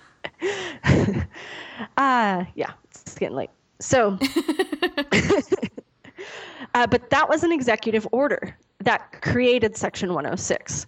uh 1.97 2.43
yeah, 2.55 2.73
it's 2.91 3.15
getting 3.15 3.37
late. 3.37 3.49
So 3.79 4.19
uh, 6.73 6.87
but 6.87 7.09
that 7.09 7.29
was 7.29 7.43
an 7.43 7.53
executive 7.53 8.05
order 8.11 8.57
that 8.79 9.21
created 9.21 9.75
Section 9.75 10.13
106. 10.13 10.85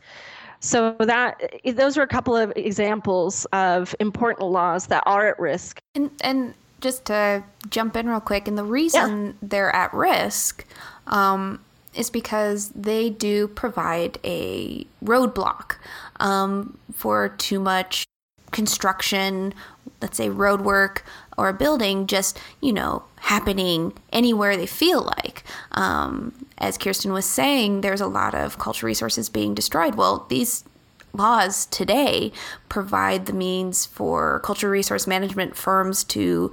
So 0.61 0.95
that 0.99 1.41
those 1.75 1.97
are 1.97 2.01
a 2.01 2.07
couple 2.07 2.35
of 2.35 2.51
examples 2.55 3.45
of 3.53 3.95
important 3.99 4.49
laws 4.49 4.87
that 4.87 5.03
are 5.05 5.29
at 5.29 5.39
risk. 5.39 5.79
And 5.95 6.11
and 6.21 6.53
just 6.81 7.05
to 7.05 7.43
jump 7.69 7.95
in 7.95 8.07
real 8.07 8.19
quick, 8.19 8.47
and 8.47 8.57
the 8.57 8.63
reason 8.63 9.25
yeah. 9.25 9.31
they're 9.41 9.75
at 9.75 9.93
risk 9.93 10.65
um, 11.07 11.59
is 11.93 12.09
because 12.09 12.69
they 12.69 13.09
do 13.09 13.47
provide 13.47 14.17
a 14.23 14.85
roadblock 15.03 15.75
um, 16.19 16.77
for 16.93 17.29
too 17.29 17.59
much 17.59 18.05
construction, 18.51 19.53
let's 20.01 20.17
say 20.17 20.29
road 20.29 20.61
work 20.61 21.05
or 21.37 21.49
a 21.49 21.53
building, 21.53 22.07
just 22.07 22.39
you 22.61 22.73
know 22.73 23.03
happening 23.17 23.93
anywhere 24.11 24.57
they 24.57 24.65
feel 24.65 25.03
like. 25.17 25.43
Um, 25.71 26.33
as 26.59 26.77
Kirsten 26.77 27.13
was 27.13 27.25
saying, 27.25 27.81
there's 27.81 28.01
a 28.01 28.07
lot 28.07 28.35
of 28.35 28.59
cultural 28.59 28.87
resources 28.87 29.29
being 29.29 29.53
destroyed. 29.53 29.95
Well, 29.95 30.25
these 30.29 30.63
laws 31.13 31.65
today 31.67 32.31
provide 32.67 33.25
the 33.25 33.33
means 33.33 33.85
for 33.85 34.39
cultural 34.41 34.71
resource 34.71 35.07
management 35.07 35.55
firms 35.55 36.03
to 36.05 36.51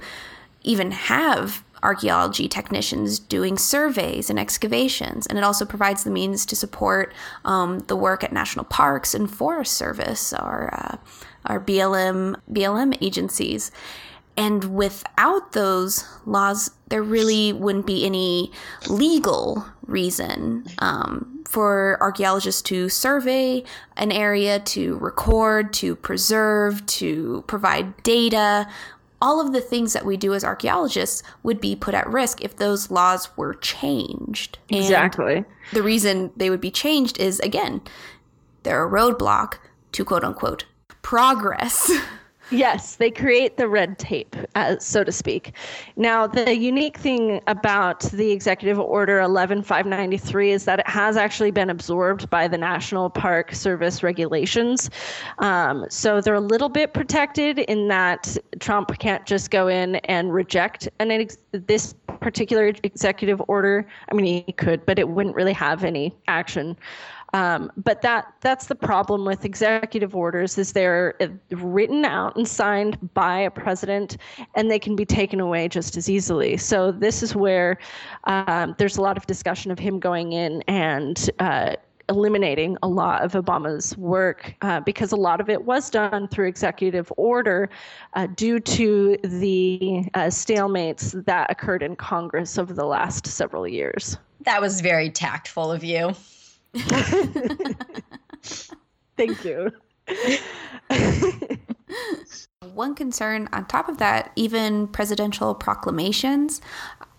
even 0.63 0.91
have 0.91 1.63
archaeology 1.83 2.47
technicians 2.47 3.19
doing 3.19 3.57
surveys 3.57 4.29
and 4.29 4.39
excavations. 4.39 5.27
And 5.27 5.37
it 5.37 5.43
also 5.43 5.65
provides 5.65 6.03
the 6.03 6.09
means 6.09 6.45
to 6.47 6.55
support 6.55 7.13
um, 7.45 7.79
the 7.81 7.95
work 7.95 8.23
at 8.23 8.33
national 8.33 8.65
parks 8.65 9.13
and 9.13 9.29
Forest 9.29 9.73
Service, 9.73 10.33
our, 10.33 10.73
uh, 10.73 10.97
our 11.45 11.59
BLM, 11.59 12.35
BLM 12.51 12.97
agencies. 13.01 13.71
And 14.37 14.75
without 14.75 15.53
those 15.53 16.05
laws, 16.25 16.69
there 16.89 17.01
really 17.01 17.51
wouldn't 17.51 17.87
be 17.87 18.05
any 18.05 18.51
legal 18.87 19.65
reason 19.87 20.65
um, 20.77 21.43
for 21.47 21.97
archaeologists 21.99 22.61
to 22.63 22.87
survey 22.87 23.63
an 23.95 24.11
area, 24.11 24.59
to 24.59 24.97
record, 24.97 25.73
to 25.73 25.95
preserve, 25.95 26.85
to 26.85 27.43
provide 27.47 28.01
data. 28.03 28.67
All 29.19 29.41
of 29.41 29.53
the 29.53 29.61
things 29.61 29.93
that 29.93 30.05
we 30.05 30.15
do 30.17 30.35
as 30.35 30.43
archaeologists 30.43 31.23
would 31.41 31.59
be 31.59 31.75
put 31.75 31.95
at 31.95 32.07
risk 32.07 32.43
if 32.43 32.57
those 32.57 32.91
laws 32.91 33.35
were 33.35 33.55
changed. 33.55 34.59
Exactly. 34.69 35.37
And 35.37 35.45
the 35.73 35.81
reason 35.81 36.31
they 36.37 36.51
would 36.51 36.61
be 36.61 36.69
changed 36.69 37.19
is 37.19 37.39
again, 37.39 37.81
they're 38.61 38.85
a 38.85 38.89
roadblock 38.89 39.55
to 39.93 40.05
quote 40.05 40.23
unquote 40.23 40.65
progress. 41.01 41.91
Yes, 42.49 42.95
they 42.95 43.11
create 43.11 43.57
the 43.57 43.67
red 43.67 43.99
tape, 43.99 44.35
uh, 44.55 44.77
so 44.79 45.03
to 45.03 45.11
speak. 45.11 45.51
Now, 45.97 46.27
the 46.27 46.55
unique 46.55 46.97
thing 46.97 47.41
about 47.47 48.01
the 48.01 48.31
Executive 48.31 48.79
Order 48.79 49.19
11593 49.19 50.51
is 50.51 50.63
that 50.63 50.79
it 50.79 50.87
has 50.87 51.17
actually 51.17 51.51
been 51.51 51.69
absorbed 51.69 52.29
by 52.29 52.47
the 52.47 52.57
National 52.57 53.09
Park 53.09 53.53
Service 53.53 54.01
regulations. 54.01 54.89
Um, 55.39 55.85
so 55.89 56.21
they're 56.21 56.35
a 56.35 56.39
little 56.39 56.69
bit 56.69 56.93
protected 56.93 57.59
in 57.59 57.89
that 57.89 58.37
Trump 58.59 58.97
can't 58.97 59.25
just 59.25 59.51
go 59.51 59.67
in 59.67 59.97
and 60.05 60.33
reject 60.33 60.87
an 60.99 61.11
ex- 61.11 61.37
this 61.51 61.95
particular 62.21 62.71
executive 62.83 63.41
order. 63.49 63.85
I 64.09 64.15
mean, 64.15 64.43
he 64.45 64.53
could, 64.53 64.85
but 64.85 64.99
it 64.99 65.09
wouldn't 65.09 65.35
really 65.35 65.53
have 65.53 65.83
any 65.83 66.15
action. 66.27 66.77
Um, 67.33 67.71
but 67.75 68.01
that 68.03 68.33
that's 68.41 68.67
the 68.67 68.75
problem 68.75 69.25
with 69.25 69.43
executive 69.43 70.15
orders 70.15 70.57
is 70.57 70.71
they're 70.71 71.15
uh, 71.19 71.27
written 71.51 72.05
out 72.05 72.35
and 72.35 72.47
signed 72.47 72.97
by 73.13 73.39
a 73.39 73.51
president, 73.51 74.17
and 74.55 74.71
they 74.71 74.79
can 74.79 74.95
be 74.95 75.05
taken 75.05 75.39
away 75.39 75.67
just 75.67 75.97
as 75.97 76.09
easily. 76.09 76.57
So 76.57 76.91
this 76.91 77.21
is 77.21 77.35
where 77.35 77.77
um, 78.25 78.75
there's 78.77 78.97
a 78.97 79.01
lot 79.01 79.17
of 79.17 79.25
discussion 79.27 79.71
of 79.71 79.79
him 79.79 79.99
going 79.99 80.33
in 80.33 80.61
and 80.67 81.29
uh, 81.39 81.75
eliminating 82.09 82.77
a 82.83 82.87
lot 82.87 83.21
of 83.21 83.33
Obama's 83.33 83.97
work 83.97 84.55
uh, 84.61 84.79
because 84.79 85.11
a 85.11 85.15
lot 85.15 85.41
of 85.41 85.49
it 85.49 85.65
was 85.65 85.89
done 85.89 86.27
through 86.29 86.47
executive 86.47 87.11
order 87.17 87.69
uh, 88.13 88.27
due 88.27 88.59
to 88.59 89.17
the 89.23 90.05
uh, 90.13 90.27
stalemates 90.27 91.25
that 91.25 91.51
occurred 91.51 91.83
in 91.83 91.95
Congress 91.95 92.57
over 92.57 92.73
the 92.73 92.85
last 92.85 93.27
several 93.27 93.67
years. 93.67 94.17
That 94.41 94.61
was 94.61 94.81
very 94.81 95.09
tactful 95.09 95.71
of 95.71 95.83
you. 95.83 96.15
Thank 99.17 99.43
you. 99.43 99.71
One 102.73 102.95
concern 102.95 103.49
on 103.53 103.65
top 103.65 103.89
of 103.89 103.97
that, 103.97 104.31
even 104.35 104.87
presidential 104.87 105.55
proclamations, 105.55 106.61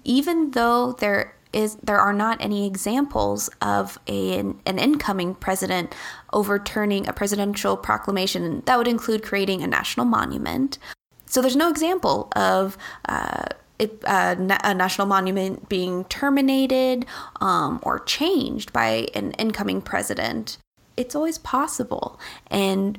even 0.05 0.53
though 0.53 0.92
there 0.92 1.34
is 1.53 1.76
there 1.76 1.99
are 1.99 2.12
not 2.12 2.36
any 2.40 2.66
examples 2.66 3.49
of 3.62 3.99
a, 4.07 4.38
an, 4.38 4.61
an 4.66 4.78
incoming 4.78 5.34
president 5.34 5.94
overturning 6.32 7.09
a 7.09 7.12
presidential 7.12 7.76
proclamation 7.76 8.62
that 8.66 8.76
would 8.76 8.88
include 8.88 9.22
creating 9.22 9.62
a 9.62 9.66
national 9.66 10.07
monument. 10.07 10.78
So 11.26 11.40
there's 11.40 11.57
no 11.57 11.70
example 11.70 12.30
of 12.36 12.76
uh, 13.09 13.46
it, 13.79 14.03
uh, 14.05 14.35
a 14.64 14.74
national 14.74 15.07
monument 15.07 15.68
being 15.68 16.05
terminated 16.05 17.07
um, 17.41 17.81
or 17.83 18.01
changed 18.01 18.72
by 18.72 19.09
an 19.14 19.33
incoming 19.33 19.81
president. 19.81 20.59
It's 20.97 21.14
always 21.14 21.39
possible. 21.39 22.18
And 22.51 22.99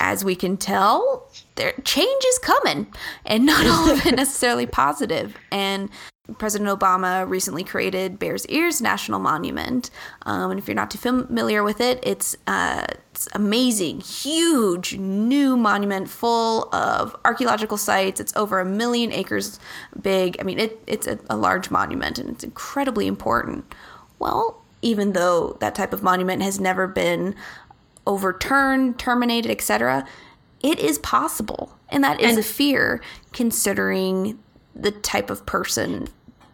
as 0.00 0.24
we 0.24 0.34
can 0.34 0.56
tell, 0.56 1.28
there 1.54 1.72
change 1.84 2.24
is 2.24 2.38
coming, 2.40 2.92
and 3.24 3.46
not 3.46 3.66
all 3.66 3.90
of 3.90 4.04
it 4.06 4.14
necessarily 4.16 4.66
positive. 4.66 5.36
And 5.52 5.88
President 6.36 6.68
Obama 6.68 7.28
recently 7.28 7.64
created 7.64 8.18
Bears 8.18 8.44
Ears 8.46 8.82
National 8.82 9.18
Monument. 9.18 9.90
Um, 10.26 10.50
and 10.50 10.60
if 10.60 10.68
you're 10.68 10.74
not 10.74 10.90
too 10.90 10.98
familiar 10.98 11.62
with 11.62 11.80
it, 11.80 12.00
it's, 12.02 12.36
uh, 12.46 12.86
it's 13.18 13.28
amazing, 13.34 14.00
huge 14.00 14.96
new 14.96 15.56
monument 15.56 16.08
full 16.08 16.72
of 16.72 17.16
archaeological 17.24 17.76
sites. 17.76 18.20
It's 18.20 18.32
over 18.36 18.60
a 18.60 18.64
million 18.64 19.12
acres 19.12 19.58
big. 20.00 20.36
I 20.38 20.44
mean, 20.44 20.60
it, 20.60 20.80
it's 20.86 21.08
a, 21.08 21.18
a 21.28 21.36
large 21.36 21.68
monument 21.68 22.20
and 22.20 22.30
it's 22.30 22.44
incredibly 22.44 23.08
important. 23.08 23.74
Well, 24.20 24.62
even 24.82 25.14
though 25.14 25.56
that 25.58 25.74
type 25.74 25.92
of 25.92 26.00
monument 26.00 26.42
has 26.42 26.60
never 26.60 26.86
been 26.86 27.34
overturned, 28.06 29.00
terminated, 29.00 29.50
etc., 29.50 30.06
it 30.62 30.78
is 30.78 31.00
possible. 31.00 31.76
And 31.88 32.04
that 32.04 32.20
is 32.20 32.36
and- 32.36 32.38
a 32.38 32.42
fear 32.44 33.02
considering 33.32 34.38
the 34.76 34.92
type 34.92 35.28
of 35.28 35.44
person 35.44 36.06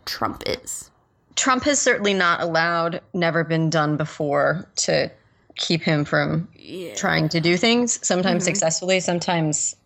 Trump 0.07 0.43
is. 0.47 0.91
Trump 1.37 1.65
has 1.65 1.79
certainly 1.79 2.15
not 2.15 2.41
allowed, 2.41 3.03
never 3.13 3.45
been 3.45 3.69
done 3.69 3.99
before 3.99 4.67
to 4.77 5.11
keep 5.57 5.83
him 5.83 6.05
from 6.05 6.49
yeah. 6.55 6.95
trying 6.95 7.29
to 7.31 7.41
do 7.41 7.57
things, 7.57 8.05
sometimes 8.07 8.43
mm-hmm. 8.43 8.47
successfully, 8.47 9.01
sometimes 9.01 9.77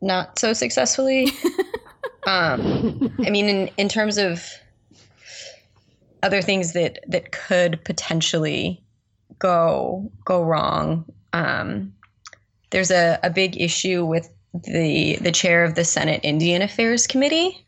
not 0.00 0.38
so 0.38 0.52
successfully. 0.52 1.28
um, 2.26 3.14
I 3.24 3.30
mean, 3.30 3.48
in, 3.48 3.70
in 3.76 3.88
terms 3.88 4.18
of 4.18 4.46
other 6.22 6.42
things 6.42 6.72
that, 6.72 7.00
that 7.08 7.32
could 7.32 7.82
potentially 7.84 8.82
go 9.38 10.10
go 10.24 10.42
wrong, 10.42 11.04
um, 11.32 11.92
there's 12.70 12.90
a, 12.90 13.18
a 13.22 13.30
big 13.30 13.60
issue 13.60 14.04
with 14.04 14.30
the 14.52 15.16
the 15.20 15.32
chair 15.32 15.64
of 15.64 15.74
the 15.74 15.84
Senate 15.84 16.20
Indian 16.22 16.62
Affairs 16.62 17.06
Committee. 17.06 17.64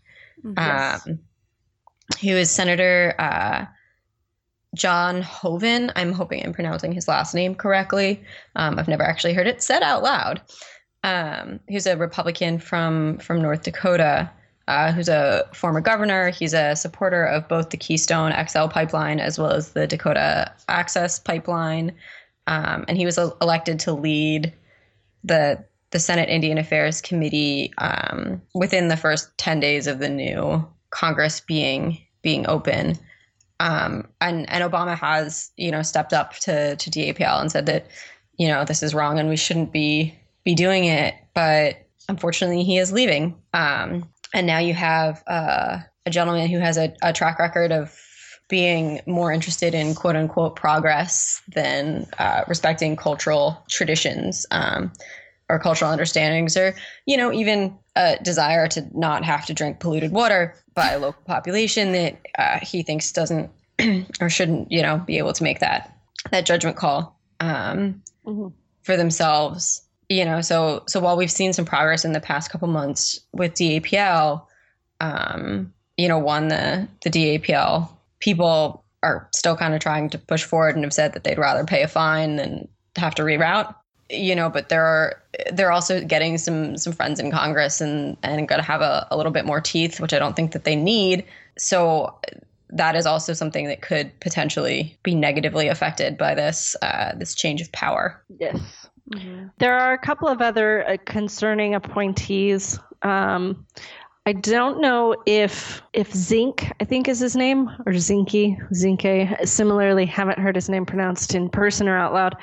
Yes. 0.57 1.07
Um, 1.07 1.19
who 2.21 2.31
is 2.31 2.51
Senator 2.51 3.15
uh, 3.19 3.65
John 4.75 5.23
Hoeven. 5.23 5.93
I'm 5.97 6.13
hoping 6.13 6.45
I'm 6.45 6.53
pronouncing 6.53 6.93
his 6.93 7.09
last 7.09 7.35
name 7.35 7.55
correctly. 7.55 8.23
Um, 8.57 8.79
I've 8.79 8.89
never 8.89 9.03
actually 9.03 9.35
heard 9.35 9.47
it 9.47 9.63
said 9.63 9.83
out 9.83 10.03
loud. 10.03 10.41
Um, 11.05 11.61
who's 11.69 11.87
a 11.87 11.97
Republican 11.97 12.59
from 12.59 13.19
from 13.19 13.43
North 13.43 13.65
Dakota, 13.65 14.31
uh, 14.69 14.93
who's 14.93 15.09
a 15.09 15.49
former 15.53 15.81
governor. 15.81 16.31
He's 16.31 16.55
a 16.55 16.77
supporter 16.77 17.25
of 17.25 17.49
both 17.49 17.71
the 17.71 17.77
Keystone 17.77 18.33
XL 18.47 18.69
pipeline 18.69 19.19
as 19.19 19.39
well 19.39 19.51
as 19.51 19.73
the 19.73 19.87
Dakota 19.87 20.53
Access 20.69 21.19
pipeline, 21.19 21.93
um, 22.47 22.85
and 22.89 22.97
he 22.97 23.05
was 23.05 23.19
elected 23.19 23.81
to 23.81 23.93
lead 23.93 24.53
the 25.25 25.65
the 25.91 25.99
Senate 25.99 26.31
Indian 26.31 26.57
Affairs 26.57 27.03
Committee 27.03 27.73
um, 27.79 28.41
within 28.55 28.89
the 28.89 28.97
first 28.97 29.37
ten 29.37 29.61
days 29.61 29.87
of 29.87 29.99
the 29.99 30.09
new 30.09 30.67
Congress 30.91 31.41
being 31.41 31.99
being 32.23 32.47
open. 32.49 32.97
Um, 33.63 34.09
and 34.21 34.51
and 34.51 34.65
Obama 34.65 34.99
has 34.99 35.53
you 35.57 35.71
know 35.71 35.83
stepped 35.83 36.13
up 36.13 36.35
to 36.41 36.75
to 36.75 36.91
DAPL 36.91 37.41
and 37.41 37.51
said 37.51 37.67
that 37.67 37.87
you 38.37 38.49
know 38.49 38.65
this 38.65 38.83
is 38.83 38.93
wrong 38.93 39.21
and 39.21 39.29
we 39.29 39.37
shouldn't 39.37 39.73
be 39.73 40.19
be 40.45 40.55
doing 40.55 40.85
it. 40.85 41.15
But 41.33 41.77
unfortunately, 42.09 42.65
he 42.65 42.79
is 42.79 42.93
leaving. 42.93 43.37
Um, 43.55 44.09
and 44.35 44.49
now 44.49 44.59
you 44.59 44.75
have 44.75 45.23
uh, 45.29 45.79
a 46.05 46.11
gentleman 46.11 46.51
who 46.51 46.59
has 46.59 46.77
a, 46.77 46.93
a, 47.03 47.13
track 47.13 47.39
record 47.39 47.71
of 47.71 47.97
being 48.49 49.01
more 49.07 49.31
interested 49.31 49.75
in 49.75 49.95
quote 49.95 50.17
unquote 50.17 50.57
progress 50.57 51.41
than 51.47 52.07
uh, 52.19 52.43
respecting 52.49 52.97
cultural 52.97 53.63
traditions. 53.69 54.45
Um, 54.51 54.93
or 55.49 55.59
cultural 55.59 55.91
understandings 55.91 56.57
or 56.57 56.75
you 57.05 57.17
know 57.17 57.31
even 57.31 57.77
a 57.97 58.17
desire 58.23 58.69
to 58.69 58.87
not 58.93 59.25
have 59.25 59.47
to 59.47 59.55
drink 59.55 59.81
polluted 59.81 60.13
water 60.13 60.55
by 60.75 60.93
a 60.93 60.99
local 60.99 61.23
population 61.25 61.93
that 61.93 62.17
uh, 62.39 62.59
he 62.61 62.83
thinks 62.83 63.13
doesn't 63.13 63.51
or 64.21 64.31
shouldn't 64.31 64.71
you 64.73 64.83
know 64.83 64.99
be 64.99 65.19
able 65.19 65.33
to 65.33 65.43
make 65.43 65.61
that 65.61 65.95
that 66.31 66.47
judgment 66.47 66.77
call 66.77 67.19
um, 67.41 68.03
mm-hmm. 68.25 68.49
for 68.83 68.97
themselves 68.97 69.83
you 70.09 70.25
know 70.25 70.41
so 70.41 70.83
so 70.87 71.01
while 71.01 71.17
we've 71.17 71.31
seen 71.31 71.53
some 71.53 71.65
progress 71.65 72.05
in 72.05 72.13
the 72.13 72.21
past 72.21 72.51
couple 72.51 72.69
months 72.69 73.21
with 73.33 73.55
DAPL 73.55 74.47
um, 75.01 75.73
you 75.97 76.09
know 76.09 76.19
one 76.19 76.49
the 76.49 76.89
the 77.03 77.11
DAPL 77.11 77.89
people 78.21 78.85
are 79.03 79.29
still 79.35 79.57
kind 79.57 79.75
of 79.75 79.81
trying 79.81 80.09
to 80.11 80.19
push 80.19 80.45
forward 80.45 80.77
and 80.77 80.85
have 80.85 80.95
said 80.95 81.13
that 81.13 81.25
they'd 81.25 81.39
rather 81.39 81.65
pay 81.65 81.83
a 81.83 81.89
fine 81.89 82.37
than 82.37 82.69
have 82.97 83.15
to 83.17 83.23
reroute 83.23 83.75
you 84.13 84.37
know, 84.37 84.49
but 84.49 84.69
there 84.69 84.85
are 84.85 85.23
they're 85.53 85.73
also 85.73 86.03
getting 86.05 86.39
some 86.39 86.77
some 86.77 86.93
friends 86.93 87.19
in 87.19 87.31
Congress 87.31 87.81
and 87.81 88.17
and 88.23 88.47
going 88.47 88.61
to 88.61 88.67
have 88.67 88.81
a, 88.81 89.07
a 89.11 89.17
little 89.17 89.33
bit 89.33 89.45
more 89.45 89.61
teeth, 89.61 90.01
which 90.01 90.13
I 90.13 90.19
don't 90.19 90.37
think 90.37 90.53
that 90.53 90.65
they 90.65 90.77
need. 90.77 91.25
So 91.59 92.19
that 92.71 92.97
is 92.97 93.07
also 93.07 93.33
something 93.33 93.67
that 93.67 93.83
could 93.83 94.19
potentially 94.21 94.97
be 95.03 95.15
negatively 95.15 95.69
affected 95.69 96.17
by 96.17 96.35
this 96.35 96.77
uh, 96.83 97.13
this 97.17 97.35
change 97.35 97.61
of 97.61 97.71
power. 97.73 98.23
Yes. 98.39 98.59
Mm-hmm. 99.11 99.49
There 99.59 99.79
are 99.79 99.93
a 99.93 99.99
couple 99.99 100.29
of 100.29 100.41
other 100.41 100.89
uh, 100.89 100.97
concerning 101.05 101.75
appointees. 101.75 102.79
Um, 103.03 103.67
I 104.25 104.33
don't 104.33 104.81
know 104.81 105.17
if 105.27 105.83
if 105.93 106.13
Zink, 106.15 106.71
I 106.81 106.85
think 106.85 107.09
is 107.09 107.19
his 107.19 107.35
name, 107.35 107.69
or 107.87 107.93
Zinky, 107.93 108.57
Zinke. 108.73 109.47
Similarly, 109.47 110.07
haven't 110.07 110.39
heard 110.39 110.55
his 110.55 110.69
name 110.69 110.87
pronounced 110.87 111.35
in 111.35 111.49
person 111.49 111.89
or 111.89 111.99
out 111.99 112.15
loud. 112.15 112.37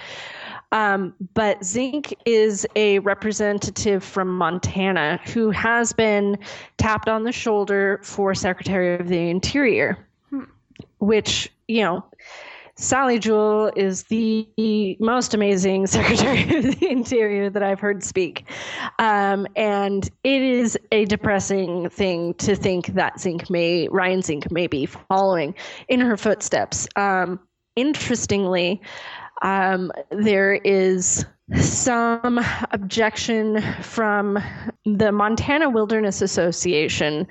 Um, 0.71 1.15
but 1.33 1.63
Zink 1.63 2.15
is 2.25 2.65
a 2.75 2.99
representative 2.99 4.03
from 4.03 4.37
Montana 4.37 5.19
who 5.33 5.49
has 5.51 5.93
been 5.93 6.37
tapped 6.77 7.09
on 7.09 7.23
the 7.23 7.31
shoulder 7.31 7.99
for 8.03 8.35
Secretary 8.35 8.95
of 8.95 9.07
the 9.07 9.29
Interior, 9.29 9.97
hmm. 10.29 10.43
which, 10.99 11.51
you 11.67 11.81
know, 11.81 12.05
Sally 12.79 13.19
Jewell 13.19 13.71
is 13.75 14.03
the 14.03 14.47
most 15.01 15.33
amazing 15.33 15.85
Secretary 15.87 16.43
of 16.57 16.79
the 16.79 16.89
Interior 16.89 17.49
that 17.49 17.61
I've 17.61 17.79
heard 17.79 18.03
speak. 18.03 18.45
Um, 18.99 19.47
and 19.57 20.09
it 20.23 20.41
is 20.41 20.77
a 20.93 21.03
depressing 21.05 21.89
thing 21.89 22.35
to 22.35 22.55
think 22.55 22.87
that 22.87 23.19
Zink 23.19 23.49
may, 23.49 23.89
Ryan 23.89 24.21
Zink 24.21 24.49
may 24.49 24.67
be 24.67 24.85
following 24.85 25.55
in 25.89 25.99
her 25.99 26.15
footsteps. 26.15 26.87
Um, 26.95 27.39
interestingly, 27.75 28.81
um, 29.41 29.91
there 30.09 30.53
is 30.53 31.25
some 31.57 32.39
objection 32.71 33.61
from 33.81 34.37
the 34.85 35.11
Montana 35.11 35.69
Wilderness 35.69 36.21
Association 36.21 37.27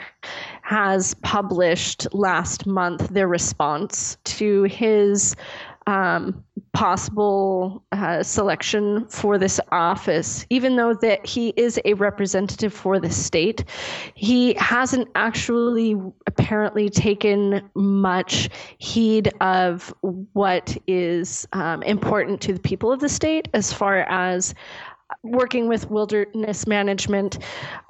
has 0.63 1.15
published 1.23 2.07
last 2.13 2.67
month 2.67 3.09
their 3.09 3.29
response 3.29 4.17
to 4.25 4.65
his 4.65 5.37
um, 5.89 6.45
possible 6.75 7.83
uh, 7.93 8.23
selection 8.23 9.07
for 9.09 9.39
this 9.39 9.59
office, 9.73 10.45
even 10.51 10.77
though 10.77 10.93
that 10.93 11.25
he 11.25 11.49
is 11.57 11.81
a 11.87 11.95
representative 11.95 12.75
for 12.75 13.01
the 13.01 13.11
state, 13.11 13.65
he 14.15 14.53
hasn't 14.59 15.09
actually 15.15 15.97
apparently 16.27 16.91
taken 16.91 17.71
much 17.75 18.51
heed 18.77 19.33
of 19.41 19.93
what 20.35 20.77
is 20.87 21.49
um, 21.55 21.83
important 21.85 22.43
to 22.43 22.53
the 22.53 22.61
people 22.61 22.93
of 22.93 23.01
the 23.01 23.09
state 23.09 23.49
as 23.55 23.73
far 23.73 24.01
as 24.11 24.55
working 25.23 25.69
with 25.69 25.91
wilderness 25.91 26.67
management. 26.67 27.39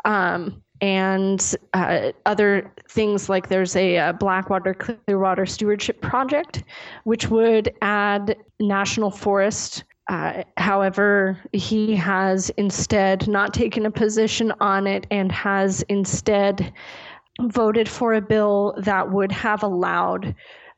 Um, 0.04 0.62
and 0.80 1.56
uh, 1.74 2.12
other 2.24 2.72
things 2.88 3.28
like 3.28 3.48
there's 3.48 3.76
a, 3.76 3.96
a, 3.96 4.12
Blackwater 4.12 4.74
Clearwater 4.74 5.46
Stewardship 5.46 6.00
Project, 6.00 6.64
which 7.04 7.28
would 7.28 7.72
add 7.82 8.36
national 8.60 9.10
forest. 9.10 9.84
Uh, 10.08 10.42
however, 10.56 11.38
he 11.52 11.94
has 11.94 12.50
instead 12.56 13.28
not 13.28 13.52
taken 13.52 13.84
a 13.84 13.90
position 13.90 14.52
on 14.60 14.86
it 14.86 15.06
and 15.10 15.30
has 15.30 15.82
instead 15.82 16.72
voted 17.42 17.88
for 17.88 18.14
a 18.14 18.20
bill 18.20 18.74
that 18.78 19.12
would 19.12 19.30
have 19.30 19.62
allowed 19.62 20.34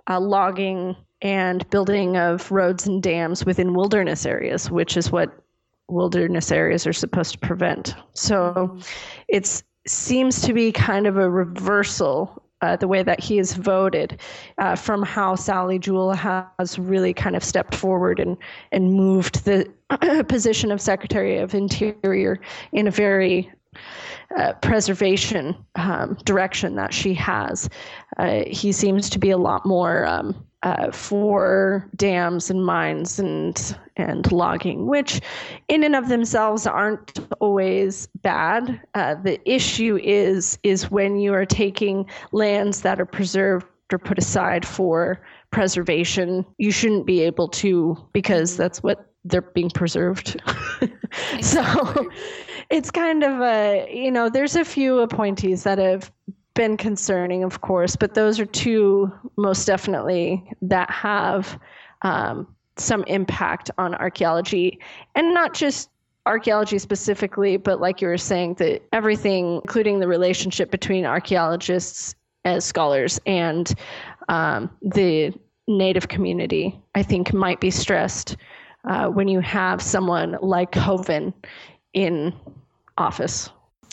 uh, 0.09 0.21
logging 0.21 0.97
and 1.23 1.69
building 1.71 2.17
of 2.17 2.51
roads 2.51 2.87
and 2.87 3.03
dams 3.03 3.45
within 3.45 3.75
wilderness 3.75 4.27
areas, 4.27 4.71
which 4.71 4.97
is 4.97 5.13
what 5.13 5.31
wilderness 5.89 6.51
areas 6.51 6.87
are 6.87 6.93
supposed 6.93 7.33
to 7.33 7.39
prevent. 7.39 7.95
So 8.15 8.79
it's 9.29 9.63
seems 9.87 10.43
to 10.43 10.53
be 10.53 10.73
kind 10.73 11.07
of 11.07 11.17
a 11.17 11.29
reversal 11.29 12.43
uh, 12.63 12.77
the 12.77 12.89
way 12.89 13.03
that 13.03 13.21
he 13.21 13.39
has 13.39 13.55
voted 13.55 14.21
uh, 14.59 14.77
from 14.77 15.03
how 15.03 15.35
Sally 15.35 15.79
Jewell 15.79 16.13
has 16.13 16.79
really 16.79 17.15
kind 17.15 17.35
of 17.35 17.43
stepped 17.43 17.75
forward 17.75 18.21
and, 18.21 18.37
and 18.73 18.93
moved 18.93 19.45
the 19.45 19.67
position 20.29 20.71
of 20.71 20.81
Secretary 20.81 21.39
of 21.39 21.55
Interior 21.55 22.39
in 22.73 22.87
a 22.87 22.91
very 22.91 23.51
uh, 24.37 24.53
preservation 24.55 25.57
um, 25.77 26.19
direction 26.25 26.77
that 26.77 26.93
she 26.93 27.15
has. 27.15 27.69
Uh, 28.19 28.43
he 28.47 28.73
seems 28.73 29.09
to 29.11 29.19
be 29.19 29.31
a 29.31 29.39
lot 29.39 29.65
more 29.65 30.07
um, 30.07 30.45
uh, 30.63 30.91
for 30.91 31.89
dams 31.97 32.51
and 32.51 32.65
mines 32.65 33.19
and 33.19 33.77
and 33.97 34.31
logging, 34.33 34.87
which 34.87 35.21
in 35.69 35.85
and 35.85 35.97
of 35.97 36.09
themselves 36.09 36.67
aren't 36.67 37.19
always 37.41 38.09
bad. 38.23 38.81
Uh, 38.95 39.15
the 39.15 39.41
issue 39.51 39.99
is 40.03 40.59
is 40.63 40.91
when 40.91 41.19
you 41.19 41.33
are 41.35 41.47
taking 41.47 42.07
lands 42.33 42.83
that 42.83 43.01
are 43.01 43.07
preserved 43.07 43.67
or 43.93 43.99
put 43.99 44.19
aside 44.19 44.67
for 44.67 45.21
preservation, 45.51 46.45
you 46.59 46.71
shouldn't 46.71 47.07
be 47.07 47.23
able 47.23 47.49
to 47.49 47.97
because 48.13 48.57
that's 48.57 48.83
what 48.83 49.07
they're 49.25 49.43
being 49.43 49.71
preserved. 49.71 50.41
so 51.41 52.09
it's 52.71 52.91
kind 52.91 53.23
of 53.25 53.41
a 53.41 53.89
you 53.93 54.11
know 54.11 54.29
there's 54.29 54.57
a 54.57 54.65
few 54.65 54.99
appointees 55.01 55.65
that 55.65 55.79
have 55.79 56.13
been 56.61 56.77
concerning, 56.77 57.43
of 57.43 57.63
course, 57.63 57.97
but 57.97 58.13
those 58.13 58.39
are 58.39 58.45
two 58.45 59.11
most 59.39 59.65
definitely 59.65 60.45
that 60.61 60.91
have 60.91 61.59
um, 62.03 62.47
some 62.77 63.03
impact 63.05 63.71
on 63.79 63.95
archaeology, 63.95 64.79
and 65.15 65.33
not 65.33 65.55
just 65.55 65.89
archaeology 66.27 66.79
specifically, 66.79 67.57
but 67.57 67.81
like 67.81 68.03
you 68.03 68.09
were 68.09 68.19
saying, 68.19 68.53
that 68.57 68.83
everything, 68.93 69.55
including 69.65 70.01
the 70.01 70.07
relationship 70.07 70.71
between 70.71 71.07
archaeologists 71.07 72.15
as 72.45 72.63
scholars 72.63 73.19
and 73.25 73.73
um, 74.29 74.69
the 74.83 75.33
native 75.67 76.09
community, 76.09 76.79
I 76.95 77.03
think 77.03 77.33
might 77.33 77.61
be 77.61 77.71
stressed 77.71 78.37
uh, 78.85 79.07
when 79.07 79.29
you 79.29 79.41
have 79.41 79.81
someone 79.81 80.37
like 80.43 80.75
Hoeven 80.75 81.33
in 81.95 82.35
office 82.99 83.49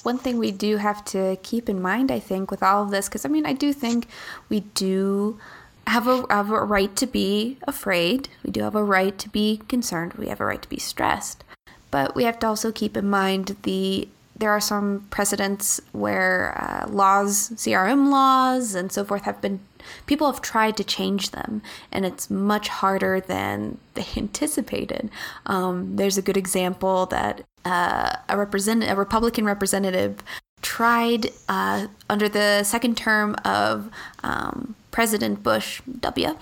one 0.08 0.18
thing 0.18 0.38
we 0.38 0.52
do 0.52 0.78
have 0.78 1.04
to 1.04 1.38
keep 1.44 1.68
in 1.68 1.82
mind, 1.82 2.12
I 2.12 2.20
think, 2.30 2.50
with 2.50 2.64
all 2.64 2.82
of 2.84 2.92
this, 2.92 3.10
because 3.10 3.26
I 3.26 3.30
mean, 3.30 3.46
I 3.46 3.52
do 3.52 3.74
think 3.74 4.08
we 4.48 4.62
do 4.86 5.38
have 5.86 6.08
a, 6.08 6.26
have 6.30 6.50
a 6.50 6.64
right 6.64 6.96
to 6.96 7.06
be 7.06 7.58
afraid. 7.68 8.30
We 8.42 8.52
do 8.52 8.62
have 8.62 8.76
a 8.76 8.86
right 8.86 9.18
to 9.20 9.28
be 9.28 9.62
concerned. 9.68 10.14
We 10.14 10.30
have 10.30 10.40
a 10.40 10.46
right 10.46 10.62
to 10.62 10.70
be 10.70 10.80
stressed. 10.80 11.44
But 11.92 12.16
we 12.16 12.24
have 12.24 12.40
to 12.40 12.48
also 12.48 12.72
keep 12.72 12.96
in 12.96 13.10
mind 13.10 13.58
the 13.64 14.08
there 14.40 14.52
are 14.52 14.62
some 14.62 15.08
precedents 15.10 15.82
where 15.92 16.54
uh, 16.56 16.88
laws, 16.88 17.50
CRM 17.62 18.10
laws, 18.10 18.76
and 18.76 18.92
so 18.92 19.04
forth 19.04 19.24
have 19.24 19.42
been 19.42 19.60
people 20.06 20.32
have 20.32 20.42
tried 20.42 20.78
to 20.78 20.84
change 20.84 21.32
them, 21.32 21.62
and 21.92 22.06
it's 22.06 22.30
much 22.30 22.68
harder 22.68 23.20
than 23.20 23.78
they 23.94 24.06
anticipated. 24.16 25.10
Um, 25.46 25.96
there's 25.96 26.18
a 26.18 26.22
good 26.22 26.38
example 26.38 27.06
that 27.08 27.44
uh, 27.66 28.16
a 28.30 28.38
represent 28.38 28.84
a 28.84 28.96
Republican 28.96 29.46
representative 29.46 30.24
tried 30.62 31.32
uh, 31.50 31.88
under 32.10 32.28
the 32.30 32.64
second 32.64 32.98
term 32.98 33.36
of 33.46 33.90
um, 34.24 34.76
President 34.92 35.44
Bush 35.44 35.82
W. 36.00 36.38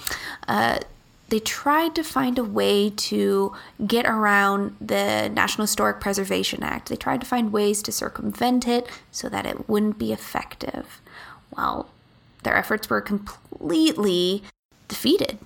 Uh, 0.47 0.79
they 1.29 1.39
tried 1.39 1.95
to 1.95 2.03
find 2.03 2.37
a 2.37 2.43
way 2.43 2.91
to 2.91 3.53
get 3.85 4.05
around 4.05 4.75
the 4.79 5.29
National 5.29 5.63
Historic 5.63 5.99
Preservation 5.99 6.61
Act. 6.63 6.89
They 6.89 6.95
tried 6.95 7.21
to 7.21 7.25
find 7.25 7.51
ways 7.51 7.81
to 7.83 7.91
circumvent 7.91 8.67
it 8.67 8.87
so 9.11 9.27
that 9.29 9.45
it 9.45 9.67
wouldn't 9.67 9.97
be 9.97 10.13
effective. 10.13 11.01
Well, 11.55 11.89
their 12.45 12.55
efforts 12.55 12.89
were 12.89 13.01
completely 13.01 14.43
defeated. 14.87 15.37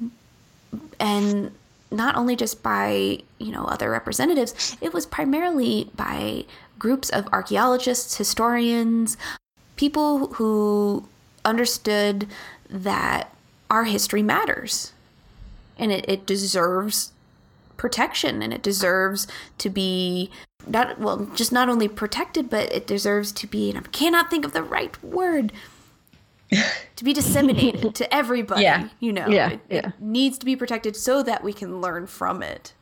And 1.00 1.52
not 1.92 2.16
only 2.16 2.36
just 2.36 2.62
by 2.62 3.20
you 3.40 3.52
know 3.52 3.64
other 3.66 3.90
representatives 3.90 4.78
it 4.82 4.94
was 4.94 5.06
primarily 5.06 5.90
by 5.96 6.46
groups 6.78 7.10
of 7.10 7.28
archaeologists 7.32 8.18
historians 8.18 9.18
people 9.76 10.28
who 10.34 11.08
understood 11.46 12.28
that 12.70 13.34
our 13.70 13.86
history 13.86 14.22
matters 14.22 14.94
and 15.78 15.92
it, 15.92 16.06
it 16.08 16.26
deserves 16.26 17.12
protection 17.78 18.42
and 18.42 18.54
it 18.54 18.62
deserves 18.62 19.26
to 19.58 19.70
be 19.70 20.30
not 20.68 21.00
well 21.00 21.28
just 21.34 21.52
not 21.52 21.70
only 21.70 21.88
protected 21.88 22.50
but 22.50 22.72
it 22.72 22.86
deserves 22.86 23.32
to 23.32 23.48
be 23.48 23.70
and 23.70 23.80
i 23.80 23.82
cannot 23.92 24.30
think 24.30 24.46
of 24.46 24.54
the 24.54 24.62
right 24.64 25.02
word 25.04 25.52
to 26.96 27.04
be 27.04 27.14
disseminated 27.14 27.96
to 27.96 28.14
everybody. 28.14 28.64
Yeah. 28.64 28.90
You 29.00 29.14
know, 29.14 29.28
yeah, 29.28 29.52
it, 29.52 29.60
yeah. 29.70 29.88
it 29.90 29.94
needs 30.00 30.38
to 30.40 30.46
be 30.46 30.56
protected 30.56 30.96
so 30.96 31.24
that 31.24 31.44
we 31.44 31.54
can 31.54 31.82
learn 31.82 32.08
from 32.08 32.42
it. 32.44 32.74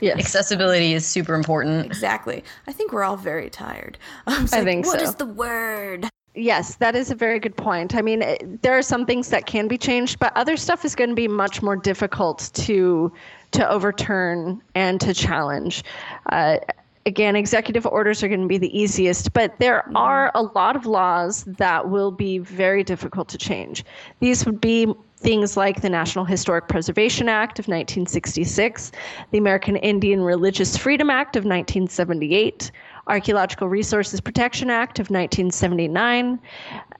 Yes. 0.00 0.18
Accessibility 0.18 0.92
is 0.92 1.06
super 1.06 1.34
important. 1.34 1.86
Exactly. 1.86 2.44
I 2.66 2.72
think 2.72 2.92
we're 2.92 3.02
all 3.02 3.16
very 3.16 3.48
tired. 3.48 3.98
I, 4.26 4.36
I 4.36 4.40
like, 4.40 4.50
think 4.50 4.86
What 4.86 5.00
so. 5.00 5.06
is 5.06 5.14
the 5.14 5.26
word? 5.26 6.08
Yes, 6.34 6.76
that 6.76 6.94
is 6.94 7.10
a 7.10 7.14
very 7.14 7.38
good 7.38 7.56
point. 7.56 7.94
I 7.94 8.02
mean, 8.02 8.20
it, 8.20 8.62
there 8.62 8.76
are 8.76 8.82
some 8.82 9.06
things 9.06 9.30
that 9.30 9.46
can 9.46 9.68
be 9.68 9.78
changed, 9.78 10.18
but 10.18 10.36
other 10.36 10.58
stuff 10.58 10.84
is 10.84 10.94
going 10.94 11.08
to 11.08 11.16
be 11.16 11.28
much 11.28 11.62
more 11.62 11.76
difficult 11.76 12.50
to 12.54 13.10
to 13.52 13.70
overturn 13.70 14.60
and 14.74 15.00
to 15.00 15.14
challenge. 15.14 15.82
Uh, 16.30 16.58
again, 17.06 17.36
executive 17.36 17.86
orders 17.86 18.22
are 18.22 18.28
going 18.28 18.42
to 18.42 18.48
be 18.48 18.58
the 18.58 18.76
easiest, 18.78 19.32
but 19.32 19.58
there 19.58 19.84
mm-hmm. 19.86 19.96
are 19.96 20.32
a 20.34 20.42
lot 20.42 20.76
of 20.76 20.84
laws 20.84 21.44
that 21.44 21.88
will 21.88 22.10
be 22.10 22.38
very 22.38 22.82
difficult 22.82 23.28
to 23.28 23.38
change. 23.38 23.84
These 24.20 24.44
would 24.44 24.60
be 24.60 24.92
things 25.18 25.56
like 25.56 25.80
the 25.80 25.88
National 25.88 26.24
Historic 26.24 26.68
Preservation 26.68 27.28
Act 27.28 27.58
of 27.58 27.64
1966, 27.64 28.92
the 29.30 29.38
American 29.38 29.76
Indian 29.76 30.20
Religious 30.20 30.76
Freedom 30.76 31.08
Act 31.08 31.36
of 31.36 31.44
1978, 31.44 32.70
Archaeological 33.06 33.68
Resources 33.68 34.20
Protection 34.20 34.68
Act 34.68 34.98
of 34.98 35.04
1979, 35.04 36.38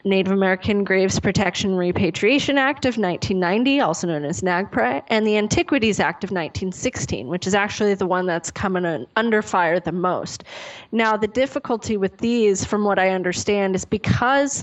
Native 0.07 0.33
American 0.33 0.85
Graves 0.85 1.19
Protection 1.19 1.71
and 1.71 1.79
Repatriation 1.79 2.59
Act 2.59 2.85
of 2.85 2.97
1990, 2.97 3.81
also 3.81 4.07
known 4.07 4.25
as 4.25 4.41
NAGPRA, 4.41 5.03
and 5.09 5.27
the 5.27 5.37
Antiquities 5.37 5.99
Act 5.99 6.23
of 6.23 6.31
1916, 6.31 7.27
which 7.27 7.47
is 7.47 7.55
actually 7.55 7.95
the 7.95 8.07
one 8.07 8.25
that's 8.25 8.51
coming 8.51 9.07
under 9.17 9.43
fire 9.43 9.81
the 9.81 9.93
most. 9.93 10.45
Now, 10.93 11.17
the 11.17 11.27
difficulty 11.27 11.97
with 11.97 12.19
these, 12.19 12.65
from 12.65 12.85
what 12.85 13.01
I 13.01 13.11
understand, 13.11 13.75
is 13.75 13.85
because 13.85 14.63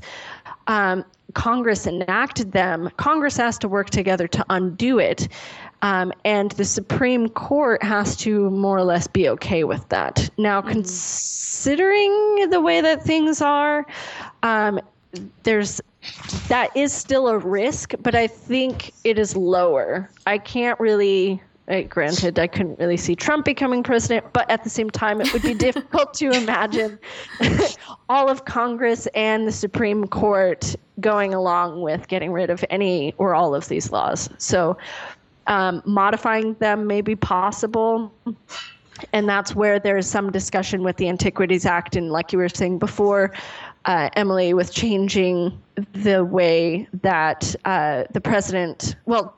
um, 0.67 1.03
Congress 1.33 1.87
enacted 1.87 2.53
them, 2.53 2.89
Congress 2.97 3.35
has 3.37 3.57
to 3.59 3.67
work 3.67 3.89
together 3.89 4.27
to 4.27 4.45
undo 4.49 4.97
it. 4.97 5.27
Um, 5.81 6.13
and 6.23 6.51
the 6.51 6.63
Supreme 6.63 7.27
Court 7.27 7.83
has 7.83 8.15
to 8.17 8.49
more 8.51 8.77
or 8.77 8.83
less 8.85 9.05
be 9.05 9.27
okay 9.27 9.65
with 9.65 9.89
that. 9.89 10.29
Now, 10.37 10.61
mm-hmm. 10.61 10.71
considering 10.71 12.49
the 12.49 12.61
way 12.61 12.79
that 12.79 13.03
things 13.03 13.41
are, 13.41 13.85
um, 14.43 14.79
there's 15.43 15.81
that 16.49 16.75
is 16.75 16.91
still 16.93 17.27
a 17.27 17.37
risk, 17.37 17.93
but 18.01 18.15
I 18.15 18.27
think 18.27 18.93
it 19.03 19.17
is 19.17 19.35
lower. 19.35 20.09
I 20.25 20.37
can't 20.37 20.79
really. 20.79 21.41
Uh, 21.69 21.81
granted, 21.83 22.37
I 22.39 22.47
couldn't 22.47 22.77
really 22.77 22.97
see 22.97 23.15
Trump 23.15 23.45
becoming 23.45 23.83
president, 23.83 24.25
but 24.33 24.49
at 24.51 24.65
the 24.65 24.69
same 24.69 24.89
time, 24.89 25.21
it 25.21 25.31
would 25.31 25.41
be 25.43 25.53
difficult 25.53 26.13
to 26.15 26.31
imagine 26.31 26.99
all 28.09 28.27
of 28.29 28.43
Congress 28.43 29.07
and 29.15 29.47
the 29.47 29.51
Supreme 29.51 30.05
Court 30.07 30.75
going 30.99 31.33
along 31.33 31.81
with 31.81 32.09
getting 32.09 32.33
rid 32.33 32.49
of 32.49 32.65
any 32.69 33.13
or 33.17 33.33
all 33.33 33.55
of 33.55 33.69
these 33.69 33.91
laws. 33.93 34.29
So, 34.37 34.77
Um, 35.47 35.81
modifying 35.85 36.53
them 36.55 36.87
may 36.87 37.01
be 37.01 37.15
possible. 37.15 38.11
And 39.11 39.27
that's 39.27 39.55
where 39.55 39.79
there's 39.79 40.07
some 40.07 40.31
discussion 40.31 40.83
with 40.83 40.97
the 40.97 41.09
Antiquities 41.09 41.65
Act. 41.65 41.95
And 41.95 42.11
like 42.11 42.31
you 42.31 42.39
were 42.39 42.47
saying 42.49 42.79
before, 42.79 43.33
uh, 43.85 44.09
Emily, 44.15 44.53
with 44.53 44.71
changing 44.73 45.61
the 45.93 46.23
way 46.23 46.87
that 47.01 47.55
uh, 47.65 48.03
the 48.11 48.21
president, 48.21 48.95
well, 49.05 49.35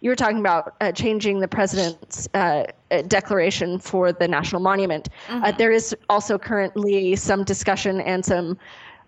you 0.00 0.10
were 0.10 0.16
talking 0.16 0.38
about 0.38 0.76
uh, 0.80 0.92
changing 0.92 1.40
the 1.40 1.48
president's 1.48 2.28
uh, 2.34 2.64
declaration 3.08 3.78
for 3.78 4.12
the 4.12 4.28
national 4.28 4.60
monument. 4.60 5.08
Uh, 5.28 5.32
mm-hmm. 5.32 5.56
there 5.56 5.72
is 5.72 5.94
also 6.08 6.38
currently 6.38 7.16
some 7.16 7.44
discussion 7.44 8.00
and 8.00 8.24
some 8.24 8.58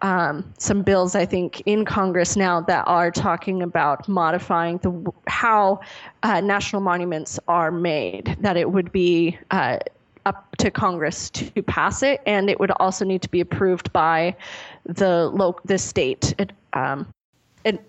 um, 0.03 0.51
some 0.57 0.83
bills, 0.83 1.15
I 1.15 1.27
think, 1.27 1.63
in 1.67 1.85
Congress 1.85 2.35
now 2.35 2.63
that 2.63 2.85
are 2.87 3.11
talking 3.11 3.63
about 3.63 4.09
modifying 4.09 4.79
the 4.79 5.13
how 5.27 5.81
uh, 6.23 6.41
national 6.41 6.81
monuments 6.81 7.39
are 7.49 7.71
made. 7.71 8.35
That 8.41 8.57
it 8.57 8.71
would 8.71 8.93
be 8.93 9.39
uh, 9.51 9.79
up 10.27 10.57
to 10.57 10.71
Congress 10.71 11.31
to 11.31 11.63
pass 11.63 12.03
it, 12.03 12.21
and 12.27 12.51
it 12.51 12.61
would 12.61 12.71
also 12.73 13.05
need 13.05 13.23
to 13.23 13.29
be 13.29 13.41
approved 13.41 13.93
by 13.93 14.37
the 14.85 15.27
local, 15.29 15.61
the 15.65 15.79
state 15.79 16.35
um, 16.73 17.07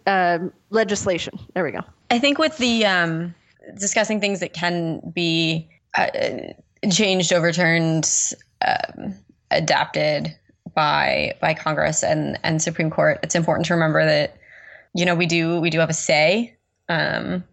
uh, 0.08 0.40
legislation. 0.70 1.38
There 1.54 1.64
we 1.64 1.72
go. 1.72 1.82
I 2.10 2.20
think 2.20 2.38
with 2.38 2.58
the 2.58 2.86
um, 2.86 3.34
discussing 3.78 4.20
things 4.20 4.40
that 4.40 4.54
can 4.54 5.00
be 5.14 5.70
uh, 5.98 6.08
changed, 6.92 7.34
overturned, 7.34 8.10
um, 8.66 9.16
adapted 9.50 10.36
by 10.74 11.34
by 11.42 11.54
Congress 11.54 12.04
and 12.04 12.40
and 12.44 12.62
Supreme 12.62 12.90
Court, 12.90 13.20
it's 13.24 13.36
important 13.36 13.66
to 13.68 13.74
remember 13.74 14.06
that 14.06 14.38
you 14.94 15.06
know 15.06 15.16
we 15.16 15.26
do 15.26 15.60
we 15.60 15.70
do 15.70 15.80
have 15.80 15.90
a 15.90 15.94
say. 15.94 16.56
Um, 16.90 17.44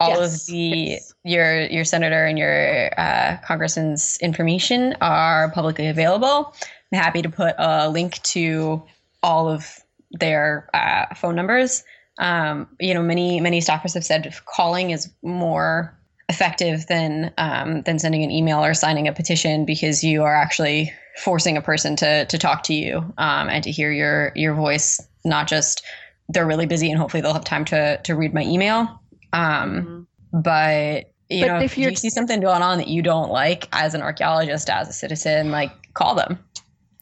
all 0.00 0.20
yes. 0.20 0.42
of 0.42 0.46
the 0.46 0.56
yes. 0.56 1.14
your 1.24 1.66
your 1.66 1.84
senator 1.84 2.24
and 2.24 2.38
your 2.38 2.90
uh, 2.98 3.36
congressman's 3.46 4.16
information 4.18 4.96
are 5.00 5.50
publicly 5.52 5.86
available. 5.86 6.54
I'm 6.92 6.98
happy 6.98 7.22
to 7.22 7.28
put 7.28 7.54
a 7.58 7.88
link 7.90 8.20
to 8.22 8.82
all 9.22 9.48
of 9.48 9.78
their 10.10 10.68
uh, 10.74 11.14
phone 11.14 11.36
numbers. 11.36 11.84
Um, 12.18 12.68
you 12.80 12.94
know, 12.94 13.02
many 13.02 13.40
many 13.40 13.60
staffers 13.60 13.94
have 13.94 14.04
said 14.04 14.34
calling 14.46 14.90
is 14.90 15.10
more 15.22 15.96
effective 16.28 16.86
than 16.86 17.32
um, 17.38 17.82
than 17.82 17.98
sending 17.98 18.22
an 18.22 18.30
email 18.30 18.64
or 18.64 18.72
signing 18.72 19.06
a 19.06 19.12
petition 19.12 19.64
because 19.64 20.02
you 20.02 20.22
are 20.22 20.34
actually 20.34 20.92
forcing 21.18 21.56
a 21.56 21.62
person 21.62 21.96
to 21.96 22.24
to 22.26 22.38
talk 22.38 22.62
to 22.64 22.74
you 22.74 22.98
um, 23.18 23.48
and 23.48 23.64
to 23.64 23.70
hear 23.70 23.92
your 23.92 24.32
your 24.34 24.54
voice, 24.54 25.00
not 25.24 25.46
just 25.46 25.82
they're 26.28 26.46
really 26.46 26.66
busy 26.66 26.90
and 26.90 26.98
hopefully 26.98 27.20
they'll 27.20 27.34
have 27.34 27.44
time 27.44 27.64
to 27.66 28.00
to 28.04 28.14
read 28.14 28.32
my 28.32 28.42
email. 28.42 28.99
Um, 29.32 30.06
mm-hmm. 30.32 30.40
But 30.40 31.12
you 31.28 31.42
but 31.42 31.46
know, 31.46 31.56
if, 31.58 31.72
if 31.72 31.78
you 31.78 31.94
see 31.96 32.10
something 32.10 32.40
going 32.40 32.62
on 32.62 32.78
that 32.78 32.88
you 32.88 33.02
don't 33.02 33.30
like 33.30 33.68
as 33.72 33.94
an 33.94 34.02
archaeologist, 34.02 34.68
as 34.68 34.88
a 34.88 34.92
citizen, 34.92 35.50
like 35.50 35.92
call 35.94 36.14
them. 36.14 36.38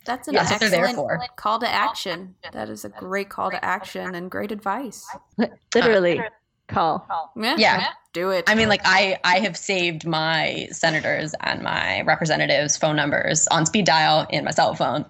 That's 0.04 0.26
an 0.26 0.34
That's 0.36 0.50
excellent 0.50 1.36
call 1.36 1.58
to 1.58 1.68
action. 1.68 2.34
That 2.52 2.70
is 2.70 2.84
a 2.86 2.88
great 2.88 3.28
call 3.28 3.50
to 3.50 3.62
action 3.62 4.14
and 4.14 4.30
great 4.30 4.50
advice. 4.50 5.06
Literally, 5.74 6.18
uh, 6.18 6.24
call. 6.68 7.06
Yeah. 7.36 7.56
yeah. 7.58 7.88
Do 8.14 8.30
it. 8.30 8.44
I 8.48 8.54
mean, 8.54 8.68
like 8.68 8.80
I, 8.84 9.18
I 9.24 9.38
have 9.40 9.56
saved 9.56 10.06
my 10.06 10.68
senators 10.70 11.34
and 11.40 11.62
my 11.62 12.02
representatives' 12.02 12.76
phone 12.76 12.96
numbers 12.96 13.46
on 13.48 13.66
speed 13.66 13.84
dial 13.84 14.26
in 14.30 14.44
my 14.44 14.50
cell 14.50 14.74
phone, 14.74 15.04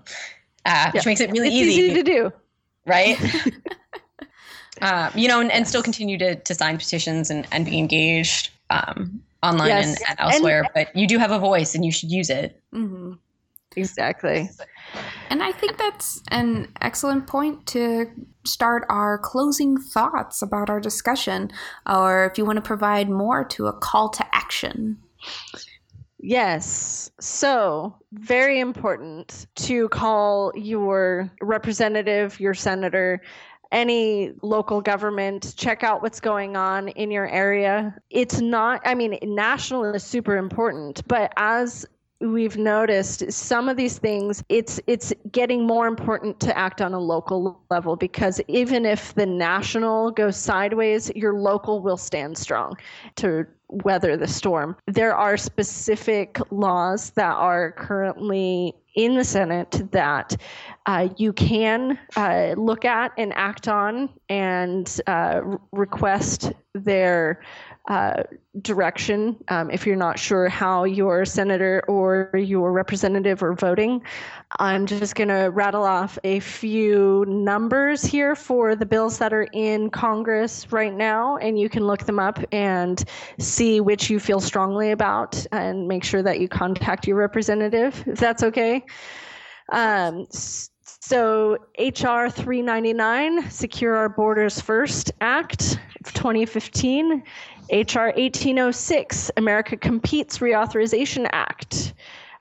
uh, 0.64 0.90
which 0.90 1.06
makes 1.06 1.20
it 1.20 1.30
really 1.30 1.48
easy. 1.48 1.80
easy 1.80 1.94
to 1.94 2.02
do, 2.02 2.32
right? 2.86 3.18
uh, 4.82 5.10
you 5.14 5.28
know, 5.28 5.40
and, 5.40 5.50
and, 5.50 5.66
still 5.66 5.82
continue 5.82 6.18
to 6.18 6.36
to 6.36 6.54
sign 6.54 6.78
petitions 6.78 7.30
and 7.30 7.46
and 7.52 7.64
be 7.64 7.78
engaged 7.78 8.50
um, 8.70 9.22
online 9.42 9.68
yes. 9.68 9.86
and, 9.86 10.10
and, 10.10 10.20
elsewhere. 10.20 10.62
And, 10.62 10.70
but 10.74 10.96
you 10.96 11.06
do 11.06 11.18
have 11.18 11.30
a 11.30 11.38
voice, 11.38 11.74
and 11.74 11.84
you 11.84 11.92
should 11.92 12.10
use 12.10 12.30
it. 12.30 12.60
Mm-hmm. 12.74 13.12
Exactly. 13.76 14.50
And 15.30 15.42
I 15.42 15.52
think 15.52 15.76
that's 15.76 16.22
an 16.30 16.72
excellent 16.80 17.26
point 17.26 17.66
to 17.68 18.06
start 18.44 18.84
our 18.88 19.18
closing 19.18 19.76
thoughts 19.76 20.42
about 20.42 20.70
our 20.70 20.80
discussion, 20.80 21.50
or 21.86 22.26
if 22.26 22.38
you 22.38 22.44
want 22.44 22.56
to 22.56 22.62
provide 22.62 23.08
more 23.08 23.44
to 23.44 23.66
a 23.66 23.72
call 23.72 24.08
to 24.10 24.24
action. 24.34 24.98
Yes. 26.20 27.10
So, 27.20 27.96
very 28.12 28.58
important 28.58 29.46
to 29.56 29.88
call 29.90 30.52
your 30.56 31.30
representative, 31.40 32.40
your 32.40 32.54
senator, 32.54 33.22
any 33.70 34.32
local 34.42 34.80
government, 34.80 35.54
check 35.56 35.82
out 35.82 36.02
what's 36.02 36.20
going 36.20 36.56
on 36.56 36.88
in 36.88 37.10
your 37.10 37.28
area. 37.28 37.96
It's 38.10 38.40
not, 38.40 38.82
I 38.84 38.94
mean, 38.94 39.18
national 39.22 39.84
is 39.94 40.04
super 40.04 40.36
important, 40.36 41.06
but 41.06 41.32
as 41.36 41.86
we've 42.20 42.56
noticed 42.56 43.30
some 43.30 43.68
of 43.68 43.76
these 43.76 43.98
things 43.98 44.42
it's 44.48 44.80
it's 44.88 45.12
getting 45.30 45.64
more 45.64 45.86
important 45.86 46.40
to 46.40 46.56
act 46.58 46.82
on 46.82 46.92
a 46.92 46.98
local 46.98 47.62
level 47.70 47.94
because 47.94 48.40
even 48.48 48.84
if 48.84 49.14
the 49.14 49.26
national 49.26 50.10
goes 50.10 50.36
sideways 50.36 51.12
your 51.14 51.34
local 51.34 51.80
will 51.80 51.96
stand 51.96 52.36
strong 52.36 52.76
to 53.14 53.46
weather 53.70 54.16
the 54.16 54.26
storm. 54.26 54.76
There 54.86 55.14
are 55.14 55.36
specific 55.36 56.38
laws 56.50 57.10
that 57.10 57.34
are 57.34 57.72
currently 57.72 58.74
in 58.94 59.14
the 59.14 59.24
senate 59.24 59.82
that 59.92 60.36
uh, 60.86 61.08
you 61.16 61.32
can 61.32 61.98
uh, 62.16 62.54
look 62.56 62.84
at 62.84 63.12
and 63.16 63.32
act 63.34 63.68
on 63.68 64.08
and 64.28 65.00
uh, 65.06 65.42
request 65.72 66.52
their 66.74 67.42
uh, 67.88 68.22
direction 68.60 69.36
um, 69.48 69.70
if 69.70 69.86
you're 69.86 69.96
not 69.96 70.18
sure 70.18 70.48
how 70.48 70.84
your 70.84 71.24
senator 71.24 71.82
or 71.88 72.30
your 72.34 72.70
representative 72.70 73.42
are 73.42 73.54
voting. 73.54 74.02
I'm 74.58 74.84
just 74.84 75.14
going 75.14 75.28
to 75.28 75.50
rattle 75.50 75.84
off 75.84 76.18
a 76.22 76.40
few 76.40 77.24
numbers 77.26 78.02
here 78.02 78.36
for 78.36 78.76
the 78.76 78.84
bills 78.84 79.18
that 79.18 79.32
are 79.32 79.48
in 79.54 79.88
Congress 79.88 80.70
right 80.70 80.92
now, 80.92 81.38
and 81.38 81.58
you 81.58 81.70
can 81.70 81.86
look 81.86 82.04
them 82.04 82.18
up 82.18 82.38
and 82.52 83.02
see 83.38 83.80
which 83.80 84.10
you 84.10 84.20
feel 84.20 84.40
strongly 84.40 84.90
about 84.90 85.46
and 85.50 85.88
make 85.88 86.04
sure 86.04 86.22
that 86.22 86.40
you 86.40 86.48
contact 86.48 87.06
your 87.06 87.16
representative, 87.16 88.04
if 88.06 88.18
that's 88.18 88.42
okay. 88.42 88.84
Um, 89.72 90.26
so, 90.30 91.56
HR 91.78 92.28
399, 92.28 93.50
Secure 93.50 93.96
Our 93.96 94.08
Borders 94.10 94.60
First 94.60 95.12
Act 95.22 95.78
of 96.04 96.12
2015, 96.12 97.22
HR 97.70 98.12
1806, 98.16 99.30
America 99.36 99.76
Competes 99.76 100.38
Reauthorization 100.38 101.28
Act. 101.32 101.94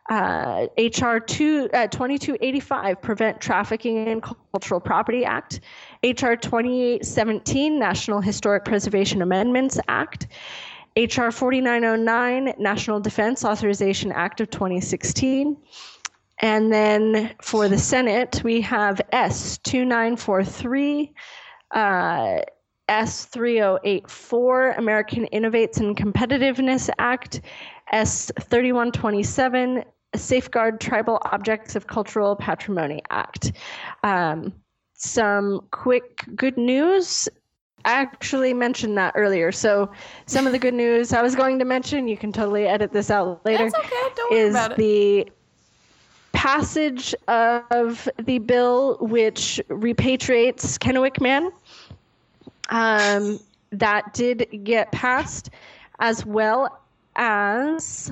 Uh, 0.09 0.67
HR 0.77 1.17
2, 1.17 1.69
uh, 1.73 1.87
2285, 1.87 3.01
Prevent 3.01 3.41
Trafficking 3.41 4.07
in 4.07 4.21
Cultural 4.21 4.79
Property 4.79 5.25
Act. 5.25 5.59
HR 6.03 6.35
2817, 6.35 7.77
National 7.77 8.21
Historic 8.21 8.63
Preservation 8.63 9.21
Amendments 9.21 9.79
Act. 9.89 10.27
HR 10.95 11.29
4909, 11.29 12.53
National 12.57 12.99
Defense 13.01 13.43
Authorization 13.43 14.11
Act 14.13 14.39
of 14.39 14.49
2016. 14.49 15.57
And 16.39 16.71
then 16.71 17.35
for 17.41 17.67
the 17.67 17.77
Senate, 17.77 18.41
we 18.43 18.61
have 18.61 19.01
S 19.11 19.57
2943. 19.59 21.13
Uh, 21.71 22.37
S3084, 22.89 24.77
American 24.77 25.27
Innovates 25.33 25.79
and 25.79 25.95
Competitiveness 25.95 26.89
Act, 26.99 27.41
S3127, 27.93 29.83
Safeguard 30.15 30.79
Tribal 30.79 31.21
Objects 31.31 31.75
of 31.75 31.87
Cultural 31.87 32.35
Patrimony 32.35 33.01
Act. 33.09 33.51
Um, 34.03 34.53
some 34.93 35.61
quick 35.71 36.25
good 36.35 36.57
news. 36.57 37.29
I 37.85 37.93
actually 37.93 38.53
mentioned 38.53 38.97
that 38.97 39.13
earlier. 39.15 39.51
So, 39.51 39.91
some 40.25 40.47
of 40.47 40.51
the 40.51 40.59
good 40.59 40.73
news 40.73 41.13
I 41.13 41.21
was 41.21 41.35
going 41.35 41.59
to 41.59 41.65
mention, 41.65 42.07
you 42.07 42.17
can 42.17 42.31
totally 42.31 42.67
edit 42.67 42.91
this 42.91 43.11
out 43.11 43.45
later, 43.45 43.67
okay. 43.67 44.35
is 44.35 44.53
the 44.75 45.29
passage 46.33 47.15
of 47.27 48.07
the 48.19 48.39
bill 48.39 48.97
which 49.01 49.61
repatriates 49.69 50.77
Kennewick 50.77 51.21
Man 51.21 51.49
um, 52.69 53.39
that 53.71 54.13
did 54.13 54.47
get 54.63 54.91
passed, 54.91 55.49
as 55.99 56.25
well 56.25 56.81
as 57.15 58.11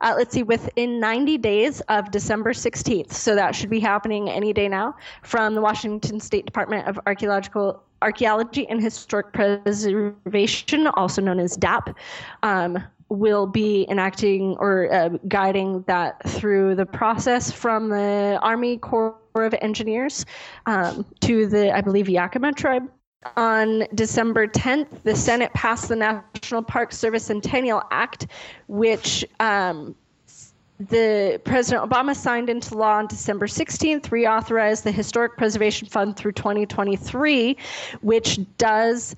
uh, 0.00 0.14
let's 0.16 0.32
see, 0.32 0.42
within 0.42 0.98
90 0.98 1.38
days 1.38 1.80
of 1.82 2.10
December 2.10 2.52
16th. 2.52 3.12
So 3.12 3.34
that 3.34 3.54
should 3.54 3.70
be 3.70 3.80
happening 3.80 4.30
any 4.30 4.52
day 4.52 4.68
now 4.68 4.96
from 5.22 5.54
the 5.54 5.60
Washington 5.60 6.20
State 6.20 6.46
Department 6.46 6.88
of 6.88 6.98
Archaeological 7.06 7.82
Archaeology 8.02 8.66
and 8.68 8.82
Historic 8.82 9.32
Preservation, 9.34 10.86
also 10.86 11.20
known 11.20 11.38
as 11.38 11.56
DAP. 11.56 11.96
Um, 12.42 12.82
will 13.10 13.44
be 13.44 13.86
enacting 13.90 14.56
or 14.60 14.90
uh, 14.94 15.08
guiding 15.26 15.82
that 15.88 16.22
through 16.28 16.76
the 16.76 16.86
process 16.86 17.50
from 17.50 17.88
the 17.88 18.38
Army 18.40 18.78
Corps 18.78 19.16
of 19.34 19.52
Engineers 19.60 20.24
um, 20.66 21.04
to 21.20 21.48
the, 21.48 21.74
I 21.74 21.80
believe, 21.80 22.08
Yakima 22.08 22.52
tribe 22.52 22.88
on 23.36 23.84
December 23.94 24.46
10th, 24.46 25.02
the 25.02 25.14
Senate 25.14 25.52
passed 25.52 25.88
the 25.88 25.96
National 25.96 26.62
Park 26.62 26.92
Service 26.92 27.24
Centennial 27.24 27.82
Act, 27.90 28.26
which 28.66 29.24
um, 29.40 29.94
the 30.78 31.40
President 31.44 31.88
Obama 31.88 32.16
signed 32.16 32.48
into 32.48 32.74
law 32.74 32.96
on 32.96 33.06
December 33.06 33.46
16th, 33.46 34.04
reauthorized 34.08 34.84
the 34.84 34.92
Historic 34.92 35.36
Preservation 35.36 35.86
Fund 35.88 36.16
through 36.16 36.32
2023, 36.32 37.56
which 38.00 38.40
does 38.56 39.14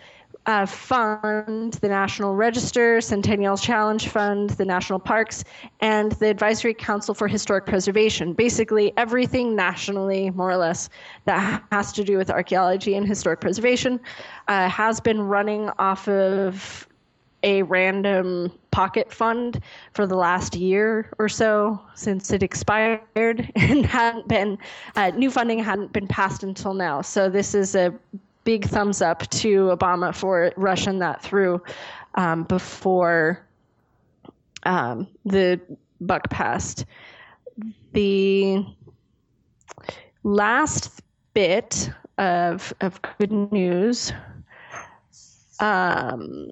uh, 0.47 0.67
fund 0.67 1.75
the 1.75 1.89
National 1.89 2.35
Register, 2.35 3.01
Centennial 3.01 3.57
Challenge 3.57 4.09
Fund, 4.09 4.51
the 4.51 4.65
National 4.65 4.99
Parks, 4.99 5.45
and 5.81 6.13
the 6.13 6.27
Advisory 6.27 6.75
Council 6.75 7.15
for 7.15 7.29
Historic 7.29 7.67
Preservation. 7.67 8.33
Basically, 8.33 8.93
everything 8.97 9.55
nationally, 9.55 10.31
more 10.31 10.51
or 10.51 10.57
less, 10.57 10.89
that 11.27 11.63
has 11.71 11.93
to 11.93 12.05
do 12.05 12.17
with 12.19 12.31
archaeology 12.31 12.95
and 12.95 13.07
historic 13.07 13.41
preservation 13.41 14.01
uh, 14.49 14.69
has 14.69 15.01
been 15.01 15.21
running 15.21 15.71
off 15.79 16.09
of 16.09 16.89
a 17.45 17.63
random 17.63 18.53
pocket 18.71 19.13
fund 19.13 19.61
for 19.93 20.07
the 20.07 20.15
last 20.15 20.55
year 20.55 21.13
or 21.19 21.29
so 21.29 21.81
since 21.95 22.31
it 22.31 22.43
expired 22.43 23.01
and 23.57 23.85
hadn't 23.85 24.27
been 24.29 24.57
uh, 24.95 25.11
new 25.11 25.31
funding 25.31 25.59
hadn't 25.59 25.93
been 25.93 26.07
passed 26.07 26.45
until 26.45 26.73
now 26.73 27.03
so 27.03 27.29
this 27.29 27.55
is 27.55 27.75
a 27.75 27.93
big 28.45 28.65
thumbs 28.65 29.01
up 29.03 29.29
to 29.31 29.69
obama 29.77 30.15
for 30.15 30.53
rushing 30.57 30.99
that 30.99 31.23
through 31.23 31.63
um, 32.15 32.45
before 32.45 33.47
um, 34.65 35.09
the 35.25 35.61
buck 36.01 36.29
passed. 36.31 36.85
The 37.93 38.65
last 40.23 41.03
bit 41.35 41.91
of, 42.19 42.73
of 42.81 43.01
good 43.19 43.33
news 43.33 44.13
um, 45.61 46.49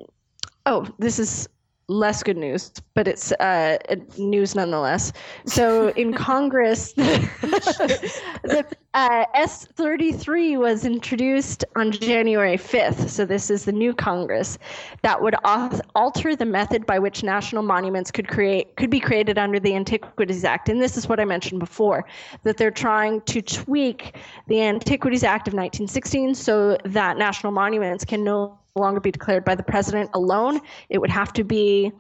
Oh, 0.67 0.87
this 0.99 1.19
is 1.19 1.49
less 1.91 2.23
good 2.23 2.37
news, 2.37 2.73
but 2.95 3.09
it's 3.09 3.33
uh, 3.33 3.79
news 4.17 4.55
nonetheless. 4.55 5.13
So 5.45 5.89
in 5.91 6.13
Congress, 6.31 6.93
the 6.95 8.65
uh, 8.95 9.25
S33 9.37 10.59
was 10.59 10.85
introduced 10.85 11.65
on 11.77 11.91
January 11.93 12.57
5th. 12.57 13.09
So 13.09 13.25
this 13.25 13.51
is 13.51 13.65
the 13.65 13.73
new 13.73 13.93
Congress 13.93 14.59
that 15.03 15.21
would 15.21 15.35
alter 15.45 16.37
the 16.37 16.47
method 16.47 16.87
by 16.87 16.99
which 16.99 17.23
national 17.23 17.63
monuments 17.63 18.11
could 18.11 18.29
create 18.29 18.77
could 18.77 18.91
be 18.91 19.01
created 19.01 19.39
under 19.39 19.61
the 19.61 19.75
Antiquities 19.75 20.45
Act. 20.45 20.69
And 20.69 20.81
this 20.81 20.97
is 20.97 21.09
what 21.09 21.21
I 21.21 21.25
mentioned 21.25 21.61
before 21.61 22.05
that 22.45 22.57
they're 22.57 22.71
trying 22.71 23.21
to 23.23 23.43
tweak 23.43 24.17
the 24.47 24.63
Antiquities 24.63 25.25
Act 25.25 25.49
of 25.49 25.55
1916 25.55 26.35
so 26.35 26.79
that 26.85 27.17
national 27.17 27.53
monuments 27.53 28.05
can 28.05 28.25
no 28.25 28.59
longer 28.81 29.01
be 29.01 29.11
declared 29.11 29.45
by 29.45 29.55
the 29.55 29.63
president 29.63 30.11
alone. 30.15 30.61
It 30.89 30.99
would 30.99 31.11
have 31.11 31.33
to 31.35 31.45
be 31.45 31.93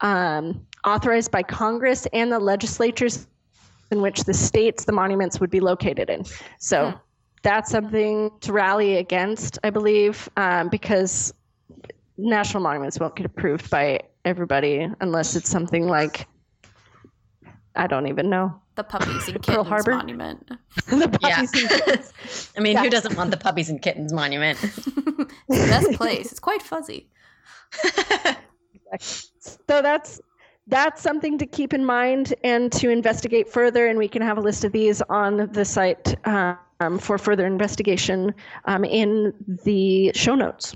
um, 0.00 0.66
authorized 0.84 1.30
by 1.30 1.42
Congress 1.42 2.06
and 2.12 2.30
the 2.30 2.38
legislatures 2.38 3.26
in 3.90 4.00
which 4.02 4.24
the 4.24 4.34
states 4.34 4.84
the 4.84 4.92
monuments 4.92 5.40
would 5.40 5.50
be 5.50 5.60
located 5.60 6.10
in. 6.10 6.24
So 6.58 6.90
hmm. 6.90 6.96
that's 7.42 7.70
something 7.70 8.30
to 8.40 8.52
rally 8.52 8.96
against, 8.96 9.58
I 9.64 9.70
believe, 9.70 10.28
um, 10.36 10.68
because 10.68 11.32
national 12.18 12.62
monuments 12.62 12.98
won't 12.98 13.16
get 13.16 13.26
approved 13.26 13.70
by 13.70 14.00
everybody 14.24 14.88
unless 15.00 15.36
it's 15.36 15.48
something 15.48 15.86
like 15.86 16.26
I 17.76 17.86
don't 17.86 18.06
even 18.06 18.30
know. 18.30 18.60
The 18.74 18.84
puppies 18.84 19.28
and 19.28 19.42
kittens 19.42 19.68
Harbor? 19.68 19.92
monument. 19.92 20.48
the 20.86 21.08
puppies 21.08 21.20
yeah. 21.22 21.40
and 21.40 21.50
kittens. 21.50 22.12
I 22.56 22.60
mean, 22.60 22.74
yeah. 22.74 22.82
who 22.82 22.90
doesn't 22.90 23.16
want 23.16 23.30
the 23.30 23.36
puppies 23.36 23.70
and 23.70 23.80
kittens 23.80 24.12
monument? 24.12 24.58
it's 24.62 24.76
the 24.76 25.34
best 25.48 25.92
place. 25.92 26.30
It's 26.30 26.40
quite 26.40 26.62
fuzzy. 26.62 27.08
so 29.68 29.82
that's 29.82 30.20
that's 30.68 31.00
something 31.00 31.38
to 31.38 31.46
keep 31.46 31.72
in 31.72 31.84
mind 31.84 32.34
and 32.42 32.72
to 32.72 32.90
investigate 32.90 33.48
further. 33.48 33.86
And 33.86 33.98
we 33.98 34.08
can 34.08 34.22
have 34.22 34.36
a 34.38 34.40
list 34.40 34.64
of 34.64 34.72
these 34.72 35.00
on 35.02 35.48
the 35.52 35.64
site 35.64 36.16
um, 36.26 36.98
for 36.98 37.18
further 37.18 37.46
investigation 37.46 38.34
um, 38.64 38.84
in 38.84 39.32
the 39.64 40.12
show 40.14 40.34
notes. 40.34 40.74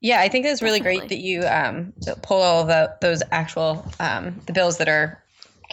Yeah, 0.00 0.20
I 0.20 0.28
think 0.28 0.46
it's 0.46 0.62
really 0.62 0.80
Definitely. 0.80 0.98
great 0.98 1.08
that 1.10 1.18
you 1.18 1.46
um, 1.46 1.92
pull 2.22 2.42
all 2.42 2.64
the 2.64 2.92
those 3.00 3.22
actual 3.30 3.86
um, 4.00 4.40
the 4.46 4.52
bills 4.52 4.78
that 4.78 4.88
are 4.88 5.21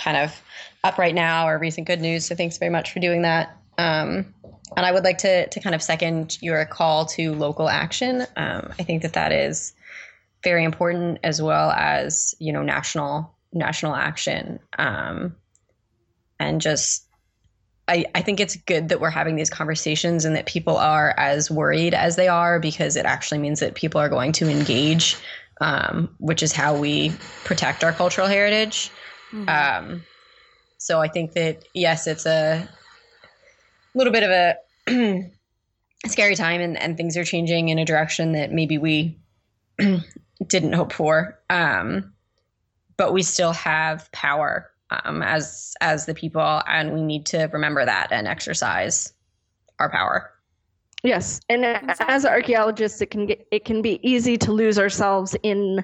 kind 0.02 0.18
of 0.18 0.42
up 0.84 0.98
right 0.98 1.16
now 1.16 1.48
or 1.48 1.58
recent 1.58 1.88
good 1.88 2.02
news. 2.02 2.26
So 2.26 2.36
thanks 2.36 2.58
very 2.58 2.72
much 2.72 2.92
for 2.92 3.00
doing 3.00 3.24
that. 3.24 3.56
Um, 3.78 4.34
and 4.76 4.86
I 4.86 4.92
would 4.92 5.04
like 5.04 5.20
to 5.20 5.48
to 5.48 5.60
kind 5.60 5.76
of 5.76 5.82
second 5.82 6.38
your 6.42 6.64
call 6.66 7.06
to 7.08 7.34
local 7.34 7.70
action. 7.70 8.22
Um, 8.36 8.74
I 8.80 8.84
think 8.84 9.02
that 9.02 9.14
that 9.14 9.32
is 9.32 9.74
very 10.44 10.64
important 10.64 11.20
as 11.24 11.42
well 11.42 11.72
as 11.72 12.36
you 12.40 12.54
know 12.54 12.64
national 12.64 13.34
national 13.52 13.96
action. 13.96 14.60
Um, 14.78 15.36
and 16.40 16.62
just 16.62 17.06
I, 17.88 18.06
I 18.14 18.22
think 18.22 18.40
it's 18.40 18.56
good 18.56 18.90
that 18.90 19.02
we're 19.02 19.10
having 19.10 19.36
these 19.36 19.50
conversations 19.50 20.24
and 20.24 20.36
that 20.36 20.46
people 20.46 20.78
are 20.78 21.16
as 21.18 21.50
worried 21.50 21.96
as 21.96 22.16
they 22.16 22.28
are 22.28 22.60
because 22.60 22.96
it 22.96 23.06
actually 23.06 23.40
means 23.40 23.60
that 23.62 23.74
people 23.74 24.00
are 24.00 24.10
going 24.10 24.32
to 24.34 24.48
engage, 24.48 25.18
um, 25.60 26.16
which 26.20 26.44
is 26.44 26.52
how 26.54 26.78
we 26.78 27.12
protect 27.46 27.84
our 27.84 27.92
cultural 27.92 28.28
heritage. 28.28 28.92
Mm-hmm. 29.32 29.50
Um, 29.50 30.04
so 30.78 31.02
I 31.02 31.08
think 31.08 31.34
that 31.34 31.66
yes, 31.74 32.08
it's 32.08 32.26
a 32.26 32.68
little 33.94 34.14
bit 34.14 34.24
of 34.24 34.32
a 34.32 35.32
scary 36.08 36.36
time, 36.36 36.62
and, 36.62 36.78
and 36.82 36.98
things 36.98 37.18
are 37.18 37.26
changing 37.26 37.70
in 37.70 37.80
a 37.80 37.86
direction 37.86 38.34
that 38.34 38.52
maybe 38.52 38.78
we 38.78 39.20
didn't 40.48 40.74
hope 40.74 40.94
for. 40.94 41.40
Um, 41.50 42.14
but 42.98 43.14
we 43.14 43.24
still 43.24 43.54
have 43.54 44.12
power 44.12 44.70
um, 44.90 45.22
as 45.22 45.76
as 45.82 46.06
the 46.06 46.14
people, 46.14 46.62
and 46.68 46.94
we 46.94 47.04
need 47.04 47.26
to 47.28 47.50
remember 47.54 47.86
that 47.86 48.08
and 48.12 48.28
exercise 48.28 49.14
our 49.80 49.90
power. 49.90 50.32
Yes, 51.04 51.40
and 51.48 51.64
as 51.66 52.26
archaeologists, 52.26 53.02
it 53.02 53.10
can 53.10 53.26
get 53.26 53.48
it 53.52 53.64
can 53.64 53.82
be 53.82 54.00
easy 54.08 54.38
to 54.38 54.52
lose 54.52 54.78
ourselves 54.78 55.36
in 55.44 55.84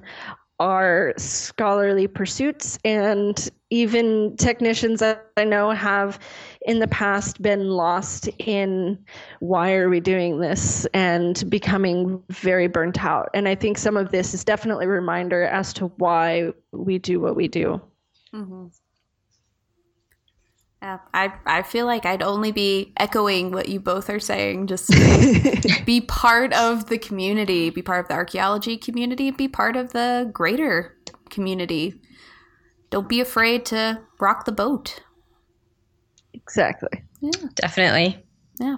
our 0.59 1.13
scholarly 1.17 2.07
pursuits 2.07 2.79
and 2.85 3.49
even 3.69 4.37
technicians 4.37 5.01
that 5.01 5.29
I 5.35 5.43
know 5.43 5.71
have 5.71 6.19
in 6.65 6.79
the 6.79 6.87
past 6.87 7.41
been 7.41 7.67
lost 7.69 8.29
in 8.39 8.97
why 9.39 9.73
are 9.73 9.89
we 9.89 9.99
doing 9.99 10.39
this 10.39 10.85
and 10.93 11.43
becoming 11.49 12.23
very 12.29 12.67
burnt 12.67 13.03
out. 13.03 13.29
And 13.33 13.47
I 13.47 13.55
think 13.55 13.77
some 13.77 13.97
of 13.97 14.11
this 14.11 14.33
is 14.33 14.43
definitely 14.43 14.85
a 14.85 14.89
reminder 14.89 15.43
as 15.43 15.73
to 15.73 15.87
why 15.97 16.51
we 16.71 16.99
do 16.99 17.19
what 17.19 17.35
we 17.35 17.47
do. 17.47 17.81
Mm-hmm. 18.33 18.67
Yeah, 20.85 20.99
I 21.15 21.33
I 21.47 21.63
feel 21.63 21.87
like 21.87 22.05
I'd 22.05 22.21
only 22.21 22.51
be 22.51 22.93
echoing 22.97 23.51
what 23.51 23.69
you 23.69 23.79
both 23.79 24.07
are 24.07 24.19
saying. 24.19 24.67
Just 24.67 24.91
be 25.85 26.01
part 26.01 26.53
of 26.53 26.89
the 26.89 26.99
community, 26.99 27.71
be 27.71 27.81
part 27.81 28.05
of 28.05 28.07
the 28.09 28.13
archaeology 28.13 28.77
community, 28.77 29.31
be 29.31 29.47
part 29.47 29.75
of 29.75 29.93
the 29.93 30.29
greater 30.31 30.95
community. 31.31 31.99
Don't 32.91 33.09
be 33.09 33.19
afraid 33.19 33.65
to 33.65 33.99
rock 34.19 34.45
the 34.45 34.51
boat. 34.51 35.01
Exactly. 36.35 37.03
Yeah. 37.19 37.31
Definitely. 37.55 38.23
Yeah. 38.59 38.75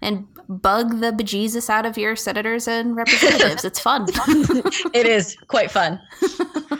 And 0.00 0.26
bug 0.48 1.00
the 1.00 1.12
bejesus 1.12 1.68
out 1.68 1.84
of 1.84 1.98
your 1.98 2.16
senators 2.16 2.66
and 2.66 2.96
representatives. 2.96 3.66
it's 3.66 3.78
fun. 3.78 4.06
it 4.94 5.06
is 5.06 5.36
quite 5.48 5.70
fun. 5.70 6.00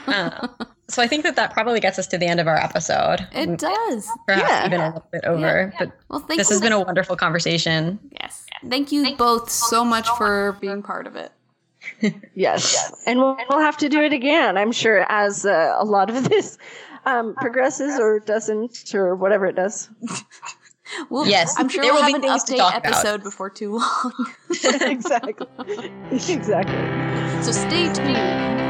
Uh, 0.07 0.49
so 0.93 1.03
I 1.03 1.07
think 1.07 1.25
that 1.25 1.37
that 1.37 1.53
probably 1.53 1.81
gets 1.81 1.99
us 1.99 2.07
to 2.09 2.19
the 2.19 2.27
end 2.27 2.41
of 2.41 2.47
our 2.47 2.57
episode. 2.57 3.27
It 3.33 3.59
does. 3.59 4.09
Perhaps 4.27 4.49
yeah. 4.49 4.67
even 4.67 4.81
a 4.81 4.87
little 4.87 5.09
bit 5.11 5.25
over. 5.25 5.73
Yeah. 5.73 5.79
But 5.79 5.93
well, 6.09 6.21
thank 6.21 6.39
this 6.39 6.51
you. 6.51 6.55
has 6.55 6.61
been 6.61 6.73
a 6.73 6.81
wonderful 6.81 7.17
conversation. 7.17 7.99
Yes. 8.21 8.47
Thank 8.69 8.93
you 8.93 9.03
thank 9.03 9.19
both 9.19 9.51
so 9.51 9.85
much 9.85 10.09
for 10.11 10.57
being 10.61 10.83
part 10.83 11.07
of 11.07 11.17
it. 11.17 11.33
yes. 12.01 12.23
yes. 12.35 13.03
And 13.07 13.19
we'll, 13.19 13.37
we'll 13.49 13.61
have 13.61 13.77
to 13.79 13.89
do 13.89 14.01
it 14.03 14.13
again, 14.13 14.57
I'm 14.57 14.73
sure, 14.73 15.05
as 15.09 15.47
uh, 15.47 15.77
a 15.79 15.85
lot 15.85 16.11
of 16.11 16.29
this 16.29 16.59
um, 17.07 17.35
progresses 17.35 17.99
or 17.99 18.21
doesn't 18.21 18.95
or 18.95 19.17
whatever 19.17 19.47
it 19.47 19.57
does. 19.57 19.89
Well, 21.09 21.27
yes, 21.27 21.55
I'm 21.59 21.71
sure 21.71 21.83
there 21.83 21.93
we'll 21.93 22.03
have 22.03 22.15
an 22.15 22.23
update 22.23 22.75
episode 22.75 23.15
about. 23.15 23.23
before 23.23 23.49
too 23.49 23.79
long. 23.79 24.13
exactly. 24.51 25.47
exactly. 26.11 27.43
So 27.43 27.53
stay 27.53 27.91
tuned. 27.93 28.62